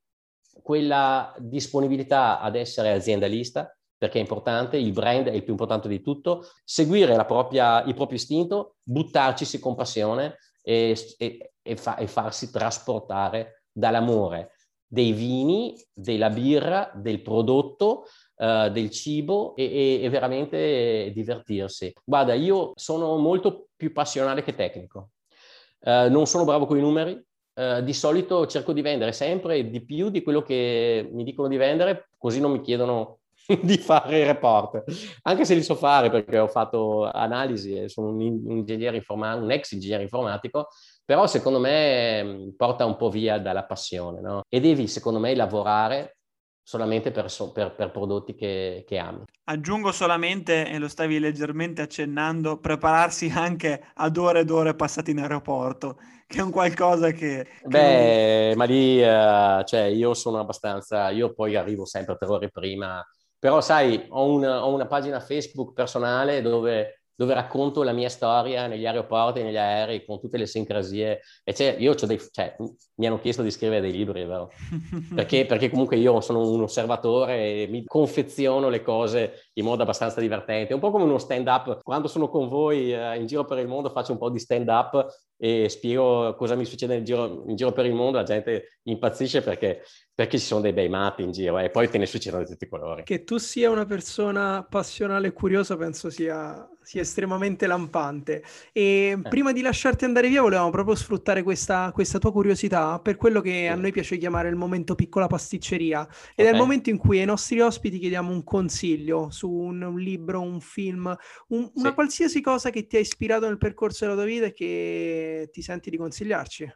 quella 0.62 1.35
disponibilità 1.38 2.38
ad 2.38 2.54
essere 2.54 2.92
aziendalista, 2.92 3.74
perché 3.96 4.18
è 4.18 4.20
importante, 4.20 4.76
il 4.76 4.92
brand 4.92 5.28
è 5.28 5.33
il 5.33 5.42
più 5.42 5.52
importante 5.52 5.88
di 5.88 6.02
tutto, 6.02 6.46
seguire 6.62 7.16
propria, 7.24 7.83
il 7.85 7.94
proprio 7.94 8.18
istinto, 8.18 8.76
buttarci 8.83 9.59
con 9.59 9.74
passione 9.74 10.37
e, 10.62 10.94
e, 11.16 11.52
e, 11.62 11.76
fa, 11.76 11.96
e 11.96 12.06
farsi 12.06 12.50
trasportare 12.50 13.64
dall'amore 13.72 14.52
dei 14.92 15.12
vini, 15.12 15.81
della 15.92 16.31
birra, 16.31 16.90
del 16.92 17.22
prodotto, 17.22 18.07
uh, 18.38 18.68
del 18.70 18.90
cibo 18.90 19.55
e, 19.55 19.64
e, 19.64 20.00
e, 20.03 20.09
veramente 20.09 21.12
divertirsi. 21.14 21.92
Guarda, 22.05 22.35
io 22.35 22.72
sono 22.74 23.16
molto 23.16 23.68
più 23.76 23.92
passionale 23.92 24.42
che 24.42 24.57
tecnico. 24.57 25.11
Uh, 25.79 26.11
non 26.11 26.26
sono 26.26 26.44
bravo 26.44 26.66
con 26.66 26.76
i 26.76 26.81
numeri. 26.81 27.24
Uh, 27.53 27.83
di 27.83 27.92
solito 27.92 28.46
cerco 28.46 28.72
di 28.72 28.81
vendere 28.81 29.12
sempre 29.12 29.68
di 29.68 29.85
più 29.85 30.09
di 30.09 30.22
quello 30.22 30.42
che 30.42 31.09
mi 31.12 31.22
dicono 31.22 31.46
di 31.46 31.57
vendere, 31.57 32.09
così 32.18 32.40
non 32.40 32.50
mi 32.50 32.61
chiedono 32.61 33.21
di 33.62 33.77
fare 33.77 34.25
report, 34.25 34.85
anche 35.23 35.44
se 35.44 35.54
li 35.54 35.62
so 35.62 35.75
fare 35.75 36.10
perché 36.10 36.38
ho 36.38 36.48
fatto 36.48 37.04
analisi 37.04 37.75
e 37.75 37.88
sono 37.88 38.08
un, 38.08 38.21
ingegnere 38.21 38.96
informatico, 38.96 39.44
un 39.44 39.50
ex 39.50 39.73
ingegnere 39.73 40.02
informatico, 40.02 40.69
però 41.11 41.27
secondo 41.27 41.58
me 41.58 42.52
porta 42.56 42.85
un 42.85 42.94
po' 42.94 43.11
via 43.11 43.40
dalla 43.40 43.65
passione, 43.65 44.21
no? 44.21 44.42
E 44.48 44.61
devi, 44.61 44.87
secondo 44.87 45.19
me, 45.19 45.35
lavorare 45.35 46.19
solamente 46.63 47.11
per, 47.11 47.27
per, 47.52 47.75
per 47.75 47.90
prodotti 47.90 48.37
che, 48.37 48.85
che, 48.87 48.96
ami. 48.96 49.25
Aggiungo 49.46 49.90
solamente, 49.90 50.69
e 50.69 50.79
lo 50.79 50.87
stavi 50.87 51.19
leggermente 51.19 51.83
accennando, 51.83 52.61
prepararsi 52.61 53.29
anche 53.29 53.88
ad 53.92 54.17
ore 54.19 54.38
ed 54.42 54.50
ore 54.50 54.77
passate 54.77 55.11
in 55.11 55.19
aeroporto, 55.19 55.98
che 56.29 56.38
è 56.38 56.42
un 56.42 56.52
qualcosa 56.52 57.11
che... 57.11 57.44
che 57.61 57.67
Beh, 57.67 58.46
non... 58.50 58.58
ma 58.58 58.65
lì, 58.67 59.02
uh, 59.02 59.65
cioè, 59.65 59.87
io 59.87 60.15
sono 60.15 60.38
abbastanza, 60.38 61.11
io 61.11 61.33
poi 61.33 61.56
arrivo 61.56 61.87
sempre 61.87 62.17
tre 62.17 62.29
ore 62.29 62.50
prima, 62.50 63.04
però 63.37 63.61
sai, 63.61 64.06
ho, 64.11 64.33
un, 64.33 64.44
ho 64.44 64.73
una 64.73 64.87
pagina 64.87 65.19
Facebook 65.19 65.73
personale 65.73 66.40
dove 66.40 67.00
dove 67.21 67.35
racconto 67.35 67.83
la 67.83 67.92
mia 67.92 68.08
storia 68.08 68.66
negli 68.66 68.87
aeroporti, 68.87 69.42
negli 69.42 69.58
aerei, 69.58 70.06
con 70.06 70.18
tutte 70.18 70.38
le 70.38 70.46
sincrasie. 70.46 71.21
E 71.44 71.52
cioè, 71.52 71.77
io 71.79 71.92
dei, 72.06 72.18
cioè, 72.31 72.56
mi 73.01 73.07
hanno 73.07 73.19
chiesto 73.19 73.42
di 73.42 73.51
scrivere 73.51 73.81
dei 73.81 73.92
libri, 73.92 74.27
vero? 74.27 74.53
Perché, 75.15 75.46
perché 75.46 75.71
comunque 75.71 75.96
io 75.96 76.21
sono 76.21 76.51
un 76.51 76.63
osservatore 76.63 77.63
e 77.63 77.67
mi 77.69 77.85
confeziono 77.85 78.69
le 78.69 78.83
cose 78.83 79.48
in 79.55 79.65
modo 79.65 79.83
abbastanza 79.83 80.21
divertente. 80.21 80.75
Un 80.75 80.81
po' 80.81 80.90
come 80.90 81.05
uno 81.05 81.19
stand-up. 81.19 81.83
Quando 81.83 82.09
sono 82.09 82.29
con 82.29 82.48
voi 82.48 82.92
eh, 82.92 83.17
in 83.17 83.27
giro 83.27 83.44
per 83.44 83.59
il 83.59 83.67
mondo 83.67 83.88
faccio 83.88 84.13
un 84.13 84.19
po' 84.19 84.29
di 84.29 84.38
stand-up 84.38 85.07
e 85.42 85.71
spiego 85.71 86.35
cosa 86.37 86.55
mi 86.55 86.67
succede 86.67 86.96
in 86.96 87.05
giro, 87.05 87.44
in 87.46 87.57
giro 87.57 87.73
per 87.73 87.87
il 87.87 87.94
mondo, 87.94 88.19
la 88.19 88.25
gente 88.25 88.79
impazzisce 88.83 89.40
perché, 89.40 89.83
perché, 90.15 90.38
ci 90.38 90.44
sono 90.44 90.61
dei 90.61 90.75
bei 90.75 90.90
matti 90.90 91.23
in 91.23 91.33
giro 91.33 91.59
e 91.59 91.71
poi 91.71 91.88
te 91.88 91.96
ne 91.96 92.05
succedono 92.05 92.42
di 92.42 92.51
tutti 92.51 92.65
i 92.65 92.69
colori. 92.69 93.05
Che 93.05 93.25
tu 93.25 93.38
sia 93.38 93.71
una 93.71 93.87
persona 93.87 94.67
passionale 94.69 95.29
e 95.29 95.33
curiosa 95.33 95.79
penso 95.79 96.11
sia, 96.11 96.69
sia 96.83 97.01
estremamente 97.01 97.67
lampante. 97.67 98.42
E 98.71 99.17
eh. 99.17 99.29
prima 99.31 99.53
di 99.53 99.63
lasciarti 99.63 100.05
andare 100.05 100.29
via 100.29 100.42
volevamo 100.42 100.69
proprio 100.69 100.94
sfruttare 100.94 101.42
questa, 101.42 101.90
questa 101.94 102.19
tua 102.19 102.33
curiosità 102.33 102.89
per 102.98 103.16
quello 103.16 103.40
che 103.40 103.50
sì. 103.50 103.66
a 103.66 103.74
noi 103.76 103.92
piace 103.92 104.16
chiamare 104.16 104.48
il 104.48 104.56
momento 104.56 104.94
piccola 104.94 105.26
pasticceria 105.26 106.00
ed 106.00 106.44
okay. 106.44 106.46
è 106.46 106.50
il 106.50 106.56
momento 106.56 106.90
in 106.90 106.98
cui 106.98 107.20
ai 107.20 107.26
nostri 107.26 107.60
ospiti 107.60 107.98
chiediamo 107.98 108.32
un 108.32 108.42
consiglio 108.42 109.30
su 109.30 109.48
un, 109.48 109.82
un 109.82 109.98
libro, 109.98 110.40
un 110.40 110.60
film, 110.60 111.14
un, 111.48 111.70
una 111.74 111.94
qualsiasi 111.94 112.40
cosa 112.40 112.70
che 112.70 112.86
ti 112.86 112.96
ha 112.96 113.00
ispirato 113.00 113.46
nel 113.46 113.58
percorso 113.58 114.04
della 114.04 114.16
tua 114.16 114.26
vita 114.26 114.46
e 114.46 114.52
che 114.52 115.48
ti 115.52 115.62
senti 115.62 115.90
di 115.90 115.96
consigliarci? 115.96 116.72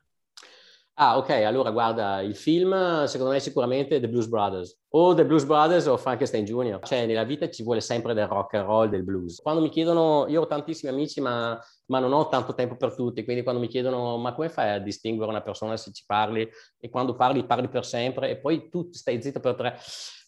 Ah, 0.97 1.17
ok, 1.19 1.31
allora 1.31 1.73
guarda, 1.73 2.21
il 2.21 2.37
film 2.37 3.03
secondo 3.07 3.33
me 3.33 3.39
è 3.39 3.41
sicuramente 3.41 3.99
The 3.99 4.09
Blues 4.09 4.29
Brothers, 4.29 4.79
o 4.91 5.13
The 5.13 5.27
Blues 5.27 5.45
Brothers 5.45 5.87
o 5.87 5.97
Frankenstein 5.97 6.45
Jr. 6.45 6.79
Cioè, 6.85 7.05
nella 7.05 7.25
vita 7.25 7.51
ci 7.51 7.65
vuole 7.65 7.81
sempre 7.81 8.15
del 8.15 8.29
rock 8.29 8.55
and 8.55 8.65
roll, 8.65 8.89
del 8.89 9.03
blues. 9.03 9.41
Quando 9.41 9.61
mi 9.61 9.71
chiedono, 9.71 10.27
io 10.29 10.43
ho 10.43 10.47
tantissimi 10.47 10.93
amici, 10.93 11.21
ma, 11.21 11.59
ma 11.87 11.99
non 11.99 12.13
ho 12.13 12.29
tanto 12.29 12.55
tempo 12.55 12.77
per 12.77 12.95
tutti, 12.95 13.25
quindi 13.25 13.43
quando 13.43 13.61
mi 13.61 13.67
chiedono, 13.67 14.19
ma 14.19 14.35
come 14.35 14.49
fai 14.49 14.71
a 14.71 14.79
distinguere 14.79 15.33
una 15.33 15.43
persona 15.43 15.77
se 15.77 15.91
ci 15.91 16.05
parli? 16.07 16.49
E 16.79 16.89
quando 16.91 17.17
parli, 17.17 17.45
parli 17.45 17.69
per 17.69 17.85
sempre, 17.85 18.31
e 18.31 18.39
poi 18.39 18.69
tu 18.69 18.89
stai 18.93 19.21
zitto 19.21 19.41
per 19.41 19.57
tre. 19.57 19.77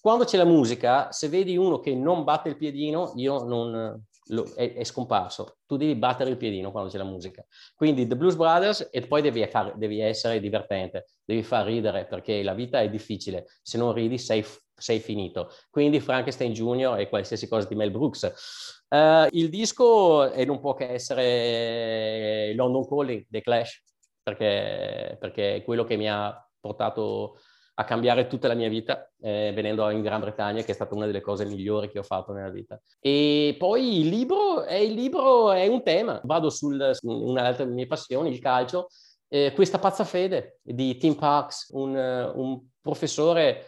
Quando 0.01 0.25
c'è 0.25 0.37
la 0.37 0.45
musica, 0.45 1.13
se 1.13 1.29
vedi 1.29 1.57
uno 1.57 1.79
che 1.79 1.95
non 1.95 2.25
batte 2.25 2.49
il 2.49 2.57
piedino, 2.57 3.13
io 3.15 3.45
non, 3.45 4.03
lo, 4.29 4.53
è, 4.55 4.75
è, 4.75 4.85
scomparso. 4.85 5.59
Tu 5.67 5.77
devi 5.77 5.95
battere 5.95 6.31
il 6.31 6.37
piedino 6.37 6.71
quando 6.71 6.91
c'è 6.91 6.99
la 6.99 7.05
musica. 7.05 7.45
Quindi 7.75 8.07
The 8.07 8.17
Blues 8.17 8.37
Brothers 8.37 8.89
e 8.91 9.07
poi 9.07 9.23
devi, 9.23 9.47
far, 9.47 9.77
devi 9.77 10.01
essere 10.01 10.41
divertente, 10.41 11.07
devi 11.25 11.43
far 11.43 11.67
ridere 11.67 12.07
perché 12.07 12.43
la 12.43 12.55
vita 12.55 12.81
è 12.81 12.89
difficile. 12.89 13.47
Se 13.63 13.79
non 13.79 13.93
ridi 13.93 14.19
sei, 14.19 14.45
sei 14.75 15.01
finito. 15.01 15.51
Quindi 15.71 16.01
Frankenstein 16.01 16.53
Jr. 16.53 16.99
e 16.99 17.09
qualsiasi 17.09 17.49
cosa 17.49 17.69
di 17.69 17.75
Mel 17.75 17.91
Brooks. 17.91 18.85
Uh, 18.89 19.27
il 19.31 19.49
disco 19.49 20.31
è 20.31 20.45
non 20.45 20.61
può 20.61 20.75
che 20.75 20.89
essere 20.89 22.55
London 22.55 22.87
Calling, 22.87 23.27
The 23.29 23.41
Clash, 23.41 23.83
perché, 24.23 25.17
perché 25.19 25.57
è 25.57 25.65
quello 25.65 25.85
che 25.85 25.97
mi 25.97 26.09
ha 26.09 26.41
portato 26.61 27.39
a 27.79 27.85
cambiare 27.85 28.27
tutta 28.27 28.49
la 28.49 28.55
mia 28.55 28.69
vita 28.69 29.11
eh, 29.21 29.53
venendo 29.55 29.89
in 29.91 30.01
Gran 30.01 30.21
Bretagna, 30.21 30.63
che 30.63 30.73
è 30.73 30.75
stata 30.75 30.95
una 30.95 31.07
delle 31.07 31.21
cose 31.21 31.45
migliori 31.45 31.91
che 31.91 31.99
ho 31.99 32.03
fatto 32.03 32.33
nella 32.33 32.51
vita. 32.51 32.81
E 32.99 33.55
poi 33.59 34.01
il 34.01 34.09
libro, 34.09 34.63
è, 34.63 34.77
il 34.77 34.95
libro 34.95 35.53
è 35.53 35.67
un 35.67 35.83
tema. 35.83 36.21
Vado 36.25 36.49
su 36.49 36.71
una 37.03 37.53
delle 37.53 37.71
mie 37.71 37.87
passioni, 37.87 38.31
il 38.31 38.39
calcio. 38.39 38.89
Eh, 39.29 39.53
questa 39.55 39.79
pazza 39.79 40.05
fede 40.05 40.61
di 40.63 40.97
Tim 40.97 41.17
Parks, 41.17 41.69
un, 41.73 41.95
un 42.35 42.61
professore 42.81 43.67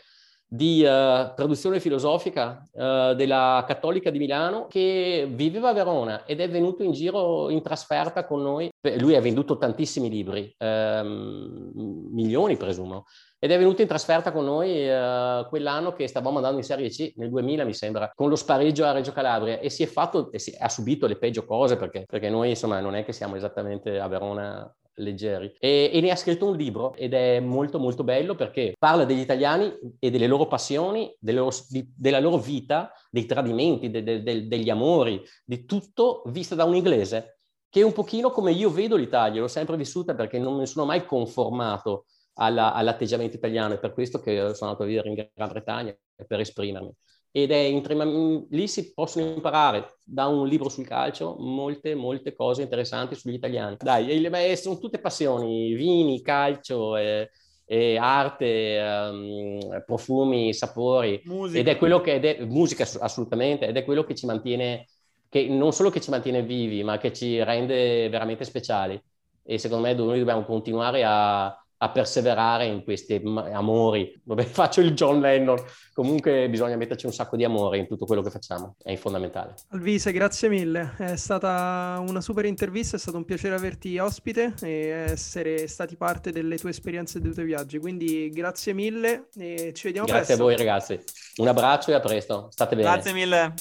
di 0.50 0.80
uh, 0.82 1.34
traduzione 1.34 1.78
filosofica 1.78 2.62
uh, 2.72 3.14
della 3.14 3.62
Cattolica 3.66 4.08
di 4.08 4.16
Milano 4.16 4.66
che 4.66 5.28
viveva 5.30 5.68
a 5.68 5.72
Verona 5.74 6.24
ed 6.24 6.40
è 6.40 6.48
venuto 6.48 6.82
in 6.82 6.92
giro 6.92 7.50
in 7.50 7.60
trasferta 7.60 8.24
con 8.24 8.40
noi. 8.40 8.70
Lui 8.96 9.14
ha 9.14 9.20
venduto 9.20 9.58
tantissimi 9.58 10.08
libri, 10.08 10.50
um, 10.58 11.70
milioni 12.10 12.56
presumo, 12.56 13.04
ed 13.38 13.52
è 13.52 13.58
venuto 13.58 13.82
in 13.82 13.88
trasferta 13.88 14.32
con 14.32 14.44
noi 14.44 14.88
uh, 14.88 15.46
quell'anno 15.48 15.92
che 15.92 16.08
stavamo 16.08 16.36
andando 16.36 16.58
in 16.58 16.64
Serie 16.64 16.88
C, 16.88 17.12
nel 17.16 17.30
2000 17.30 17.64
mi 17.64 17.74
sembra, 17.74 18.10
con 18.14 18.28
lo 18.28 18.36
spareggio 18.36 18.84
a 18.84 18.92
Reggio 18.92 19.12
Calabria 19.12 19.60
e 19.60 19.70
si 19.70 19.82
è 19.82 19.86
fatto, 19.86 20.32
e 20.32 20.38
si, 20.38 20.54
ha 20.58 20.68
subito 20.68 21.06
le 21.06 21.16
peggio 21.16 21.44
cose 21.44 21.76
perché, 21.76 22.04
perché 22.06 22.28
noi 22.28 22.50
insomma 22.50 22.80
non 22.80 22.94
è 22.94 23.04
che 23.04 23.12
siamo 23.12 23.36
esattamente 23.36 23.98
a 24.00 24.08
Verona 24.08 24.74
leggeri. 24.98 25.54
E, 25.58 25.90
e, 25.92 26.00
ne 26.00 26.10
ha 26.10 26.16
scritto 26.16 26.46
un 26.46 26.56
libro 26.56 26.94
ed 26.94 27.14
è 27.14 27.38
molto 27.38 27.78
molto 27.78 28.02
bello 28.02 28.34
perché 28.34 28.74
parla 28.76 29.04
degli 29.04 29.20
italiani 29.20 29.72
e 29.98 30.10
delle 30.10 30.26
loro 30.26 30.46
passioni, 30.46 31.14
delle 31.20 31.38
loro, 31.38 31.54
di, 31.68 31.88
della 31.96 32.20
loro 32.20 32.38
vita, 32.38 32.92
dei 33.10 33.24
tradimenti, 33.24 33.90
de, 33.90 34.02
de, 34.02 34.22
de, 34.22 34.48
degli 34.48 34.70
amori, 34.70 35.22
di 35.44 35.64
tutto 35.64 36.22
vista 36.26 36.54
da 36.54 36.64
un 36.64 36.74
inglese, 36.74 37.38
che 37.70 37.80
è 37.80 37.84
un 37.84 37.92
pochino 37.92 38.30
come 38.30 38.52
io 38.52 38.70
vedo 38.70 38.96
l'Italia, 38.96 39.40
l'ho 39.40 39.48
sempre 39.48 39.76
vissuta 39.76 40.14
perché 40.14 40.38
non 40.38 40.56
mi 40.56 40.66
sono 40.66 40.86
mai 40.86 41.04
conformato 41.04 42.06
alla, 42.38 42.72
all'atteggiamento 42.72 43.36
italiano, 43.36 43.74
è 43.74 43.78
per 43.78 43.92
questo 43.92 44.20
che 44.20 44.36
sono 44.54 44.70
andato 44.70 44.82
a 44.82 44.86
vivere 44.86 45.08
in 45.08 45.28
Gran 45.34 45.48
Bretagna, 45.48 45.96
per 46.26 46.40
esprimermi 46.40 46.92
ed 47.30 47.50
è 47.50 47.56
in, 47.56 48.46
lì 48.50 48.68
si 48.68 48.92
possono 48.94 49.26
imparare 49.26 49.96
da 50.04 50.26
un 50.26 50.46
libro 50.46 50.68
sul 50.68 50.86
calcio 50.86 51.36
molte, 51.38 51.94
molte 51.94 52.34
cose 52.34 52.62
interessanti 52.62 53.14
sugli 53.14 53.34
italiani. 53.34 53.76
Dai, 53.78 54.28
beh, 54.28 54.56
sono 54.56 54.78
tutte 54.78 54.98
passioni, 54.98 55.74
vini, 55.74 56.22
calcio, 56.22 56.96
e, 56.96 57.30
e 57.64 57.96
arte, 57.96 58.80
um, 58.80 59.82
profumi, 59.84 60.54
sapori. 60.54 61.20
Musica. 61.24 61.58
Ed 61.58 61.68
è 61.68 61.76
quello 61.76 62.00
che, 62.00 62.18
è, 62.18 62.44
musica 62.44 62.88
assolutamente, 63.00 63.66
ed 63.66 63.76
è 63.76 63.84
quello 63.84 64.04
che 64.04 64.14
ci 64.14 64.26
mantiene, 64.26 64.86
che 65.28 65.46
non 65.48 65.72
solo 65.72 65.90
che 65.90 66.00
ci 66.00 66.10
mantiene 66.10 66.42
vivi, 66.42 66.82
ma 66.82 66.96
che 66.98 67.12
ci 67.12 67.42
rende 67.42 68.08
veramente 68.08 68.44
speciali. 68.44 69.00
E 69.44 69.58
secondo 69.58 69.86
me 69.86 69.94
noi 69.94 70.18
dobbiamo 70.18 70.44
continuare 70.44 71.04
a, 71.04 71.46
a 71.78 71.90
perseverare 71.90 72.66
in 72.66 72.82
questi 72.82 73.20
amori. 73.52 74.20
Vabbè, 74.24 74.44
faccio 74.46 74.80
il 74.80 74.92
John 74.92 75.20
Lennon. 75.20 75.58
Comunque 75.92 76.48
bisogna 76.48 76.76
metterci 76.76 77.06
un 77.06 77.12
sacco 77.12 77.36
di 77.36 77.44
amore 77.44 77.78
in 77.78 77.86
tutto 77.86 78.06
quello 78.06 78.22
che 78.22 78.30
facciamo, 78.30 78.76
è 78.82 78.94
fondamentale. 78.96 79.54
Alvise, 79.70 80.12
grazie 80.12 80.48
mille. 80.48 80.94
È 80.96 81.16
stata 81.16 82.02
una 82.06 82.20
super 82.20 82.44
intervista, 82.44 82.96
è 82.96 82.98
stato 82.98 83.16
un 83.16 83.24
piacere 83.24 83.54
averti 83.54 83.98
ospite 83.98 84.54
e 84.62 84.88
essere 85.10 85.66
stati 85.66 85.96
parte 85.96 86.30
delle 86.30 86.56
tue 86.58 86.70
esperienze 86.70 87.18
e 87.18 87.20
dei 87.20 87.32
tuoi 87.32 87.46
viaggi. 87.46 87.78
Quindi 87.78 88.30
grazie 88.30 88.72
mille 88.72 89.28
e 89.36 89.72
ci 89.74 89.86
vediamo 89.86 90.06
grazie 90.06 90.06
presto. 90.06 90.14
Grazie 90.16 90.34
a 90.34 90.36
voi 90.36 90.56
ragazzi. 90.56 91.00
Un 91.36 91.48
abbraccio 91.48 91.90
e 91.90 91.94
a 91.94 92.00
presto. 92.00 92.48
State 92.50 92.76
bene. 92.76 92.88
Grazie 92.88 93.12
mille. 93.12 93.54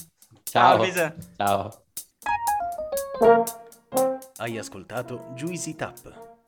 Ciao. 0.43 0.85
Ciao. 0.85 1.13
Ciao. 1.37 1.85
Hai 4.37 4.57
ascoltato 4.57 5.31
Juicy 5.33 5.75
Tap 5.75 6.36